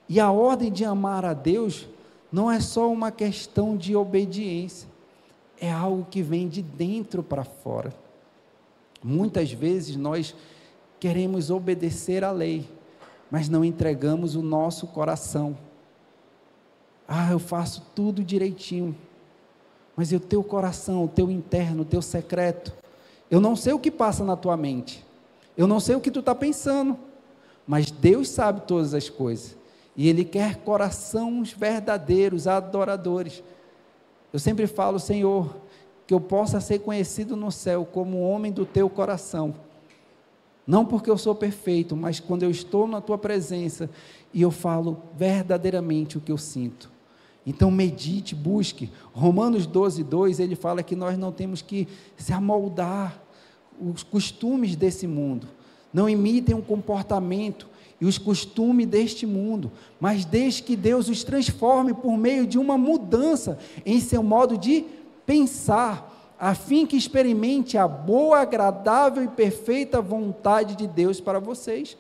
E 0.09 0.21
a 0.21 0.31
ordem 0.31 0.71
de 0.71 0.85
amar 0.85 1.25
a 1.25 1.35
Deus 1.35 1.89
não 2.31 2.49
é 2.49 2.61
só 2.61 2.91
uma 2.91 3.11
questão 3.11 3.77
de 3.77 3.97
obediência, 3.97 4.89
é 5.61 5.71
algo 5.71 6.07
que 6.09 6.23
vem 6.23 6.49
de 6.49 6.63
dentro 6.63 7.23
para 7.23 7.43
fora. 7.43 7.93
Muitas 9.03 9.51
vezes 9.53 9.97
nós 9.97 10.35
queremos 11.03 11.51
obedecer 11.51 12.23
à 12.23 12.31
lei, 12.31 12.65
mas 13.29 13.49
não 13.49 13.65
entregamos 13.65 14.37
o 14.37 14.41
nosso 14.41 14.87
coração. 14.87 15.59
Ah, 17.09 17.33
eu 17.33 17.41
faço 17.41 17.85
tudo 17.93 18.23
direitinho, 18.23 18.97
mas 19.97 20.13
e 20.13 20.17
o 20.17 20.21
teu 20.21 20.45
coração, 20.45 21.05
o 21.05 21.09
teu 21.09 21.29
interno, 21.29 21.83
o 21.83 21.85
teu 21.85 22.01
secreto? 22.01 22.73
Eu 23.29 23.41
não 23.41 23.57
sei 23.57 23.73
o 23.73 23.81
que 23.81 23.91
passa 23.91 24.23
na 24.23 24.37
tua 24.37 24.57
mente, 24.57 25.05
eu 25.57 25.67
não 25.67 25.81
sei 25.81 25.97
o 25.97 26.01
que 26.01 26.09
tu 26.09 26.21
está 26.21 26.37
pensando, 26.37 26.97
mas 27.67 27.91
Deus 27.91 28.29
sabe 28.29 28.61
todas 28.61 28.95
as 28.95 29.11
coisas, 29.11 29.57
e 29.97 30.09
Ele 30.09 30.25
quer 30.25 30.59
corações 30.59 31.53
verdadeiros, 31.53 32.47
adoradores. 32.47 33.43
Eu 34.33 34.39
sempre 34.39 34.69
falo, 34.69 35.01
Senhor, 35.01 35.53
que 36.07 36.15
eu 36.15 36.21
possa 36.21 36.61
ser 36.61 36.79
conhecido 36.79 37.35
no 37.35 37.51
céu 37.51 37.85
como 37.85 38.23
homem 38.23 38.53
do 38.53 38.65
teu 38.65 38.89
coração 38.89 39.53
não 40.67 40.85
porque 40.85 41.11
eu 41.11 41.19
sou 41.19 41.35
perfeito, 41.35 41.97
mas 41.97 42.21
quando 42.21 42.43
eu 42.43 42.51
estou 42.51 42.87
na 42.87 43.01
tua 43.01 43.19
presença 43.19 43.91
e 44.33 44.43
eu 44.43 44.51
falo 44.51 45.03
verdadeiramente 45.17 46.17
o 46.17 46.21
que 46.21 46.31
eu 46.31 46.39
sinto. 46.39 46.91
Então 47.45 47.71
medite, 47.71 48.35
busque. 48.35 48.91
Romanos 49.13 49.67
12, 49.67 50.05
2, 50.05 50.39
ele 50.39 50.55
fala 50.55 50.83
que 50.83 50.95
nós 50.95 51.19
não 51.19 51.33
temos 51.33 51.61
que 51.61 51.89
se 52.17 52.33
amoldar 52.33 53.21
os 53.81 54.03
costumes 54.03 54.77
desse 54.77 55.07
mundo. 55.07 55.49
Não 55.93 56.09
imitem 56.09 56.55
o 56.55 56.63
comportamento 56.63 57.69
e 58.01 58.05
os 58.05 58.19
costumes 58.19 58.87
deste 58.87 59.27
mundo, 59.27 59.71
mas 60.01 60.25
desde 60.25 60.63
que 60.63 60.77
Deus 60.77 61.09
os 61.09 61.23
transforme 61.25 61.93
por 61.93 62.17
meio 62.17 62.47
de 62.47 62.59
uma 62.59 62.79
mudança 62.79 63.59
em 63.85 64.01
seu 64.01 64.23
modo 64.23 64.57
de 64.57 64.85
pensar 65.27 66.12
a 66.43 66.57
fim 66.57 66.85
que 66.85 66.97
experimente 66.97 67.79
a 67.79 67.87
boa, 67.87 68.41
agradável 68.41 69.23
e 69.23 69.29
perfeita 69.29 70.01
vontade 70.01 70.75
de 70.75 70.89
Deus 70.89 71.21
para 71.21 71.39
vocês. 71.39 71.97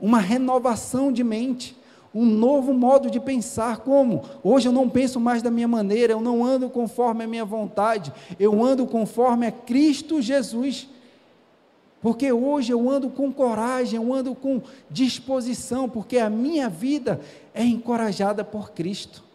Uma 0.00 0.18
renovação 0.18 1.12
de 1.12 1.22
mente, 1.22 1.78
um 2.12 2.24
novo 2.24 2.74
modo 2.74 3.08
de 3.08 3.20
pensar. 3.20 3.76
Como? 3.76 4.24
Hoje 4.42 4.66
eu 4.66 4.72
não 4.72 4.90
penso 4.90 5.20
mais 5.20 5.40
da 5.40 5.52
minha 5.52 5.68
maneira, 5.68 6.14
eu 6.14 6.20
não 6.20 6.44
ando 6.44 6.68
conforme 6.68 7.22
a 7.22 7.28
minha 7.28 7.44
vontade, 7.44 8.12
eu 8.40 8.60
ando 8.60 8.88
conforme 8.88 9.46
a 9.46 9.52
Cristo 9.52 10.20
Jesus. 10.20 10.88
Porque 12.02 12.32
hoje 12.32 12.72
eu 12.72 12.90
ando 12.90 13.08
com 13.08 13.32
coragem, 13.32 14.02
eu 14.02 14.12
ando 14.12 14.34
com 14.34 14.62
disposição, 14.90 15.88
porque 15.88 16.18
a 16.18 16.28
minha 16.28 16.68
vida 16.68 17.20
é 17.54 17.62
encorajada 17.62 18.42
por 18.42 18.72
Cristo. 18.72 19.25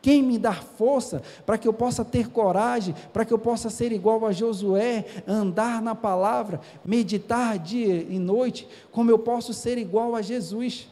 Quem 0.00 0.22
me 0.22 0.38
dá 0.38 0.52
força 0.52 1.22
para 1.44 1.58
que 1.58 1.66
eu 1.66 1.72
possa 1.72 2.04
ter 2.04 2.28
coragem, 2.30 2.94
para 3.12 3.24
que 3.24 3.32
eu 3.32 3.38
possa 3.38 3.68
ser 3.68 3.90
igual 3.90 4.24
a 4.24 4.32
Josué, 4.32 5.04
andar 5.26 5.82
na 5.82 5.94
palavra, 5.94 6.60
meditar 6.84 7.58
dia 7.58 8.06
e 8.08 8.18
noite, 8.18 8.68
como 8.92 9.10
eu 9.10 9.18
posso 9.18 9.52
ser 9.52 9.76
igual 9.76 10.14
a 10.14 10.22
Jesus? 10.22 10.88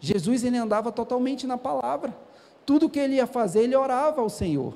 Jesus 0.00 0.42
ele 0.42 0.56
andava 0.56 0.90
totalmente 0.90 1.46
na 1.46 1.58
palavra. 1.58 2.16
Tudo 2.64 2.88
que 2.88 2.98
ele 2.98 3.16
ia 3.16 3.26
fazer, 3.26 3.60
ele 3.60 3.76
orava 3.76 4.22
ao 4.22 4.30
Senhor. 4.30 4.74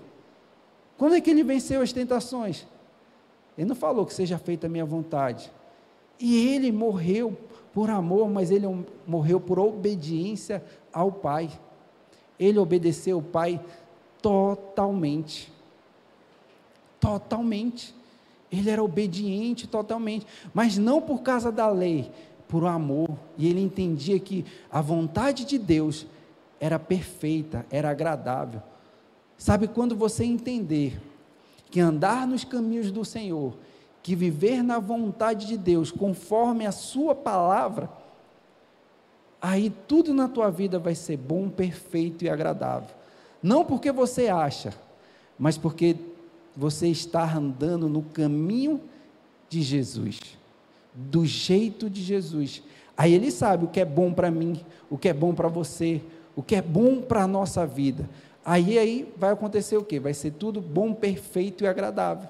Quando 0.99 1.15
é 1.15 1.21
que 1.21 1.31
ele 1.31 1.43
venceu 1.43 1.81
as 1.81 1.93
tentações? 1.93 2.67
Ele 3.57 3.69
não 3.69 3.75
falou 3.75 4.05
que 4.05 4.13
seja 4.13 4.37
feita 4.37 4.67
a 4.67 4.71
minha 4.71 4.85
vontade. 4.85 5.51
E 6.19 6.49
ele 6.49 6.71
morreu 6.71 7.37
por 7.73 7.89
amor, 7.89 8.29
mas 8.29 8.51
ele 8.51 8.67
morreu 9.07 9.41
por 9.41 9.59
obediência 9.59 10.63
ao 10.93 11.11
Pai 11.11 11.51
ele 12.41 12.59
obedeceu 12.59 13.19
o 13.19 13.23
pai 13.23 13.61
totalmente. 14.21 15.53
Totalmente. 16.99 17.95
Ele 18.51 18.69
era 18.69 18.83
obediente 18.83 19.67
totalmente, 19.67 20.27
mas 20.53 20.77
não 20.77 21.01
por 21.01 21.23
causa 21.23 21.53
da 21.53 21.69
lei, 21.69 22.11
por 22.49 22.67
amor. 22.67 23.11
E 23.39 23.49
ele 23.49 23.61
entendia 23.61 24.19
que 24.19 24.45
a 24.71 24.81
vontade 24.81 25.45
de 25.45 25.57
Deus 25.57 26.07
era 26.59 26.79
perfeita, 26.79 27.65
era 27.71 27.91
agradável. 27.91 28.61
Sabe 29.39 29.69
quando 29.69 29.97
você 29.97 30.25
entender 30.25 31.01
que 31.71 31.81
andar 31.81 32.27
nos 32.27 32.45
caminhos 32.45 32.91
do 32.91 33.05
Senhor, 33.05 33.57
que 34.03 34.15
viver 34.17 34.63
na 34.63 34.79
vontade 34.79 35.47
de 35.47 35.57
Deus, 35.57 35.91
conforme 35.91 36.67
a 36.67 36.73
Sua 36.73 37.15
palavra, 37.15 37.89
aí 39.41 39.71
tudo 39.87 40.13
na 40.13 40.29
tua 40.29 40.51
vida 40.51 40.79
vai 40.79 40.95
ser 40.95 41.17
bom, 41.17 41.49
perfeito 41.49 42.25
e 42.25 42.29
agradável. 42.29 43.00
Não 43.43 43.65
porque 43.65 43.91
você 43.91 44.29
acha, 44.29 44.73
mas 45.39 45.57
porque 45.57 45.97
você 46.57 46.89
estar 46.89 47.37
andando 47.37 47.89
no 47.89 48.03
caminho 48.03 48.81
de 49.49 49.63
Jesus, 49.63 50.21
do 50.95 51.25
jeito 51.25 51.89
de 51.89 52.03
Jesus. 52.03 52.63
Aí 52.97 53.15
ele 53.15 53.31
sabe 53.31 53.65
o 53.65 53.69
que 53.69 53.81
é 53.81 53.85
bom 53.85 54.13
para 54.13 54.31
mim, 54.31 54.61
o 54.91 54.99
que 54.99 55.09
é 55.09 55.15
bom 55.15 55.35
para 55.35 55.49
você, 55.49 56.03
o 56.37 56.43
que 56.43 56.55
é 56.57 56.63
bom 56.63 57.01
para 57.01 57.23
a 57.23 57.27
nossa 57.27 57.67
vida. 57.67 58.09
Aí 58.45 58.79
aí 58.79 59.13
vai 59.17 59.31
acontecer 59.33 59.77
o 59.77 59.85
quê? 59.85 59.99
Vai 59.99 60.15
ser 60.15 60.33
tudo 60.33 60.61
bom, 60.61 60.93
perfeito 60.93 61.65
e 61.65 61.67
agradável. 61.67 62.29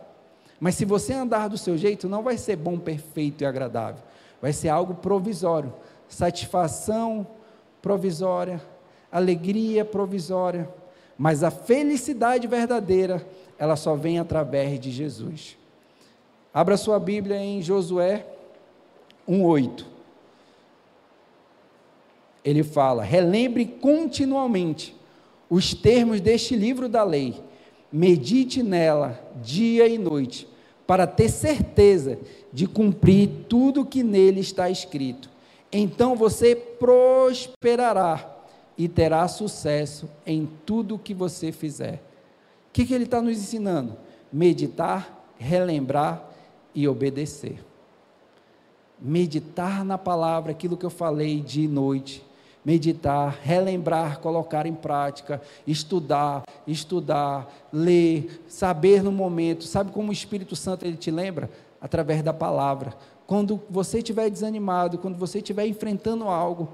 Mas 0.61 0.75
se 0.75 0.85
você 0.85 1.15
andar 1.15 1.49
do 1.49 1.57
seu 1.57 1.77
jeito, 1.77 2.09
não 2.09 2.23
vai 2.23 2.37
ser 2.37 2.57
bom, 2.57 2.79
perfeito 2.79 3.43
e 3.43 3.47
agradável. 3.47 4.03
Vai 4.41 4.53
ser 4.53 4.69
algo 4.69 4.95
provisório, 4.95 5.73
satisfação 6.09 7.27
provisória, 7.81 8.61
alegria 9.11 9.85
provisória, 9.85 10.69
mas 11.21 11.45
a 11.45 11.51
felicidade 11.51 12.47
verdadeira, 12.47 13.29
ela 13.59 13.77
só 13.77 13.95
vem 13.95 14.19
através 14.19 14.81
de 14.81 14.91
Jesus. 14.91 15.59
Abra 16.53 16.79
sua 16.79 16.99
Bíblia 16.99 17.37
em 17.37 17.61
Josué 17.61 18.25
1:8. 19.29 19.85
Ele 22.43 22.63
fala: 22.63 23.03
"Relembre 23.03 23.67
continuamente 23.67 24.97
os 25.51 25.75
termos 25.75 26.23
deste 26.23 26.57
livro 26.57 26.89
da 26.89 27.05
lei, 27.05 27.39
medite 27.93 28.63
nela 28.63 29.23
dia 29.43 29.87
e 29.87 29.99
noite, 29.99 30.49
para 30.87 31.07
ter 31.07 31.29
certeza 31.29 32.19
de 32.51 32.67
cumprir 32.67 33.29
tudo 33.47 33.85
que 33.85 34.03
nele 34.03 34.41
está 34.41 34.71
escrito. 34.71 35.29
Então 35.71 36.17
você 36.17 36.57
prosperará 36.57 38.40
e 38.77 38.89
terá 38.89 39.27
sucesso 39.29 40.09
em 40.27 40.49
tudo 40.65 40.99
que 40.99 41.13
você 41.13 41.53
fizer. 41.53 42.03
O 42.69 42.73
que, 42.73 42.87
que 42.87 42.95
ele 42.95 43.05
está 43.05 43.21
nos 43.21 43.37
ensinando? 43.37 43.97
Meditar, 44.33 45.27
relembrar 45.37 46.25
e 46.75 46.87
obedecer. 46.87 47.65
Meditar 49.01 49.85
na 49.85 49.99
palavra, 49.99 50.53
aquilo 50.53 50.77
que 50.77 50.87
eu 50.87 50.91
falei 50.91 51.41
de 51.41 51.67
noite. 51.67 52.25
Meditar, 52.65 53.39
relembrar, 53.43 54.21
colocar 54.21 54.67
em 54.67 54.75
prática, 54.75 55.41
estudar, 55.67 56.45
estudar, 56.67 57.51
ler, 57.73 58.45
saber 58.47 59.03
no 59.03 59.11
momento. 59.11 59.65
Sabe 59.65 59.91
como 59.91 60.11
o 60.11 60.13
Espírito 60.13 60.55
Santo 60.55 60.85
ele 60.85 60.97
te 60.97 61.11
lembra? 61.11 61.51
Através 61.81 62.23
da 62.23 62.35
palavra. 62.35 62.95
Quando 63.27 63.61
você 63.71 63.99
estiver 63.99 64.29
desanimado, 64.29 64.99
quando 64.99 65.17
você 65.17 65.39
estiver 65.39 65.67
enfrentando 65.67 66.29
algo, 66.29 66.69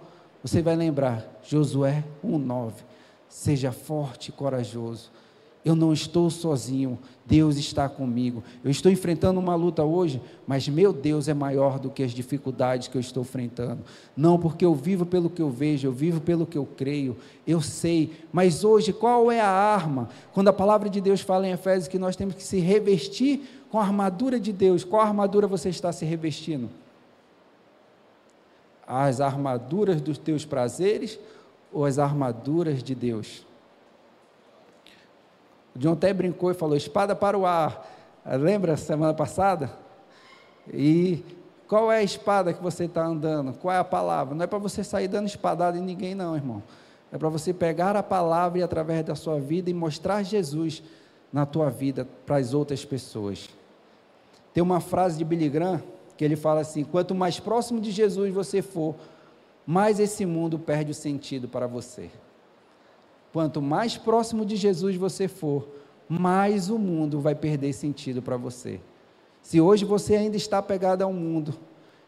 você 0.47 0.63
vai 0.63 0.77
lembrar, 0.77 1.27
Josué 1.43 2.05
1,9. 2.25 2.75
Seja 3.29 3.73
forte 3.73 4.29
e 4.29 4.33
corajoso. 4.33 5.11
Eu 5.65 5.75
não 5.75 5.93
estou 5.93 6.31
sozinho, 6.31 6.97
Deus 7.27 7.57
está 7.57 7.89
comigo. 7.89 8.45
Eu 8.63 8.71
estou 8.71 8.93
enfrentando 8.93 9.41
uma 9.41 9.57
luta 9.57 9.83
hoje, 9.83 10.23
mas 10.47 10.69
meu 10.69 10.93
Deus 10.93 11.27
é 11.27 11.35
maior 11.35 11.81
do 11.81 11.91
que 11.91 12.01
as 12.01 12.13
dificuldades 12.13 12.87
que 12.87 12.97
eu 12.97 13.01
estou 13.01 13.25
enfrentando. 13.25 13.81
Não 14.17 14.39
porque 14.39 14.65
eu 14.65 14.73
vivo 14.73 15.05
pelo 15.05 15.29
que 15.29 15.43
eu 15.43 15.51
vejo, 15.51 15.89
eu 15.89 15.93
vivo 15.93 16.21
pelo 16.21 16.47
que 16.47 16.57
eu 16.57 16.65
creio, 16.65 17.17
eu 17.45 17.61
sei. 17.61 18.13
Mas 18.33 18.63
hoje, 18.63 18.93
qual 18.93 19.33
é 19.33 19.41
a 19.41 19.51
arma? 19.51 20.09
Quando 20.33 20.47
a 20.47 20.53
palavra 20.53 20.89
de 20.89 21.01
Deus 21.01 21.21
fala 21.23 21.49
em 21.49 21.51
Efésios 21.51 21.89
que 21.89 21.99
nós 21.99 22.15
temos 22.15 22.37
que 22.37 22.45
se 22.45 22.61
revestir 22.61 23.43
com 23.69 23.81
a 23.81 23.83
armadura 23.83 24.39
de 24.39 24.53
Deus, 24.53 24.85
qual 24.85 25.03
armadura 25.03 25.49
você 25.49 25.71
está 25.71 25.91
se 25.91 26.05
revestindo? 26.05 26.71
As 28.87 29.21
armaduras 29.21 30.01
dos 30.01 30.19
teus 30.19 30.45
prazeres 30.45 31.19
ou 31.73 31.85
as 31.85 31.99
armaduras 31.99 32.83
de 32.83 32.95
Deus? 32.95 33.45
O 35.75 35.79
John 35.79 35.93
até 35.93 36.13
brincou 36.13 36.51
e 36.51 36.55
falou: 36.55 36.77
espada 36.77 37.15
para 37.15 37.37
o 37.37 37.45
ar. 37.45 37.95
Lembra 38.25 38.77
semana 38.77 39.15
passada? 39.15 39.71
E 40.73 41.25
qual 41.69 41.93
é 41.93 41.99
a 41.99 42.03
espada 42.03 42.53
que 42.53 42.63
você 42.63 42.85
está 42.85 43.05
andando? 43.05 43.53
Qual 43.59 43.73
é 43.73 43.79
a 43.79 43.85
palavra? 43.85 44.35
Não 44.35 44.43
é 44.43 44.47
para 44.47 44.59
você 44.59 44.83
sair 44.83 45.09
dando 45.09 45.27
espadada 45.27 45.77
em 45.77 45.83
ninguém, 45.83 46.15
não, 46.15 46.35
irmão. 46.35 46.63
É 47.13 47.19
para 47.19 47.29
você 47.29 47.53
pegar 47.53 47.97
a 47.97 48.03
palavra 48.03 48.59
e 48.59 48.63
através 48.63 49.05
da 49.05 49.15
sua 49.15 49.39
vida 49.39 49.71
e 49.71 49.75
mostrar 49.75 50.23
Jesus 50.23 50.83
na 51.33 51.47
tua 51.47 51.71
vida 51.71 52.07
para 52.25 52.37
as 52.37 52.55
outras 52.55 52.85
pessoas. 52.85 53.49
Tem 54.53 54.63
uma 54.63 54.81
frase 54.81 55.19
de 55.19 55.25
Billy 55.25 55.49
Graham 55.49 55.83
que 56.17 56.25
ele 56.25 56.37
fala 56.37 56.61
assim: 56.61 56.85
quanto 56.85 57.15
mais 57.15 57.39
próximo 57.39 57.81
de 57.81 57.91
Jesus 57.91 58.33
você 58.33 58.63
for, 58.63 58.95
mais 59.67 59.99
esse 59.99 60.25
mundo 60.25 60.59
perde 60.59 60.93
o 60.93 60.95
sentido 60.95 61.49
para 61.49 61.67
você. 61.67 62.11
Quanto 63.33 63.61
mais 63.61 63.97
próximo 63.97 64.47
de 64.47 64.57
Jesus 64.57 64.97
você 64.97 65.29
for, 65.29 65.69
mais 66.09 66.71
o 66.71 66.79
mundo 66.79 67.21
vai 67.21 67.35
perder 67.35 67.73
sentido 67.73 68.23
para 68.23 68.37
você. 68.37 68.81
Se 69.43 69.61
hoje 69.61 69.85
você 69.85 70.17
ainda 70.17 70.37
está 70.37 70.63
pegado 70.63 71.05
ao 71.05 71.13
mundo, 71.13 71.55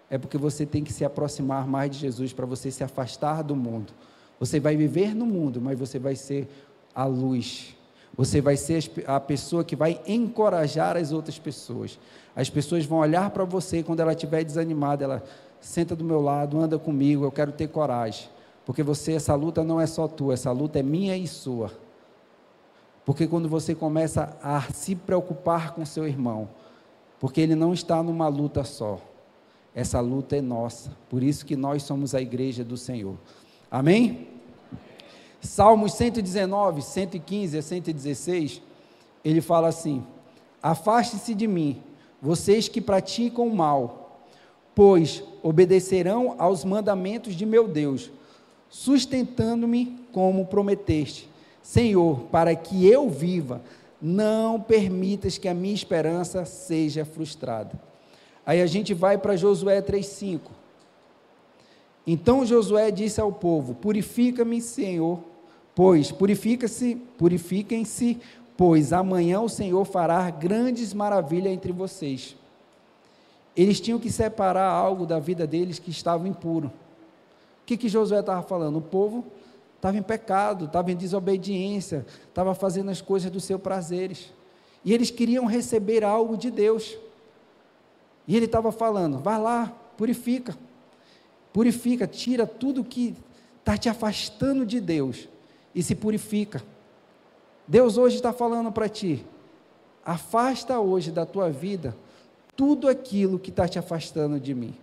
é 0.08 0.16
porque 0.16 0.38
você 0.38 0.64
tem 0.64 0.82
que 0.82 0.92
se 0.92 1.04
aproximar 1.04 1.66
mais 1.66 1.90
de 1.90 1.98
Jesus 1.98 2.32
para 2.32 2.46
você 2.46 2.70
se 2.70 2.82
afastar 2.82 3.42
do 3.42 3.54
mundo. 3.54 3.92
Você 4.40 4.58
vai 4.58 4.76
viver 4.76 5.14
no 5.14 5.26
mundo, 5.26 5.60
mas 5.60 5.78
você 5.78 5.98
vai 5.98 6.16
ser 6.16 6.48
a 6.94 7.04
luz. 7.04 7.76
Você 8.18 8.40
vai 8.40 8.56
ser 8.56 8.82
a 9.06 9.20
pessoa 9.20 9.62
que 9.62 9.76
vai 9.76 10.00
encorajar 10.04 10.96
as 10.96 11.12
outras 11.12 11.38
pessoas. 11.38 12.00
As 12.34 12.50
pessoas 12.50 12.84
vão 12.84 12.98
olhar 12.98 13.30
para 13.30 13.44
você 13.44 13.80
quando 13.80 14.00
ela 14.00 14.12
estiver 14.12 14.42
desanimada, 14.42 15.04
ela 15.04 15.22
senta 15.60 15.94
do 15.94 16.02
meu 16.02 16.20
lado, 16.20 16.58
anda 16.58 16.80
comigo, 16.80 17.24
eu 17.24 17.30
quero 17.30 17.52
ter 17.52 17.68
coragem. 17.68 18.28
Porque 18.66 18.82
você, 18.82 19.12
essa 19.12 19.36
luta 19.36 19.62
não 19.62 19.80
é 19.80 19.86
só 19.86 20.08
tua, 20.08 20.34
essa 20.34 20.50
luta 20.50 20.80
é 20.80 20.82
minha 20.82 21.16
e 21.16 21.28
sua. 21.28 21.70
Porque 23.04 23.24
quando 23.28 23.48
você 23.48 23.72
começa 23.72 24.36
a 24.42 24.62
se 24.62 24.96
preocupar 24.96 25.72
com 25.72 25.86
seu 25.86 26.04
irmão, 26.04 26.48
porque 27.20 27.40
ele 27.40 27.54
não 27.54 27.72
está 27.72 28.02
numa 28.02 28.26
luta 28.26 28.64
só. 28.64 29.00
Essa 29.72 30.00
luta 30.00 30.36
é 30.36 30.40
nossa. 30.40 30.90
Por 31.08 31.22
isso 31.22 31.46
que 31.46 31.54
nós 31.54 31.84
somos 31.84 32.16
a 32.16 32.20
igreja 32.20 32.64
do 32.64 32.76
Senhor. 32.76 33.14
Amém? 33.70 34.37
Salmos 35.40 35.94
119, 35.94 36.82
115 36.82 37.58
a 37.58 37.62
116, 37.62 38.62
ele 39.24 39.40
fala 39.40 39.68
assim: 39.68 40.04
Afaste-se 40.62 41.34
de 41.34 41.46
mim, 41.46 41.82
vocês 42.20 42.68
que 42.68 42.80
praticam 42.80 43.46
o 43.46 43.54
mal, 43.54 44.20
pois 44.74 45.22
obedecerão 45.42 46.34
aos 46.38 46.64
mandamentos 46.64 47.34
de 47.34 47.46
meu 47.46 47.68
Deus, 47.68 48.10
sustentando-me 48.68 49.98
como 50.12 50.46
prometeste. 50.46 51.28
Senhor, 51.62 52.20
para 52.30 52.54
que 52.56 52.86
eu 52.86 53.08
viva, 53.08 53.62
não 54.00 54.60
permitas 54.60 55.38
que 55.38 55.48
a 55.48 55.54
minha 55.54 55.74
esperança 55.74 56.44
seja 56.44 57.04
frustrada. 57.04 57.78
Aí 58.44 58.62
a 58.62 58.66
gente 58.66 58.94
vai 58.94 59.18
para 59.18 59.36
Josué 59.36 59.82
3,5. 59.82 60.40
Então 62.06 62.46
Josué 62.46 62.90
disse 62.90 63.20
ao 63.20 63.30
povo: 63.30 63.74
Purifica-me, 63.74 64.62
Senhor, 64.62 65.20
pois 65.78 66.10
purifica-se, 66.10 66.96
purifiquem-se 67.16 68.18
pois 68.56 68.92
amanhã 68.92 69.40
o 69.40 69.48
Senhor 69.48 69.84
fará 69.84 70.28
grandes 70.28 70.92
maravilhas 70.92 71.52
entre 71.52 71.70
vocês. 71.70 72.34
Eles 73.56 73.78
tinham 73.78 74.00
que 74.00 74.10
separar 74.10 74.68
algo 74.68 75.06
da 75.06 75.20
vida 75.20 75.46
deles 75.46 75.78
que 75.78 75.92
estava 75.92 76.26
impuro. 76.26 76.66
O 77.62 77.64
que, 77.64 77.76
que 77.76 77.88
Josué 77.88 78.18
estava 78.18 78.42
falando? 78.42 78.78
O 78.78 78.82
povo 78.82 79.24
estava 79.76 79.96
em 79.96 80.02
pecado, 80.02 80.64
estava 80.64 80.90
em 80.90 80.96
desobediência, 80.96 82.04
estava 82.28 82.56
fazendo 82.56 82.90
as 82.90 83.00
coisas 83.00 83.30
dos 83.30 83.44
seus 83.44 83.60
prazeres. 83.60 84.32
E 84.84 84.92
eles 84.92 85.12
queriam 85.12 85.46
receber 85.46 86.02
algo 86.02 86.36
de 86.36 86.50
Deus. 86.50 86.98
E 88.26 88.36
ele 88.36 88.46
estava 88.46 88.72
falando: 88.72 89.18
vai 89.18 89.40
lá, 89.40 89.72
purifica, 89.96 90.58
purifica, 91.52 92.04
tira 92.04 92.48
tudo 92.48 92.82
que 92.82 93.14
está 93.60 93.76
te 93.76 93.88
afastando 93.88 94.66
de 94.66 94.80
Deus 94.80 95.28
e 95.78 95.82
se 95.84 95.94
purifica. 95.94 96.60
Deus 97.64 97.96
hoje 97.96 98.16
está 98.16 98.32
falando 98.32 98.72
para 98.72 98.88
ti: 98.88 99.24
afasta 100.04 100.80
hoje 100.80 101.12
da 101.12 101.24
tua 101.24 101.50
vida 101.50 101.96
tudo 102.56 102.88
aquilo 102.88 103.38
que 103.38 103.50
está 103.50 103.68
te 103.68 103.78
afastando 103.78 104.40
de 104.40 104.52
mim. 104.56 104.74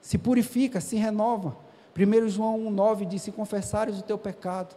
Se 0.00 0.16
purifica, 0.16 0.80
se 0.80 0.96
renova. 0.96 1.54
1 1.94 2.28
João 2.30 2.58
1,9 2.70 3.06
diz: 3.06 3.20
Se 3.20 3.30
confessares 3.30 3.98
o 3.98 4.02
teu 4.02 4.16
pecado, 4.16 4.74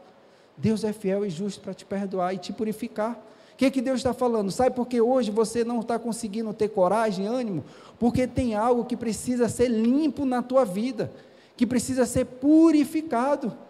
Deus 0.58 0.84
é 0.84 0.92
fiel 0.92 1.26
e 1.26 1.30
justo 1.30 1.62
para 1.62 1.74
te 1.74 1.86
perdoar 1.86 2.34
e 2.34 2.38
te 2.38 2.52
purificar. 2.52 3.14
O 3.54 3.56
que, 3.56 3.72
que 3.72 3.82
Deus 3.82 4.00
está 4.00 4.14
falando? 4.14 4.52
Sabe 4.52 4.76
por 4.76 4.86
que 4.86 5.00
hoje 5.00 5.32
você 5.32 5.64
não 5.64 5.80
está 5.80 5.98
conseguindo 5.98 6.54
ter 6.54 6.68
coragem, 6.68 7.26
ânimo? 7.26 7.64
Porque 7.98 8.28
tem 8.28 8.54
algo 8.54 8.84
que 8.84 8.98
precisa 8.98 9.48
ser 9.48 9.70
limpo 9.70 10.26
na 10.26 10.44
tua 10.44 10.66
vida, 10.66 11.10
que 11.56 11.66
precisa 11.66 12.06
ser 12.06 12.26
purificado. 12.26 13.64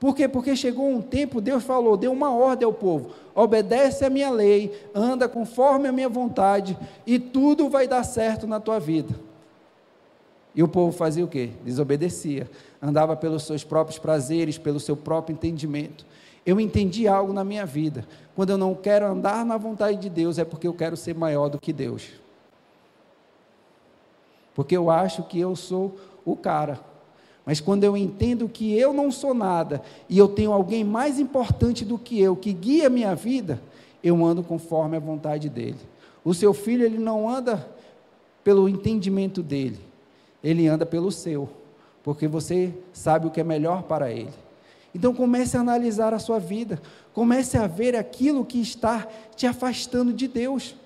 Por 0.00 0.16
quê? 0.16 0.26
Porque 0.26 0.56
chegou 0.56 0.88
um 0.88 1.02
tempo, 1.02 1.42
Deus 1.42 1.62
falou, 1.62 1.94
deu 1.94 2.10
uma 2.10 2.34
ordem 2.34 2.64
ao 2.64 2.72
povo: 2.72 3.10
obedece 3.34 4.02
a 4.02 4.08
minha 4.08 4.30
lei, 4.30 4.88
anda 4.94 5.28
conforme 5.28 5.86
a 5.86 5.92
minha 5.92 6.08
vontade, 6.08 6.76
e 7.06 7.18
tudo 7.18 7.68
vai 7.68 7.86
dar 7.86 8.02
certo 8.02 8.46
na 8.46 8.58
tua 8.58 8.80
vida. 8.80 9.14
E 10.54 10.62
o 10.62 10.68
povo 10.68 10.90
fazia 10.90 11.24
o 11.24 11.28
quê? 11.28 11.50
Desobedecia. 11.62 12.50
Andava 12.82 13.14
pelos 13.14 13.44
seus 13.44 13.62
próprios 13.62 13.98
prazeres, 13.98 14.56
pelo 14.56 14.80
seu 14.80 14.96
próprio 14.96 15.34
entendimento. 15.34 16.04
Eu 16.44 16.58
entendi 16.58 17.06
algo 17.06 17.32
na 17.32 17.44
minha 17.44 17.66
vida. 17.66 18.06
Quando 18.34 18.50
eu 18.50 18.58
não 18.58 18.74
quero 18.74 19.06
andar 19.06 19.44
na 19.44 19.58
vontade 19.58 19.98
de 19.98 20.08
Deus, 20.08 20.38
é 20.38 20.44
porque 20.44 20.66
eu 20.66 20.74
quero 20.74 20.96
ser 20.96 21.14
maior 21.14 21.50
do 21.50 21.60
que 21.60 21.72
Deus. 21.74 22.08
Porque 24.54 24.76
eu 24.76 24.90
acho 24.90 25.22
que 25.24 25.38
eu 25.38 25.54
sou 25.54 25.94
o 26.24 26.34
cara. 26.34 26.80
Mas 27.50 27.58
quando 27.60 27.82
eu 27.82 27.96
entendo 27.96 28.48
que 28.48 28.78
eu 28.78 28.92
não 28.92 29.10
sou 29.10 29.34
nada 29.34 29.82
e 30.08 30.16
eu 30.16 30.28
tenho 30.28 30.52
alguém 30.52 30.84
mais 30.84 31.18
importante 31.18 31.84
do 31.84 31.98
que 31.98 32.20
eu 32.20 32.36
que 32.36 32.52
guia 32.52 32.86
a 32.86 32.88
minha 32.88 33.12
vida, 33.12 33.60
eu 34.04 34.24
ando 34.24 34.40
conforme 34.40 34.96
a 34.96 35.00
vontade 35.00 35.48
dele. 35.48 35.74
O 36.24 36.32
seu 36.32 36.54
filho, 36.54 36.84
ele 36.84 36.96
não 36.96 37.28
anda 37.28 37.68
pelo 38.44 38.68
entendimento 38.68 39.42
dele, 39.42 39.80
ele 40.44 40.68
anda 40.68 40.86
pelo 40.86 41.10
seu, 41.10 41.48
porque 42.04 42.28
você 42.28 42.72
sabe 42.92 43.26
o 43.26 43.32
que 43.32 43.40
é 43.40 43.44
melhor 43.44 43.82
para 43.82 44.12
ele. 44.12 44.30
Então 44.94 45.12
comece 45.12 45.56
a 45.56 45.60
analisar 45.60 46.14
a 46.14 46.20
sua 46.20 46.38
vida, 46.38 46.80
comece 47.12 47.58
a 47.58 47.66
ver 47.66 47.96
aquilo 47.96 48.44
que 48.44 48.60
está 48.60 49.08
te 49.34 49.44
afastando 49.48 50.12
de 50.12 50.28
Deus. 50.28 50.76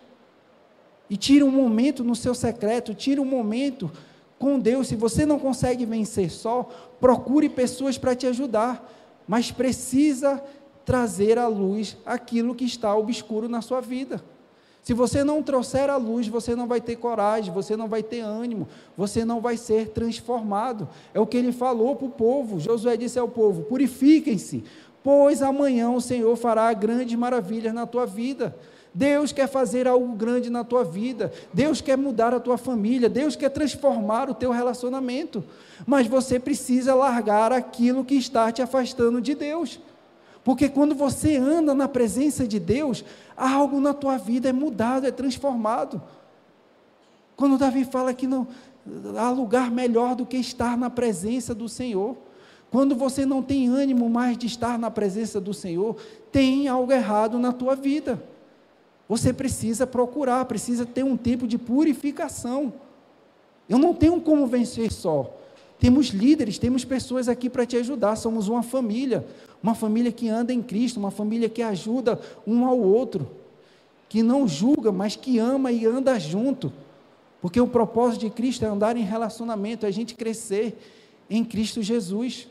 E 1.10 1.16
tire 1.18 1.44
um 1.44 1.50
momento 1.50 2.02
no 2.02 2.16
seu 2.16 2.34
secreto, 2.34 2.94
tire 2.94 3.20
um 3.20 3.26
momento 3.26 3.92
com 4.39 4.59
Deus. 4.59 4.89
Se 4.89 4.97
você 4.97 5.24
não 5.24 5.39
consegue 5.39 5.85
vencer 5.85 6.30
só, 6.30 6.68
procure 7.01 7.49
pessoas 7.49 7.99
para 7.99 8.14
te 8.14 8.26
ajudar, 8.26 8.91
mas 9.26 9.51
precisa 9.51 10.43
trazer 10.85 11.39
à 11.39 11.47
luz 11.47 11.97
aquilo 12.05 12.55
que 12.55 12.64
está 12.64 12.95
obscuro 12.95 13.49
na 13.49 13.62
sua 13.62 13.80
vida. 13.80 14.22
Se 14.82 14.93
você 14.93 15.24
não 15.24 15.43
trouxer 15.43 15.89
a 15.89 15.97
luz, 15.97 16.28
você 16.28 16.55
não 16.55 16.66
vai 16.66 16.78
ter 16.78 16.97
coragem, 16.97 17.55
você 17.55 17.74
não 17.74 17.89
vai 17.89 18.03
ter 18.03 18.20
ânimo, 18.20 18.68
você 18.95 19.24
não 19.24 19.41
vai 19.41 19.57
ser 19.57 19.89
transformado. 19.89 20.87
É 21.14 21.18
o 21.18 21.26
que 21.26 21.39
ele 21.39 21.53
falou 21.53 21.97
para 21.97 22.07
o 22.07 22.11
povo. 22.11 22.61
Josué 22.61 22.95
disse 22.95 23.18
ao 23.18 23.26
povo: 23.26 23.62
purifiquem-se, 23.62 24.62
pois 25.03 25.41
amanhã 25.41 25.91
o 25.91 26.03
Senhor 26.03 26.37
fará 26.37 26.70
grandes 26.74 27.18
maravilhas 27.18 27.72
na 27.72 27.87
tua 27.87 28.05
vida. 28.05 28.55
Deus 28.95 29.32
quer 29.32 29.49
fazer 29.49 29.88
algo 29.88 30.14
grande 30.14 30.49
na 30.49 30.62
tua 30.62 30.84
vida, 30.84 31.32
Deus 31.53 31.80
quer 31.80 31.99
mudar 31.99 32.32
a 32.32 32.38
tua 32.38 32.57
família, 32.57 33.09
Deus 33.09 33.34
quer 33.34 33.49
transformar 33.49 34.30
o 34.30 34.34
teu 34.34 34.53
relacionamento, 34.53 35.42
mas 35.84 36.07
você 36.07 36.38
precisa 36.38 36.95
largar 36.95 37.53
aquilo 37.53 38.05
que 38.05 38.14
está 38.14 38.53
te 38.53 38.62
afastando 38.62 39.20
de 39.20 39.34
Deus. 39.34 39.80
Porque 40.45 40.68
quando 40.68 40.95
você 40.95 41.36
anda 41.36 41.74
na 41.74 41.88
presença 41.88 42.47
de 42.47 42.61
Deus, 42.61 43.05
algo 43.36 43.80
na 43.80 43.92
tua 43.92 44.16
vida 44.16 44.49
é 44.49 44.53
mudado, 44.53 45.07
é 45.07 45.11
transformado. 45.11 46.01
Quando 47.34 47.59
Davi 47.59 47.84
fala 47.84 48.14
que 48.14 48.26
não 48.26 48.47
há 49.16 49.30
lugar 49.30 49.70
melhor 49.70 50.14
do 50.14 50.26
que 50.26 50.36
estar 50.36 50.76
na 50.76 50.90
presença 50.90 51.55
do 51.55 51.68
Senhor. 51.68 52.16
Quando 52.70 52.95
você 52.95 53.24
não 53.24 53.42
tem 53.42 53.68
ânimo 53.68 54.09
mais 54.11 54.36
de 54.36 54.47
estar 54.47 54.78
na 54.78 54.90
presença 54.90 55.40
do 55.40 55.55
Senhor, 55.55 55.97
tem 56.32 56.68
algo 56.68 56.92
errado 56.92 57.38
na 57.38 57.53
tua 57.53 57.74
vida. 57.74 58.22
Você 59.09 59.32
precisa 59.32 59.86
procurar, 59.86 60.44
precisa 60.46 60.86
ter 60.86 61.05
um 61.05 61.16
tempo 61.16 61.46
de 61.46 61.59
purificação. 61.59 62.72
Eu 63.68 63.78
não 63.78 63.94
tenho 63.94 64.20
como 64.20 64.46
vencer 64.46 64.92
só. 64.92 65.30
Temos 65.78 66.09
líderes, 66.09 66.59
temos 66.59 66.84
pessoas 66.84 67.28
aqui 67.28 67.50
para 67.50 67.66
te 67.66 67.76
ajudar, 67.76 68.16
somos 68.16 68.48
uma 68.48 68.62
família 68.62 69.26
uma 69.64 69.74
família 69.74 70.12
que 70.12 70.28
anda 70.28 70.52
em 70.52 70.61
Cristo, 70.61 70.98
uma 70.98 71.11
família 71.11 71.48
que 71.48 71.62
ajuda 71.62 72.20
um 72.46 72.66
ao 72.66 72.78
outro, 72.78 73.26
que 74.11 74.22
não 74.22 74.46
julga, 74.46 74.92
mas 74.92 75.16
que 75.16 75.38
ama 75.38 75.72
e 75.72 75.86
anda 75.86 76.20
junto. 76.20 76.70
Porque 77.40 77.59
o 77.59 77.66
propósito 77.66 78.20
de 78.20 78.30
Cristo 78.30 78.66
é 78.66 78.68
andar 78.68 78.94
em 78.94 79.02
relacionamento, 79.02 79.86
é 79.86 79.88
a 79.88 79.92
gente 79.92 80.14
crescer 80.14 80.78
em 81.30 81.42
Cristo 81.42 81.82
Jesus. 81.82 82.46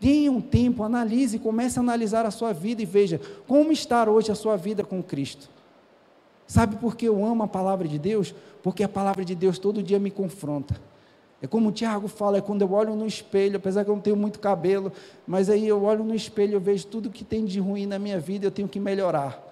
Tenha 0.00 0.32
um 0.32 0.40
tempo, 0.40 0.82
analise, 0.82 1.38
comece 1.38 1.78
a 1.78 1.82
analisar 1.82 2.24
a 2.24 2.30
sua 2.30 2.54
vida 2.54 2.80
e 2.80 2.86
veja 2.86 3.20
como 3.46 3.70
está 3.70 4.08
hoje 4.10 4.32
a 4.32 4.34
sua 4.34 4.56
vida 4.56 4.82
com 4.82 5.02
Cristo. 5.02 5.50
Sabe 6.46 6.76
por 6.76 6.96
que 6.96 7.06
eu 7.06 7.24
amo 7.24 7.42
a 7.42 7.48
palavra 7.48 7.88
de 7.88 7.98
Deus? 7.98 8.34
Porque 8.62 8.82
a 8.82 8.88
palavra 8.88 9.24
de 9.24 9.34
Deus 9.34 9.58
todo 9.58 9.82
dia 9.82 9.98
me 9.98 10.10
confronta. 10.10 10.76
É 11.40 11.46
como 11.46 11.68
o 11.68 11.72
Tiago 11.72 12.08
fala, 12.08 12.38
é 12.38 12.40
quando 12.40 12.62
eu 12.62 12.72
olho 12.72 12.94
no 12.94 13.06
espelho, 13.06 13.56
apesar 13.56 13.84
que 13.84 13.90
eu 13.90 13.94
não 13.94 14.00
tenho 14.00 14.16
muito 14.16 14.38
cabelo, 14.38 14.90
mas 15.26 15.50
aí 15.50 15.68
eu 15.68 15.82
olho 15.84 16.02
no 16.02 16.14
espelho, 16.14 16.54
eu 16.54 16.60
vejo 16.60 16.86
tudo 16.86 17.10
que 17.10 17.22
tem 17.22 17.44
de 17.44 17.60
ruim 17.60 17.84
na 17.84 17.98
minha 17.98 18.18
vida, 18.18 18.46
eu 18.46 18.50
tenho 18.50 18.68
que 18.68 18.80
melhorar. 18.80 19.42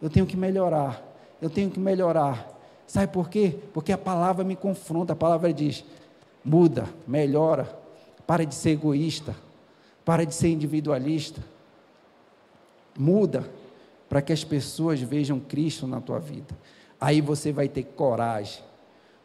Eu 0.00 0.10
tenho 0.10 0.26
que 0.26 0.36
melhorar. 0.36 1.02
Eu 1.40 1.48
tenho 1.48 1.70
que 1.70 1.80
melhorar. 1.80 2.54
Sabe 2.86 3.12
por 3.12 3.28
quê? 3.28 3.56
Porque 3.72 3.92
a 3.92 3.98
palavra 3.98 4.44
me 4.44 4.56
confronta, 4.56 5.12
a 5.12 5.16
palavra 5.16 5.52
diz: 5.52 5.84
muda, 6.44 6.86
melhora, 7.06 7.78
para 8.26 8.44
de 8.44 8.54
ser 8.54 8.70
egoísta, 8.70 9.34
para 10.04 10.24
de 10.26 10.34
ser 10.34 10.48
individualista. 10.48 11.42
Muda 12.98 13.48
para 14.08 14.22
que 14.22 14.32
as 14.32 14.44
pessoas 14.44 15.00
vejam 15.00 15.38
Cristo 15.38 15.86
na 15.86 16.00
tua 16.00 16.18
vida. 16.18 16.56
Aí 17.00 17.20
você 17.20 17.52
vai 17.52 17.68
ter 17.68 17.84
coragem 17.84 18.62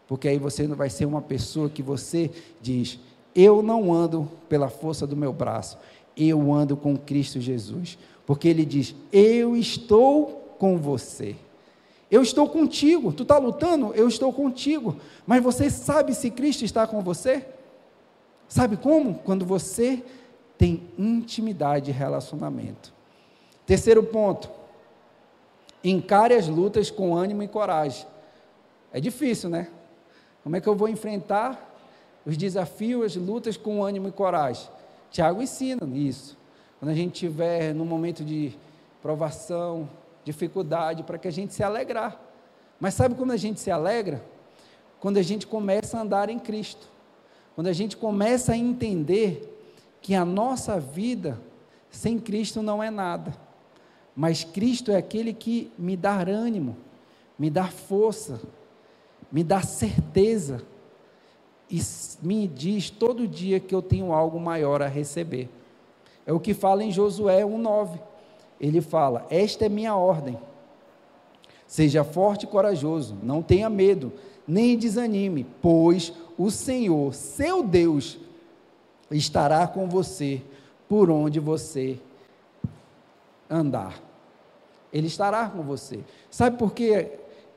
porque 0.07 0.27
aí 0.27 0.37
você 0.37 0.67
não 0.67 0.75
vai 0.75 0.89
ser 0.89 1.05
uma 1.05 1.21
pessoa 1.21 1.69
que 1.69 1.81
você 1.81 2.29
diz: 2.61 2.99
eu 3.35 3.61
não 3.61 3.93
ando 3.93 4.29
pela 4.49 4.69
força 4.69 5.07
do 5.07 5.15
meu 5.15 5.33
braço, 5.33 5.77
eu 6.15 6.53
ando 6.53 6.75
com 6.77 6.97
Cristo 6.97 7.39
Jesus. 7.39 7.97
Porque 8.25 8.47
ele 8.47 8.65
diz: 8.65 8.95
eu 9.11 9.55
estou 9.55 10.55
com 10.59 10.77
você. 10.77 11.35
Eu 12.11 12.21
estou 12.21 12.47
contigo. 12.47 13.11
Tu 13.11 13.23
está 13.23 13.39
lutando? 13.39 13.91
Eu 13.95 14.07
estou 14.07 14.31
contigo. 14.31 14.97
Mas 15.25 15.41
você 15.41 15.67
sabe 15.69 16.13
se 16.13 16.29
Cristo 16.29 16.63
está 16.63 16.85
com 16.85 17.01
você? 17.01 17.43
Sabe 18.47 18.77
como? 18.77 19.15
Quando 19.15 19.47
você 19.47 20.03
tem 20.59 20.83
intimidade 20.95 21.89
e 21.89 21.93
relacionamento. 21.93 22.93
Terceiro 23.65 24.03
ponto. 24.03 24.47
Encare 25.83 26.33
as 26.33 26.47
lutas 26.47 26.89
com 26.89 27.15
ânimo 27.15 27.43
e 27.43 27.47
coragem. 27.47 28.05
É 28.91 28.99
difícil, 28.99 29.49
né? 29.49 29.67
Como 30.43 30.55
é 30.55 30.61
que 30.61 30.67
eu 30.67 30.75
vou 30.75 30.87
enfrentar 30.87 31.73
os 32.25 32.37
desafios, 32.37 33.05
as 33.05 33.15
lutas 33.15 33.57
com 33.57 33.83
ânimo 33.83 34.07
e 34.07 34.11
coragem? 34.11 34.67
Tiago 35.11 35.41
ensina 35.41 35.85
isso. 35.93 36.37
Quando 36.79 36.91
a 36.91 36.93
gente 36.93 37.13
tiver 37.13 37.73
num 37.73 37.85
momento 37.85 38.23
de 38.23 38.55
provação, 39.01 39.89
dificuldade, 40.23 41.03
para 41.03 41.17
que 41.17 41.27
a 41.27 41.31
gente 41.31 41.53
se 41.53 41.63
alegrar. 41.63 42.19
Mas 42.79 42.93
sabe 42.93 43.15
quando 43.15 43.31
a 43.31 43.37
gente 43.37 43.59
se 43.59 43.69
alegra? 43.69 44.23
Quando 44.99 45.17
a 45.17 45.21
gente 45.21 45.45
começa 45.45 45.97
a 45.97 46.01
andar 46.01 46.29
em 46.29 46.39
Cristo. 46.39 46.87
Quando 47.55 47.67
a 47.67 47.73
gente 47.73 47.95
começa 47.97 48.53
a 48.53 48.57
entender 48.57 49.49
que 50.01 50.15
a 50.15 50.25
nossa 50.25 50.79
vida 50.79 51.39
sem 51.89 52.19
Cristo 52.19 52.61
não 52.61 52.81
é 52.81 52.89
nada. 52.89 53.33
Mas 54.15 54.43
Cristo 54.43 54.91
é 54.91 54.97
aquele 54.97 55.33
que 55.33 55.71
me 55.77 55.97
dá 55.97 56.21
ânimo, 56.21 56.77
me 57.37 57.49
dá 57.49 57.65
força, 57.65 58.39
me 59.31 59.43
dá 59.43 59.61
certeza 59.61 60.61
e 61.69 61.81
me 62.21 62.47
diz 62.47 62.89
todo 62.89 63.27
dia 63.27 63.59
que 63.59 63.73
eu 63.73 63.81
tenho 63.81 64.13
algo 64.13 64.39
maior 64.39 64.81
a 64.81 64.87
receber. 64.87 65.49
É 66.25 66.31
o 66.31 66.39
que 66.39 66.53
fala 66.53 66.83
em 66.83 66.91
Josué 66.91 67.41
1,9. 67.41 67.99
Ele 68.61 68.79
fala: 68.79 69.25
Esta 69.29 69.65
é 69.65 69.69
minha 69.69 69.95
ordem. 69.95 70.37
Seja 71.65 72.03
forte 72.03 72.43
e 72.43 72.47
corajoso, 72.47 73.17
não 73.23 73.41
tenha 73.41 73.67
medo, 73.67 74.13
nem 74.47 74.77
desanime, 74.77 75.43
pois 75.59 76.13
o 76.37 76.51
Senhor, 76.51 77.13
seu 77.15 77.63
Deus, 77.63 78.19
estará 79.09 79.65
com 79.65 79.89
você 79.89 80.41
por 80.87 81.09
onde 81.09 81.39
você 81.39 81.99
andar. 83.53 84.01
Ele 84.91 85.07
estará 85.07 85.47
com 85.47 85.61
você. 85.63 85.99
Sabe 86.29 86.57
por 86.57 86.73
que 86.73 86.83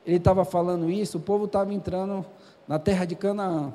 ele 0.05 0.17
estava 0.17 0.45
falando 0.45 0.89
isso, 0.89 1.17
o 1.17 1.21
povo 1.21 1.45
estava 1.45 1.73
entrando 1.73 2.25
na 2.67 2.79
terra 2.79 3.05
de 3.05 3.15
Canaã. 3.15 3.73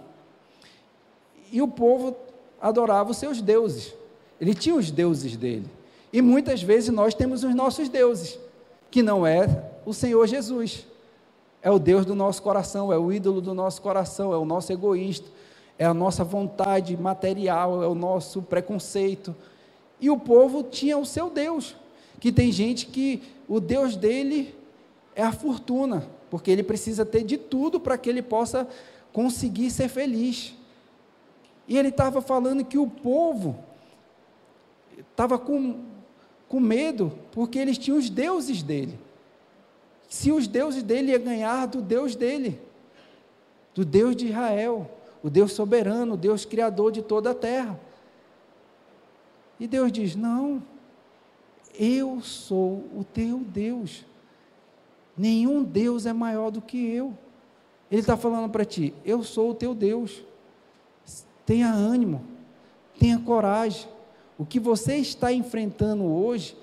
E 1.51 1.61
o 1.61 1.69
povo 1.69 2.17
adorava 2.61 3.11
os 3.11 3.17
seus 3.17 3.43
deuses. 3.43 3.95
Ele 4.41 4.55
tinha 4.55 4.75
os 4.75 4.91
deuses 4.91 5.37
dele. 5.37 5.67
E 6.13 6.23
muitas 6.23 6.63
vezes 6.63 6.91
nós 6.91 7.15
temos 7.15 7.45
os 7.45 7.55
nossos 7.55 7.89
deuses, 7.89 8.39
que 8.91 9.03
não 9.03 9.27
é 9.27 9.71
o 9.85 9.93
Senhor 9.93 10.27
Jesus. 10.27 10.87
É 11.63 11.71
o 11.71 11.79
Deus 11.79 12.05
do 12.05 12.15
nosso 12.15 12.43
coração, 12.43 12.93
é 12.93 12.99
o 12.99 13.13
ídolo 13.13 13.41
do 13.41 13.55
nosso 13.55 13.81
coração, 13.81 14.33
é 14.33 14.37
o 14.37 14.45
nosso 14.45 14.73
egoísta, 14.73 15.29
é 15.79 15.85
a 15.85 15.95
nossa 15.95 16.25
vontade 16.25 16.97
material, 16.97 17.83
é 17.83 17.87
o 17.87 17.95
nosso 17.95 18.43
preconceito. 18.43 19.35
E 20.01 20.11
o 20.11 20.19
povo 20.19 20.65
tinha 20.65 20.99
o 20.99 21.07
seu 21.07 21.31
Deus, 21.31 21.77
que 22.23 22.31
tem 22.31 22.53
gente 22.53 22.87
que 22.87 23.21
o 23.49 23.59
Deus 23.59 23.97
dele 23.97 24.55
é 25.13 25.25
a 25.25 25.33
fortuna, 25.33 26.09
porque 26.31 26.53
ele 26.53 26.63
precisa 26.63 27.05
ter 27.05 27.25
de 27.25 27.37
tudo 27.37 27.81
para 27.81 27.99
que 27.99 28.09
ele 28.09 28.23
possa 28.23 28.69
conseguir 29.13 29.73
ser 29.73 29.89
feliz. 29.89 30.55
E 31.67 31.77
ele 31.77 31.89
estava 31.89 32.23
falando 32.23 32.65
que 32.65 32.79
o 32.79 32.87
povo 32.87 33.59
estava 35.11 35.37
com, 35.37 35.81
com 36.49 36.61
medo, 36.61 37.13
porque 37.33 37.59
eles 37.59 37.77
tinham 37.77 37.99
os 37.99 38.09
deuses 38.09 38.63
dele. 38.63 38.97
Se 40.09 40.31
os 40.31 40.47
deuses 40.47 40.85
dele 40.85 41.11
ia 41.11 41.19
ganhar 41.19 41.67
do 41.67 41.83
Deus 41.83 42.15
dele, 42.15 42.61
do 43.75 43.85
Deus 43.85 44.15
de 44.15 44.29
Israel. 44.29 44.89
o 45.25 45.29
Deus 45.29 45.55
soberano, 45.55 46.15
o 46.15 46.17
Deus 46.17 46.45
criador 46.45 46.93
de 46.93 47.03
toda 47.03 47.33
a 47.33 47.35
terra. 47.35 47.81
E 49.59 49.67
Deus 49.67 49.91
diz: 49.91 50.15
Não, 50.15 50.63
eu 51.85 52.21
sou 52.21 52.85
o 52.97 53.05
teu 53.13 53.39
Deus. 53.39 54.05
Nenhum 55.19 55.65
Deus 55.65 56.07
é 56.07 56.13
maior 56.13 56.53
do 56.53 56.63
que 56.63 56.79
eu. 56.79 57.13
Ele 57.91 58.01
está 58.01 58.17
falando 58.17 58.49
para 58.49 58.65
ti: 58.65 58.95
Eu 59.05 59.25
sou 59.25 59.51
o 59.51 59.55
teu 59.55 59.75
Deus. 59.75 60.23
Tenha 61.45 61.73
ânimo, 61.73 62.25
tenha 63.01 63.19
coragem. 63.19 63.89
O 64.39 64.47
que 64.47 64.61
você 64.61 64.95
está 64.97 65.33
enfrentando 65.33 66.05
hoje, 66.05 66.57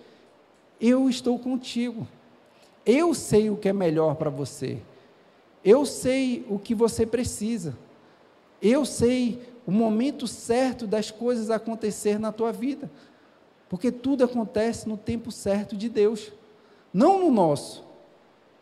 eu 0.80 1.10
estou 1.10 1.38
contigo. 1.38 2.08
Eu 2.86 3.14
sei 3.14 3.50
o 3.50 3.58
que 3.58 3.68
é 3.68 3.74
melhor 3.74 4.16
para 4.16 4.30
você. 4.30 4.80
Eu 5.66 5.86
sei 5.86 6.46
o 6.50 6.58
que 6.58 6.74
você 6.74 7.06
precisa. 7.06 7.78
Eu 8.62 8.86
sei 8.86 9.42
o 9.68 9.72
momento 9.72 10.26
certo 10.28 10.88
das 10.88 11.12
coisas 11.12 11.50
acontecer 11.50 12.18
na 12.18 12.32
tua 12.32 12.54
vida. 12.54 12.90
Porque 13.70 13.92
tudo 13.92 14.24
acontece 14.24 14.90
no 14.90 14.98
tempo 14.98 15.32
certo 15.32 15.78
de 15.78 15.88
Deus, 15.88 16.32
não 16.92 17.20
no 17.20 17.32
nosso. 17.32 17.88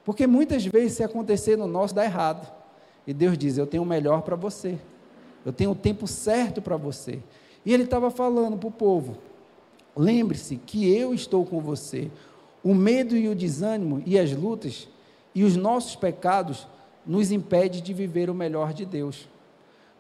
Porque 0.04 0.28
muitas 0.28 0.66
vezes, 0.66 0.98
se 0.98 1.04
acontecer 1.04 1.58
no 1.58 1.68
nosso, 1.68 1.96
dá 1.96 2.04
errado. 2.04 2.52
E 3.06 3.14
Deus 3.14 3.38
diz: 3.38 3.58
Eu 3.58 3.66
tenho 3.66 3.84
o 3.84 3.86
melhor 3.86 4.22
para 4.22 4.36
você. 4.36 4.78
Eu 5.46 5.54
tenho 5.54 5.72
o 5.72 5.76
tempo 5.76 6.06
certo 6.06 6.62
para 6.62 6.76
você. 6.76 7.20
E 7.66 7.74
Ele 7.74 7.84
estava 7.84 8.12
falando 8.12 8.58
para 8.58 8.68
o 8.68 8.72
povo: 8.72 9.18
Lembre-se 9.96 10.58
que 10.58 10.94
eu 10.94 11.14
estou 11.14 11.46
com 11.46 11.62
você. 11.62 12.12
O 12.64 12.76
medo 12.76 13.16
e 13.16 13.30
o 13.30 13.36
desânimo 13.36 14.04
e 14.06 14.20
as 14.20 14.32
lutas 14.34 14.90
e 15.34 15.44
os 15.44 15.56
nossos 15.56 15.96
pecados 15.96 16.68
nos 17.06 17.32
impedem 17.32 17.82
de 17.82 17.94
viver 17.94 18.30
o 18.30 18.34
melhor 18.34 18.74
de 18.74 18.86
Deus. 18.86 19.30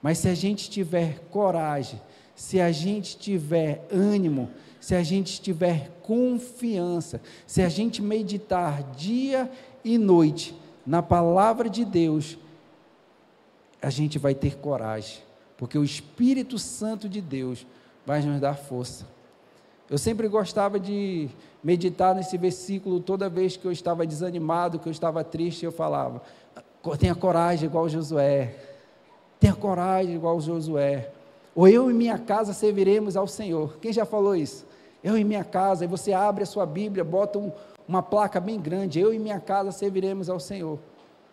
Mas 0.01 0.17
se 0.17 0.27
a 0.27 0.33
gente 0.33 0.69
tiver 0.69 1.19
coragem, 1.31 2.01
se 2.35 2.59
a 2.59 2.71
gente 2.71 3.17
tiver 3.17 3.87
ânimo, 3.91 4.49
se 4.87 4.95
a 4.95 5.03
gente 5.03 5.41
tiver 5.41 5.91
confiança, 6.01 7.19
se 7.45 7.61
a 7.61 7.67
gente 7.67 8.01
meditar 8.01 8.83
dia 8.95 9.51
e 9.83 9.97
noite 9.97 10.57
na 10.85 11.03
palavra 11.03 11.69
de 11.69 11.83
Deus, 11.83 12.37
a 13.81 13.89
gente 13.89 14.17
vai 14.17 14.33
ter 14.33 14.55
coragem, 14.55 15.17
porque 15.57 15.77
o 15.77 15.83
Espírito 15.83 16.57
Santo 16.57 17.09
de 17.09 17.19
Deus 17.19 17.67
vai 18.05 18.21
nos 18.21 18.39
dar 18.39 18.53
força. 18.53 19.05
Eu 19.89 19.97
sempre 19.97 20.29
gostava 20.29 20.79
de 20.79 21.27
meditar 21.61 22.15
nesse 22.15 22.37
versículo 22.37 23.01
toda 23.01 23.27
vez 23.27 23.57
que 23.57 23.65
eu 23.65 23.73
estava 23.73 24.07
desanimado, 24.07 24.79
que 24.79 24.87
eu 24.87 24.93
estava 24.93 25.21
triste, 25.21 25.65
eu 25.65 25.71
falava: 25.73 26.21
tenha 26.97 27.13
coragem 27.13 27.67
igual 27.67 27.89
Josué, 27.89 28.55
tenha 29.37 29.53
coragem 29.53 30.15
igual 30.15 30.39
Josué. 30.39 31.11
Ou 31.53 31.67
eu 31.67 31.91
e 31.91 31.93
minha 31.93 32.17
casa 32.17 32.53
serviremos 32.53 33.17
ao 33.17 33.27
Senhor. 33.27 33.79
Quem 33.81 33.91
já 33.91 34.05
falou 34.05 34.33
isso? 34.33 34.65
Eu 35.03 35.17
e 35.17 35.23
minha 35.23 35.43
casa, 35.43 35.85
e 35.85 35.87
você 35.87 36.13
abre 36.13 36.43
a 36.43 36.45
sua 36.47 36.65
Bíblia, 36.65 37.03
bota 37.03 37.39
um, 37.39 37.51
uma 37.87 38.01
placa 38.01 38.39
bem 38.39 38.59
grande, 38.59 38.99
eu 38.99 39.13
e 39.13 39.19
minha 39.19 39.39
casa 39.39 39.71
serviremos 39.71 40.29
ao 40.29 40.39
Senhor. 40.39 40.79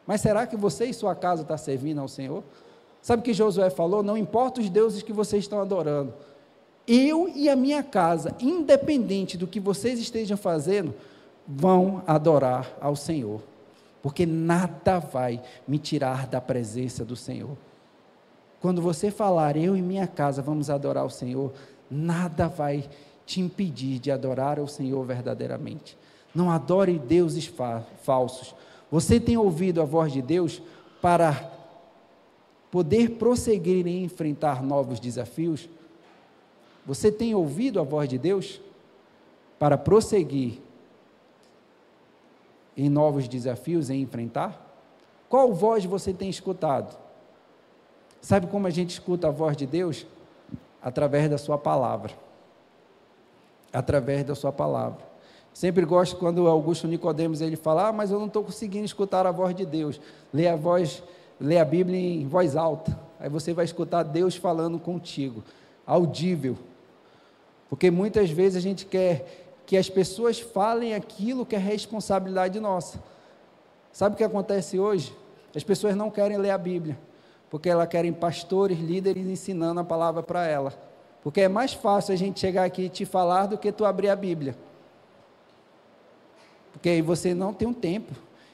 Mas 0.06 0.20
será 0.20 0.46
que 0.46 0.56
você 0.56 0.86
e 0.86 0.94
sua 0.94 1.14
casa 1.14 1.42
estão 1.42 1.56
tá 1.56 1.62
servindo 1.62 2.00
ao 2.00 2.08
Senhor? 2.08 2.42
Sabe 3.00 3.20
o 3.20 3.22
que 3.24 3.34
Josué 3.34 3.70
falou? 3.70 4.02
Não 4.02 4.16
importa 4.16 4.60
os 4.60 4.70
deuses 4.70 5.02
que 5.02 5.12
vocês 5.12 5.44
estão 5.44 5.60
adorando. 5.60 6.14
Eu 6.86 7.28
e 7.28 7.48
a 7.48 7.56
minha 7.56 7.82
casa, 7.82 8.34
independente 8.40 9.36
do 9.36 9.46
que 9.46 9.58
vocês 9.58 9.98
estejam 9.98 10.36
fazendo, 10.36 10.94
vão 11.46 12.02
adorar 12.06 12.70
ao 12.80 12.94
Senhor. 12.94 13.42
Porque 14.02 14.26
nada 14.26 14.98
vai 14.98 15.42
me 15.66 15.78
tirar 15.78 16.26
da 16.26 16.40
presença 16.40 17.04
do 17.04 17.16
Senhor. 17.16 17.56
Quando 18.60 18.80
você 18.80 19.10
falar, 19.10 19.56
eu 19.56 19.76
e 19.76 19.82
minha 19.82 20.06
casa 20.06 20.40
vamos 20.40 20.68
adorar 20.70 21.04
o 21.04 21.10
Senhor, 21.10 21.52
nada 21.90 22.48
vai 22.48 22.88
te 23.26 23.40
impedir 23.40 23.98
de 23.98 24.10
adorar 24.10 24.58
o 24.58 24.68
Senhor 24.68 25.04
verdadeiramente. 25.04 25.96
Não 26.34 26.50
adore 26.50 26.98
deuses 26.98 27.46
fa 27.46 27.84
falsos. 28.02 28.54
Você 28.90 29.18
tem 29.18 29.36
ouvido 29.36 29.80
a 29.80 29.84
voz 29.84 30.12
de 30.12 30.20
Deus 30.20 30.60
para 31.00 31.50
poder 32.70 33.10
prosseguir 33.12 33.86
em 33.86 34.04
enfrentar 34.04 34.62
novos 34.62 34.98
desafios? 34.98 35.68
Você 36.84 37.10
tem 37.10 37.34
ouvido 37.34 37.80
a 37.80 37.82
voz 37.82 38.08
de 38.08 38.18
Deus 38.18 38.60
para 39.58 39.78
prosseguir 39.78 40.60
em 42.76 42.88
novos 42.88 43.28
desafios, 43.28 43.90
em 43.90 44.02
enfrentar? 44.02 44.60
Qual 45.28 45.54
voz 45.54 45.84
você 45.84 46.12
tem 46.12 46.28
escutado? 46.28 46.96
Sabe 48.20 48.46
como 48.46 48.66
a 48.66 48.70
gente 48.70 48.90
escuta 48.90 49.28
a 49.28 49.30
voz 49.30 49.56
de 49.56 49.66
Deus? 49.66 50.06
Através 50.82 51.30
da 51.30 51.38
Sua 51.38 51.56
palavra. 51.56 52.12
Através 53.74 54.24
da 54.24 54.34
Sua 54.34 54.52
palavra. 54.52 55.00
Sempre 55.52 55.84
gosto 55.84 56.16
quando 56.16 56.48
Augusto 56.48 56.88
Nicodemos 56.88 57.40
ele 57.40 57.56
fala, 57.56 57.88
ah, 57.88 57.92
mas 57.92 58.10
eu 58.10 58.18
não 58.18 58.26
estou 58.26 58.42
conseguindo 58.42 58.84
escutar 58.84 59.26
a 59.26 59.30
voz 59.30 59.54
de 59.54 59.66
Deus. 59.66 60.00
Lê 60.32 60.48
a 60.48 60.56
voz, 60.56 61.02
lê 61.40 61.58
a 61.58 61.64
Bíblia 61.64 61.98
em 61.98 62.26
voz 62.26 62.56
alta. 62.56 62.98
Aí 63.20 63.28
você 63.28 63.52
vai 63.52 63.64
escutar 63.64 64.02
Deus 64.02 64.34
falando 64.36 64.78
contigo, 64.78 65.44
audível. 65.86 66.56
Porque 67.68 67.90
muitas 67.90 68.30
vezes 68.30 68.56
a 68.56 68.60
gente 68.60 68.86
quer 68.86 69.46
que 69.66 69.76
as 69.76 69.88
pessoas 69.88 70.40
falem 70.40 70.94
aquilo 70.94 71.46
que 71.46 71.54
é 71.54 71.58
responsabilidade 71.58 72.58
nossa. 72.58 72.98
Sabe 73.92 74.14
o 74.14 74.18
que 74.18 74.24
acontece 74.24 74.78
hoje? 74.78 75.14
As 75.54 75.62
pessoas 75.62 75.94
não 75.94 76.10
querem 76.10 76.36
ler 76.36 76.50
a 76.50 76.58
Bíblia 76.58 76.98
porque 77.54 77.68
elas 77.68 77.86
querem 77.86 78.12
pastores, 78.12 78.76
líderes 78.80 79.24
ensinando 79.28 79.78
a 79.78 79.84
palavra 79.84 80.24
para 80.24 80.44
ela. 80.44 80.74
Porque 81.24 81.40
é 81.40 81.48
mais 81.48 81.72
fácil 81.72 82.12
a 82.12 82.16
gente 82.16 82.38
chegar 82.38 82.64
aqui 82.64 82.82
e 82.82 82.88
te 82.90 83.06
falar 83.06 83.46
do 83.46 83.56
que 83.56 83.72
tu 83.72 83.86
abrir 83.86 84.10
a 84.10 84.14
Bíblia. 84.14 84.54
Porque 86.70 86.90
aí 86.90 87.00
você 87.00 87.32
não 87.32 87.54
tem 87.54 87.66
um 87.66 87.72
tempo, 87.72 88.12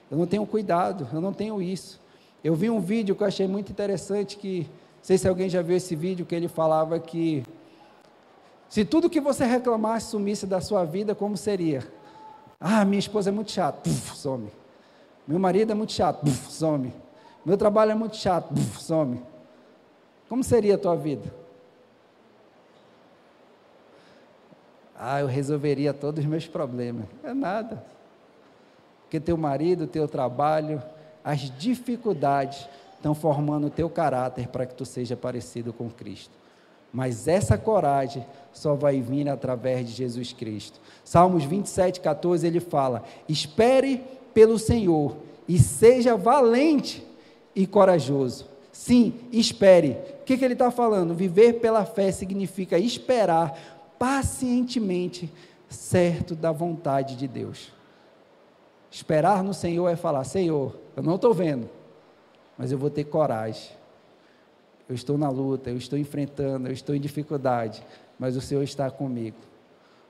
eu 0.08 0.16
não 0.16 0.24
tenho 0.24 0.46
cuidado, 0.46 1.08
eu 1.12 1.20
não 1.20 1.32
tenho 1.32 1.60
isso. 1.60 2.00
Eu 2.44 2.54
vi 2.54 2.70
um 2.70 2.80
vídeo 2.80 3.16
que 3.16 3.24
eu 3.24 3.26
achei 3.26 3.48
muito 3.48 3.72
interessante 3.72 4.36
que, 4.36 4.60
não 4.60 5.02
sei 5.02 5.18
se 5.18 5.26
alguém 5.26 5.48
já 5.48 5.60
viu 5.60 5.76
esse 5.76 5.96
vídeo, 5.96 6.24
que 6.24 6.32
ele 6.32 6.46
falava 6.46 7.00
que 7.00 7.42
se 8.68 8.84
tudo 8.84 9.10
que 9.10 9.20
você 9.20 9.44
reclamasse 9.44 10.12
sumisse 10.12 10.46
da 10.46 10.60
sua 10.60 10.84
vida, 10.84 11.12
como 11.12 11.36
seria? 11.36 11.84
Ah, 12.60 12.84
minha 12.84 13.00
esposa 13.00 13.30
é 13.30 13.32
muito 13.32 13.50
chata, 13.50 13.80
Puf, 13.82 14.16
some. 14.16 14.48
Meu 15.26 15.40
marido 15.40 15.72
é 15.72 15.74
muito 15.74 15.92
chato, 15.92 16.20
Puf, 16.20 16.52
some. 16.52 16.92
Meu 17.44 17.56
trabalho 17.56 17.90
é 17.90 17.94
muito 17.96 18.16
chato, 18.16 18.54
Buf, 18.54 18.80
some. 18.80 19.20
Como 20.28 20.44
seria 20.44 20.76
a 20.76 20.78
tua 20.78 20.94
vida? 20.94 21.39
Ah, 25.02 25.20
eu 25.20 25.26
resolveria 25.26 25.94
todos 25.94 26.22
os 26.22 26.28
meus 26.28 26.46
problemas. 26.46 27.06
É 27.24 27.32
nada. 27.32 27.82
Porque 29.04 29.18
teu 29.18 29.34
marido, 29.34 29.86
teu 29.86 30.06
trabalho, 30.06 30.82
as 31.24 31.50
dificuldades 31.58 32.68
estão 32.96 33.14
formando 33.14 33.68
o 33.68 33.70
teu 33.70 33.88
caráter 33.88 34.48
para 34.48 34.66
que 34.66 34.74
tu 34.74 34.84
seja 34.84 35.16
parecido 35.16 35.72
com 35.72 35.88
Cristo. 35.88 36.38
Mas 36.92 37.26
essa 37.26 37.56
coragem 37.56 38.26
só 38.52 38.74
vai 38.74 39.00
vir 39.00 39.26
através 39.30 39.86
de 39.86 39.92
Jesus 39.94 40.34
Cristo. 40.34 40.78
Salmos 41.02 41.44
27, 41.44 41.98
14, 42.00 42.46
ele 42.46 42.60
fala: 42.60 43.02
Espere 43.26 44.04
pelo 44.34 44.58
Senhor 44.58 45.16
e 45.48 45.58
seja 45.58 46.14
valente 46.14 47.02
e 47.56 47.66
corajoso. 47.66 48.46
Sim, 48.70 49.14
espere. 49.32 49.96
O 50.20 50.24
que, 50.24 50.36
que 50.36 50.44
ele 50.44 50.52
está 50.52 50.70
falando? 50.70 51.14
Viver 51.14 51.54
pela 51.54 51.86
fé 51.86 52.12
significa 52.12 52.78
esperar 52.78 53.79
pacientemente, 54.00 55.30
certo 55.68 56.34
da 56.34 56.50
vontade 56.50 57.16
de 57.16 57.28
Deus. 57.28 57.70
Esperar 58.90 59.44
no 59.44 59.52
Senhor 59.52 59.86
é 59.88 59.94
falar: 59.94 60.24
Senhor, 60.24 60.74
eu 60.96 61.02
não 61.02 61.16
estou 61.16 61.34
vendo, 61.34 61.68
mas 62.56 62.72
eu 62.72 62.78
vou 62.78 62.88
ter 62.88 63.04
coragem. 63.04 63.78
Eu 64.88 64.94
estou 64.94 65.18
na 65.18 65.28
luta, 65.28 65.68
eu 65.68 65.76
estou 65.76 65.98
enfrentando, 65.98 66.66
eu 66.66 66.72
estou 66.72 66.94
em 66.94 67.00
dificuldade, 67.00 67.86
mas 68.18 68.36
o 68.36 68.40
Senhor 68.40 68.62
está 68.62 68.90
comigo 68.90 69.36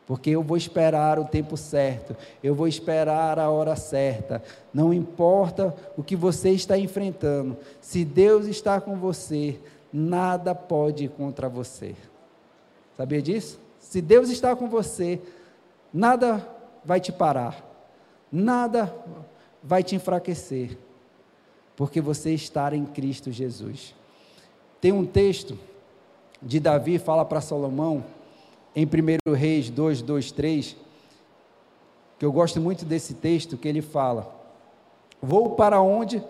porque 0.06 0.30
eu 0.30 0.42
vou 0.42 0.56
esperar 0.56 1.20
o 1.20 1.24
tempo 1.24 1.56
certo, 1.56 2.16
eu 2.42 2.52
vou 2.52 2.66
esperar 2.66 3.38
a 3.38 3.48
hora 3.48 3.76
certa. 3.76 4.42
Não 4.74 4.92
importa 4.92 5.72
o 5.96 6.02
que 6.02 6.16
você 6.16 6.50
está 6.50 6.76
enfrentando, 6.76 7.56
se 7.80 8.04
Deus 8.04 8.46
está 8.46 8.80
com 8.80 8.96
você, 8.96 9.60
nada 9.92 10.52
pode 10.52 11.04
ir 11.04 11.10
contra 11.10 11.48
você. 11.48 11.94
Sabia 12.96 13.22
disso? 13.22 13.69
Se 13.80 14.00
Deus 14.00 14.28
está 14.28 14.54
com 14.54 14.68
você, 14.68 15.20
nada 15.92 16.46
vai 16.84 17.00
te 17.00 17.10
parar, 17.10 17.66
nada 18.30 18.94
vai 19.62 19.82
te 19.82 19.96
enfraquecer, 19.96 20.78
porque 21.74 22.00
você 22.00 22.32
está 22.32 22.72
em 22.76 22.84
Cristo 22.86 23.32
Jesus. 23.32 23.94
Tem 24.80 24.92
um 24.92 25.04
texto 25.04 25.58
de 26.40 26.60
Davi, 26.60 26.98
fala 26.98 27.24
para 27.24 27.40
Salomão, 27.40 28.04
em 28.76 28.86
1 28.86 29.34
Reis 29.34 29.68
2, 29.68 30.02
2, 30.02 30.30
3, 30.30 30.76
que 32.18 32.24
eu 32.24 32.30
gosto 32.30 32.60
muito 32.60 32.84
desse 32.84 33.14
texto, 33.14 33.56
que 33.56 33.66
ele 33.66 33.82
fala: 33.82 34.32
Vou 35.20 35.50
para 35.50 35.80
onde 35.80 36.22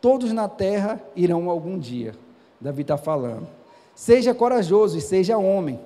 todos 0.00 0.32
na 0.32 0.48
terra 0.48 1.00
irão 1.14 1.48
algum 1.48 1.78
dia, 1.78 2.14
Davi 2.60 2.82
está 2.82 2.96
falando. 2.96 3.46
Seja 3.94 4.34
corajoso 4.34 4.96
e 4.96 5.00
seja 5.00 5.38
homem. 5.38 5.78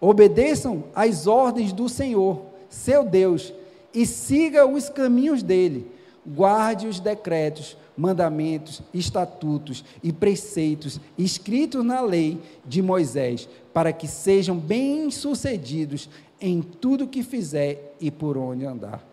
Obedeçam 0.00 0.84
às 0.94 1.26
ordens 1.26 1.72
do 1.72 1.88
Senhor, 1.88 2.42
seu 2.68 3.04
Deus, 3.04 3.52
e 3.92 4.06
siga 4.06 4.66
os 4.66 4.88
caminhos 4.88 5.42
dele. 5.42 5.90
Guarde 6.26 6.86
os 6.86 7.00
decretos, 7.00 7.76
mandamentos, 7.96 8.82
estatutos 8.92 9.84
e 10.02 10.12
preceitos 10.12 11.00
escritos 11.16 11.84
na 11.84 12.00
lei 12.00 12.38
de 12.64 12.82
Moisés, 12.82 13.48
para 13.72 13.92
que 13.92 14.06
sejam 14.06 14.56
bem-sucedidos 14.56 16.08
em 16.40 16.62
tudo 16.62 17.08
que 17.08 17.22
fizer 17.22 17.96
e 18.00 18.10
por 18.10 18.36
onde 18.36 18.64
andar. 18.64 19.04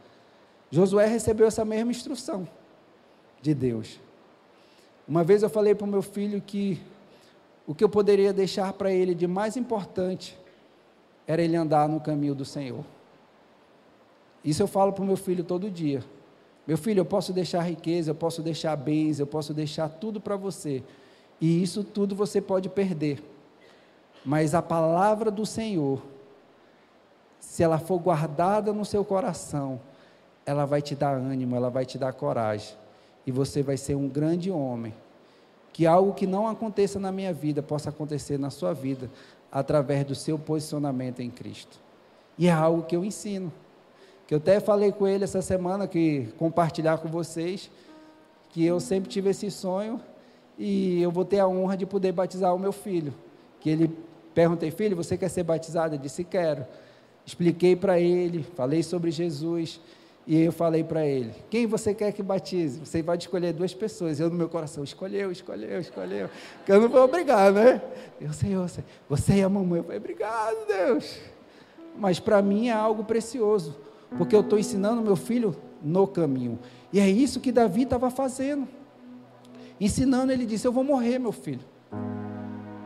Josué 0.69 1.07
recebeu 1.07 1.47
essa 1.47 1.65
mesma 1.65 1.91
instrução 1.91 2.47
de 3.41 3.53
Deus. 3.53 3.99
Uma 5.07 5.23
vez 5.23 5.41
eu 5.41 5.49
falei 5.49 5.73
para 5.73 5.85
o 5.85 5.89
meu 5.89 6.01
filho 6.01 6.41
que 6.41 6.79
o 7.65 7.73
que 7.73 7.83
eu 7.83 7.89
poderia 7.89 8.33
deixar 8.33 8.73
para 8.73 8.91
ele 8.91 9.15
de 9.15 9.25
mais 9.25 9.57
importante 9.57 10.37
era 11.27 11.41
ele 11.41 11.55
andar 11.55 11.89
no 11.89 11.99
caminho 11.99 12.35
do 12.35 12.45
Senhor. 12.45 12.83
Isso 14.43 14.61
eu 14.61 14.67
falo 14.67 14.93
para 14.93 15.03
o 15.03 15.07
meu 15.07 15.17
filho 15.17 15.43
todo 15.43 15.71
dia. 15.71 16.03
Meu 16.67 16.77
filho, 16.77 16.99
eu 16.99 17.05
posso 17.05 17.31
deixar 17.31 17.61
riqueza, 17.61 18.11
eu 18.11 18.15
posso 18.15 18.41
deixar 18.41 18.75
bens, 18.75 19.19
eu 19.19 19.27
posso 19.27 19.53
deixar 19.53 19.89
tudo 19.89 20.19
para 20.19 20.35
você. 20.35 20.83
E 21.39 21.61
isso 21.61 21.83
tudo 21.83 22.15
você 22.15 22.41
pode 22.41 22.69
perder. 22.69 23.23
Mas 24.23 24.55
a 24.55 24.61
palavra 24.61 25.29
do 25.29 25.45
Senhor, 25.45 26.01
se 27.39 27.61
ela 27.61 27.77
for 27.77 27.99
guardada 27.99 28.73
no 28.73 28.83
seu 28.83 29.05
coração, 29.05 29.79
ela 30.45 30.65
vai 30.65 30.81
te 30.81 30.95
dar 30.95 31.15
ânimo, 31.15 31.55
ela 31.55 31.69
vai 31.69 31.85
te 31.85 31.97
dar 31.97 32.13
coragem. 32.13 32.75
E 33.25 33.31
você 33.31 33.61
vai 33.61 33.77
ser 33.77 33.95
um 33.95 34.07
grande 34.07 34.49
homem. 34.49 34.93
Que 35.71 35.85
algo 35.85 36.13
que 36.13 36.25
não 36.25 36.47
aconteça 36.47 36.99
na 36.99 37.11
minha 37.11 37.33
vida 37.33 37.61
possa 37.61 37.89
acontecer 37.89 38.39
na 38.39 38.49
sua 38.49 38.73
vida, 38.73 39.09
através 39.55 40.05
do 40.05 40.13
seu 40.13 40.37
posicionamento 40.37 41.21
em 41.21 41.31
Cristo. 41.31 41.79
E 42.37 42.47
é 42.47 42.51
algo 42.51 42.83
que 42.83 42.95
eu 42.95 43.03
ensino 43.03 43.51
que 44.27 44.33
eu 44.33 44.39
até 44.39 44.59
falei 44.59 44.91
com 44.91 45.07
ele 45.07 45.23
essa 45.23 45.41
semana 45.41 45.87
que 45.87 46.27
compartilhar 46.37 46.97
com 46.97 47.07
vocês 47.07 47.69
que 48.49 48.65
eu 48.65 48.79
sempre 48.79 49.09
tive 49.09 49.29
esse 49.29 49.51
sonho 49.51 50.01
e 50.57 51.01
eu 51.01 51.11
vou 51.11 51.23
ter 51.23 51.39
a 51.39 51.47
honra 51.47 51.77
de 51.77 51.85
poder 51.85 52.11
batizar 52.11 52.55
o 52.55 52.59
meu 52.59 52.71
filho. 52.71 53.13
Que 53.59 53.69
ele 53.69 53.97
perguntei, 54.33 54.71
filho, 54.71 54.95
você 54.95 55.17
quer 55.17 55.29
ser 55.29 55.43
batizado? 55.43 55.95
Ele 55.95 56.01
disse, 56.01 56.23
quero. 56.23 56.65
Expliquei 57.25 57.75
para 57.75 57.99
ele, 57.99 58.43
falei 58.55 58.81
sobre 58.81 59.11
Jesus 59.11 59.79
e 60.27 60.41
eu 60.41 60.51
falei 60.51 60.83
para 60.83 61.05
ele: 61.05 61.33
quem 61.49 61.67
você 61.67 61.93
quer 61.93 62.11
que 62.11 62.23
batize? 62.23 62.79
Você 62.79 63.01
vai 63.01 63.17
escolher 63.17 63.53
duas 63.53 63.73
pessoas. 63.73 64.19
Eu 64.19 64.29
no 64.29 64.35
meu 64.35 64.49
coração 64.49 64.83
escolheu, 64.83 65.31
escolheu, 65.31 65.79
escolheu. 65.79 66.29
Que 66.65 66.71
eu 66.71 66.81
não 66.81 66.89
vou 66.89 67.03
obrigar, 67.03 67.51
né? 67.51 67.81
Eu 68.19 68.33
sei, 68.33 68.55
eu 68.55 68.67
sei. 68.67 68.83
Você 69.07 69.35
e 69.35 69.43
a 69.43 69.49
mamãe. 69.49 69.79
Eu 69.79 69.83
falei, 69.83 69.99
obrigado, 69.99 70.67
Deus. 70.67 71.19
Mas 71.97 72.19
para 72.19 72.41
mim 72.41 72.69
é 72.69 72.73
algo 72.73 73.03
precioso 73.03 73.75
porque 74.17 74.35
eu 74.35 74.41
estou 74.41 74.57
ensinando 74.57 75.01
meu 75.01 75.15
filho 75.15 75.55
no 75.81 76.07
caminho. 76.07 76.59
E 76.91 76.99
é 76.99 77.09
isso 77.09 77.39
que 77.39 77.51
Davi 77.51 77.83
estava 77.83 78.09
fazendo. 78.09 78.67
Ensinando, 79.79 80.31
ele 80.31 80.45
disse: 80.45 80.67
Eu 80.67 80.71
vou 80.71 80.83
morrer, 80.83 81.19
meu 81.19 81.31
filho. 81.31 81.61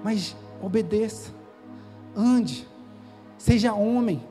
Mas 0.04 0.36
obedeça, 0.62 1.32
ande, 2.16 2.68
seja 3.38 3.74
homem, 3.74 4.24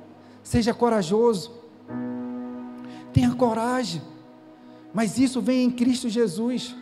seja 0.43 0.75
corajoso, 0.75 1.53
tenha 3.21 3.35
coragem. 3.35 4.03
Mas 4.93 5.19
isso 5.19 5.41
vem 5.41 5.65
em 5.65 5.71
Cristo 5.71 6.09
Jesus. 6.09 6.75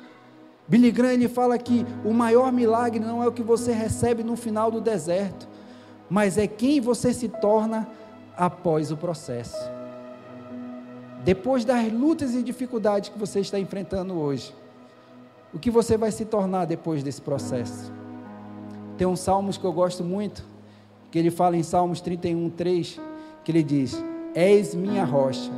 Billy 0.68 0.90
Graham 0.90 1.12
ele 1.12 1.28
fala 1.28 1.56
que 1.58 1.86
o 2.04 2.12
maior 2.12 2.52
milagre 2.52 3.00
não 3.00 3.22
é 3.22 3.28
o 3.28 3.32
que 3.32 3.42
você 3.42 3.72
recebe 3.72 4.22
no 4.22 4.36
final 4.36 4.70
do 4.70 4.80
deserto, 4.80 5.48
mas 6.10 6.36
é 6.36 6.46
quem 6.46 6.80
você 6.80 7.14
se 7.14 7.28
torna 7.28 7.88
após 8.36 8.90
o 8.90 8.96
processo 8.96 9.76
depois 11.26 11.64
das 11.64 11.92
lutas 11.92 12.34
e 12.36 12.42
dificuldades 12.42 13.08
que 13.08 13.18
você 13.18 13.40
está 13.40 13.58
enfrentando 13.58 14.14
hoje, 14.14 14.54
o 15.52 15.58
que 15.58 15.72
você 15.72 15.96
vai 15.96 16.12
se 16.12 16.24
tornar 16.24 16.66
depois 16.66 17.02
desse 17.02 17.20
processo? 17.20 17.92
Tem 18.96 19.08
um 19.08 19.16
salmos 19.16 19.58
que 19.58 19.64
eu 19.64 19.72
gosto 19.72 20.04
muito, 20.04 20.44
que 21.10 21.18
ele 21.18 21.32
fala 21.32 21.56
em 21.56 21.64
Salmos 21.64 22.00
31, 22.00 22.48
3, 22.50 23.00
que 23.42 23.50
ele 23.50 23.64
diz: 23.64 24.00
És 24.36 24.72
minha 24.72 25.04
rocha, 25.04 25.50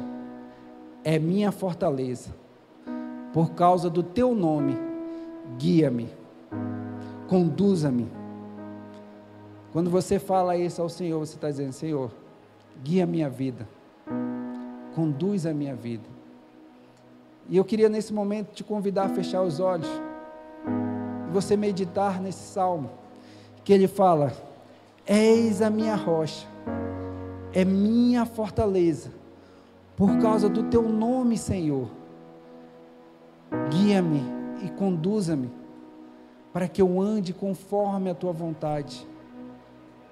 é 1.08 1.18
minha 1.18 1.50
fortaleza, 1.50 2.34
por 3.32 3.52
causa 3.52 3.88
do 3.88 4.02
teu 4.02 4.34
nome, 4.34 4.76
guia-me, 5.58 6.08
conduza-me. 7.28 8.08
Quando 9.72 9.90
você 9.90 10.18
fala 10.18 10.56
isso 10.56 10.82
ao 10.82 10.88
Senhor, 10.88 11.18
você 11.18 11.36
está 11.36 11.48
dizendo: 11.48 11.72
Senhor, 11.72 12.10
guia 12.82 13.04
a 13.04 13.06
minha 13.06 13.28
vida 13.28 13.66
conduz 14.98 15.46
a 15.46 15.54
minha 15.54 15.76
vida. 15.76 16.02
E 17.48 17.56
eu 17.56 17.64
queria 17.64 17.88
nesse 17.88 18.12
momento 18.12 18.52
te 18.52 18.64
convidar 18.64 19.04
a 19.04 19.08
fechar 19.08 19.42
os 19.42 19.60
olhos 19.60 19.88
e 21.28 21.30
você 21.30 21.56
meditar 21.56 22.20
nesse 22.20 22.52
salmo, 22.52 22.90
que 23.62 23.72
ele 23.72 23.86
fala: 23.86 24.32
És 25.06 25.62
a 25.62 25.70
minha 25.70 25.94
rocha, 25.94 26.44
é 27.52 27.64
minha 27.64 28.26
fortaleza, 28.26 29.12
por 29.98 30.16
causa 30.18 30.48
do 30.48 30.62
teu 30.62 30.88
nome, 30.88 31.36
Senhor. 31.36 31.90
Guia-me 33.68 34.22
e 34.64 34.70
conduza-me, 34.70 35.50
para 36.54 36.66
que 36.66 36.80
eu 36.80 36.98
ande 36.98 37.34
conforme 37.34 38.08
a 38.08 38.14
tua 38.14 38.32
vontade. 38.32 39.06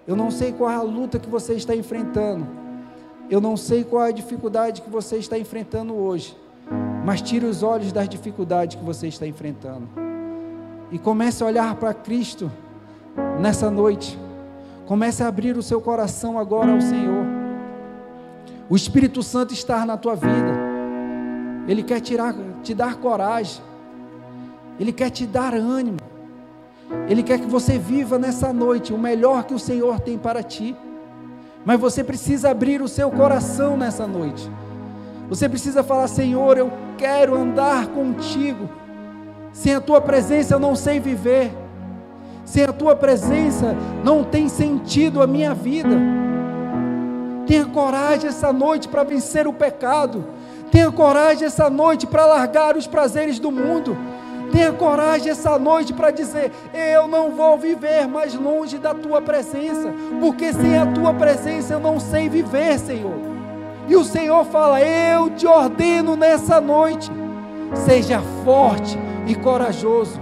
Eu 0.07 0.14
não 0.14 0.30
sei 0.30 0.53
qual 0.53 0.70
é 0.70 0.74
a 0.74 0.82
luta 0.82 1.18
que 1.18 1.30
você 1.30 1.55
está 1.55 1.74
enfrentando 1.74 2.66
eu 3.28 3.41
não 3.41 3.57
sei 3.57 3.82
qual 3.82 4.05
é 4.05 4.09
a 4.09 4.12
dificuldade 4.12 4.82
que 4.82 4.91
você 4.91 5.16
está 5.16 5.37
enfrentando 5.37 5.95
hoje, 5.95 6.37
mas 7.05 7.20
tire 7.20 7.45
os 7.45 7.62
olhos 7.62 7.91
das 7.91 8.09
dificuldades 8.09 8.76
que 8.76 8.84
você 8.84 9.09
está 9.09 9.26
enfrentando 9.26 9.89
e 10.93 10.99
comece 10.99 11.43
a 11.43 11.47
olhar 11.47 11.74
para 11.74 11.93
Cristo 11.93 12.51
nessa 13.41 13.68
noite. 13.68 14.16
Comece 14.87 15.24
a 15.24 15.26
abrir 15.26 15.57
o 15.57 15.62
seu 15.62 15.80
coração 15.80 16.39
agora 16.39 16.72
ao 16.72 16.80
Senhor. 16.80 17.36
O 18.68 18.74
Espírito 18.74 19.22
Santo 19.22 19.54
está 19.54 19.86
na 19.86 19.96
tua 19.96 20.16
vida. 20.16 20.52
Ele 21.68 21.82
quer 21.82 22.00
tirar, 22.00 22.34
te 22.62 22.74
dar 22.74 22.96
coragem. 22.96 23.62
Ele 24.78 24.92
quer 24.92 25.10
te 25.10 25.24
dar 25.24 25.54
ânimo. 25.54 25.98
Ele 27.08 27.22
quer 27.22 27.38
que 27.38 27.46
você 27.46 27.78
viva 27.78 28.18
nessa 28.18 28.52
noite 28.52 28.92
o 28.92 28.98
melhor 28.98 29.44
que 29.44 29.54
o 29.54 29.58
Senhor 29.58 30.00
tem 30.00 30.18
para 30.18 30.42
ti. 30.42 30.76
Mas 31.64 31.80
você 31.80 32.02
precisa 32.02 32.50
abrir 32.50 32.82
o 32.82 32.88
seu 32.88 33.10
coração 33.10 33.76
nessa 33.76 34.06
noite. 34.06 34.50
Você 35.28 35.48
precisa 35.48 35.82
falar: 35.82 36.08
Senhor, 36.08 36.58
eu 36.58 36.72
quero 36.98 37.36
andar 37.36 37.88
contigo. 37.88 38.68
Sem 39.52 39.74
a 39.74 39.80
tua 39.80 40.00
presença 40.00 40.54
eu 40.54 40.60
não 40.60 40.74
sei 40.74 41.00
viver. 41.00 41.52
Sem 42.44 42.64
a 42.64 42.72
tua 42.72 42.94
presença 42.94 43.74
não 44.04 44.22
tem 44.22 44.48
sentido 44.48 45.22
a 45.22 45.26
minha 45.26 45.54
vida. 45.54 46.25
Tenha 47.47 47.64
coragem 47.64 48.28
essa 48.28 48.53
noite 48.53 48.88
para 48.88 49.05
vencer 49.05 49.47
o 49.47 49.53
pecado. 49.53 50.24
Tenha 50.70 50.90
coragem 50.90 51.47
essa 51.47 51.70
noite 51.70 52.07
para 52.07 52.26
largar 52.26 52.76
os 52.76 52.86
prazeres 52.86 53.38
do 53.38 53.53
mundo. 53.53 53.97
Tenha 54.53 54.72
coragem 54.72 55.30
essa 55.30 55.59
noite 55.59 55.92
para 55.92 56.11
dizer: 56.11 56.53
Eu 56.72 57.07
não 57.07 57.30
vou 57.30 57.57
viver 57.59 58.07
mais 58.07 58.34
longe 58.34 58.78
da 58.78 58.94
tua 58.94 59.20
presença, 59.20 59.92
porque 60.20 60.53
sem 60.53 60.76
a 60.76 60.86
tua 60.86 61.14
presença 61.14 61.72
eu 61.72 61.80
não 61.80 62.01
sei 62.01 62.28
viver, 62.28 62.78
Senhor. 62.78 63.14
E 63.88 63.94
o 63.94 64.05
Senhor 64.05 64.44
fala: 64.47 64.80
Eu 64.80 65.30
te 65.30 65.47
ordeno 65.47 66.16
nessa 66.16 66.61
noite, 66.61 67.11
seja 67.74 68.20
forte 68.44 68.99
e 69.26 69.34
corajoso. 69.34 70.20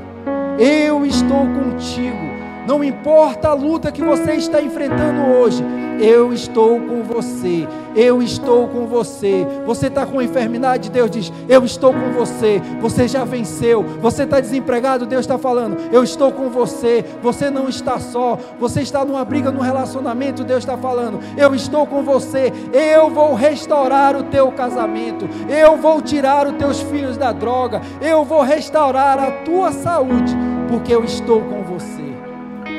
Eu 0.59 1.05
estou 1.05 1.47
contigo. 1.47 2.34
Não 2.67 2.83
importa 2.83 3.49
a 3.49 3.55
luta 3.55 3.93
que 3.93 4.03
você 4.03 4.33
está 4.33 4.61
enfrentando 4.61 5.21
hoje, 5.23 5.63
eu 6.01 6.33
estou 6.33 6.81
com 6.81 7.03
você. 7.03 7.69
Eu 7.95 8.21
estou 8.23 8.67
com 8.67 8.87
você. 8.87 9.47
Você 9.65 9.87
está 9.87 10.05
com 10.05 10.21
enfermidade, 10.21 10.91
Deus 10.91 11.11
diz: 11.11 11.33
Eu 11.49 11.65
estou 11.65 11.93
com 11.93 12.11
você. 12.13 12.61
Você 12.81 13.07
já 13.07 13.25
venceu. 13.25 13.85
Você 14.01 14.25
está 14.25 14.41
desempregado, 14.41 15.07
Deus 15.07 15.21
está 15.21 15.39
falando: 15.39 15.77
Eu 15.93 16.03
estou 16.03 16.33
com 16.33 16.49
você. 16.49 17.05
Você 17.23 17.51
não 17.51 17.69
está 17.69 17.99
só. 17.99 18.39
Você 18.59 18.81
está 18.81 19.05
numa 19.05 19.25
briga, 19.25 19.53
num 19.53 19.61
relacionamento, 19.61 20.43
Deus 20.43 20.61
está 20.61 20.77
falando: 20.77 21.21
Eu 21.37 21.55
estou 21.55 21.87
com 21.87 22.03
você. 22.03 22.53
Eu 22.73 23.11
vou 23.11 23.35
restaurar 23.35 24.17
o 24.17 24.25
teu 24.25 24.51
casamento. 24.53 25.29
Eu 25.49 25.77
vou 25.77 26.03
tirar 26.03 26.47
os 26.47 26.55
teus 26.55 26.81
filhos 26.81 27.17
da 27.17 27.31
droga. 27.31 27.81
Eu 28.01 28.25
vou 28.25 28.43
restaurar 28.43 29.19
a 29.19 29.31
tua 29.45 29.71
saúde, 29.71 30.37
porque 30.69 30.93
eu 30.93 31.05
estou 31.05 31.41
com 31.43 31.63
você 31.63 32.04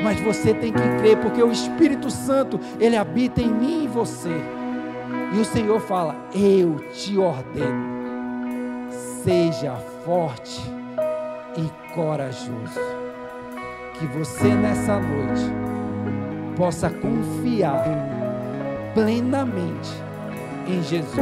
mas 0.06 0.20
você 0.20 0.54
tem 0.54 0.72
que 0.72 0.88
crer, 1.00 1.16
porque 1.16 1.42
o 1.42 1.50
Espírito 1.50 2.12
Santo, 2.12 2.60
ele 2.78 2.96
habita 2.96 3.42
em 3.42 3.52
mim 3.52 3.86
e 3.86 3.88
você. 3.88 4.40
E 5.34 5.40
o 5.40 5.44
Senhor 5.44 5.80
fala: 5.80 6.14
Eu 6.32 6.76
te 6.92 7.18
ordeno, 7.18 8.88
seja 9.24 9.74
forte 10.04 10.62
e 11.56 11.92
corajoso. 11.92 12.78
que 13.94 14.06
você 14.06 14.54
nessa 14.54 15.00
noite 15.00 15.50
possa 16.56 16.88
confiar 16.88 17.84
plenamente 18.94 19.90
em 20.68 20.84
Jesus. 20.84 21.18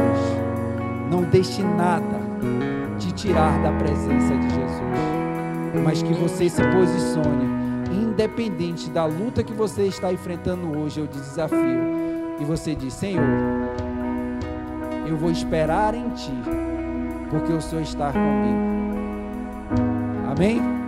Não 1.09 1.23
deixe 1.23 1.63
nada 1.63 2.19
te 2.99 3.11
tirar 3.13 3.59
da 3.63 3.71
presença 3.71 4.37
de 4.37 4.49
Jesus, 4.49 5.83
mas 5.83 6.03
que 6.03 6.13
você 6.13 6.47
se 6.47 6.61
posicione, 6.61 7.64
independente 8.15 8.89
da 8.89 9.03
luta 9.03 9.43
que 9.43 9.51
você 9.51 9.83
está 9.83 10.11
enfrentando 10.11 10.79
hoje 10.79 11.01
ou 11.01 11.07
de 11.07 11.19
desafio, 11.19 11.81
e 12.39 12.45
você 12.45 12.73
diz: 12.73 12.93
Senhor, 12.93 13.25
eu 15.05 15.17
vou 15.17 15.29
esperar 15.29 15.93
em 15.93 16.09
Ti, 16.11 16.31
porque 17.29 17.51
o 17.51 17.61
Senhor 17.61 17.81
está 17.81 18.13
comigo. 18.13 18.75
Amém? 20.31 20.84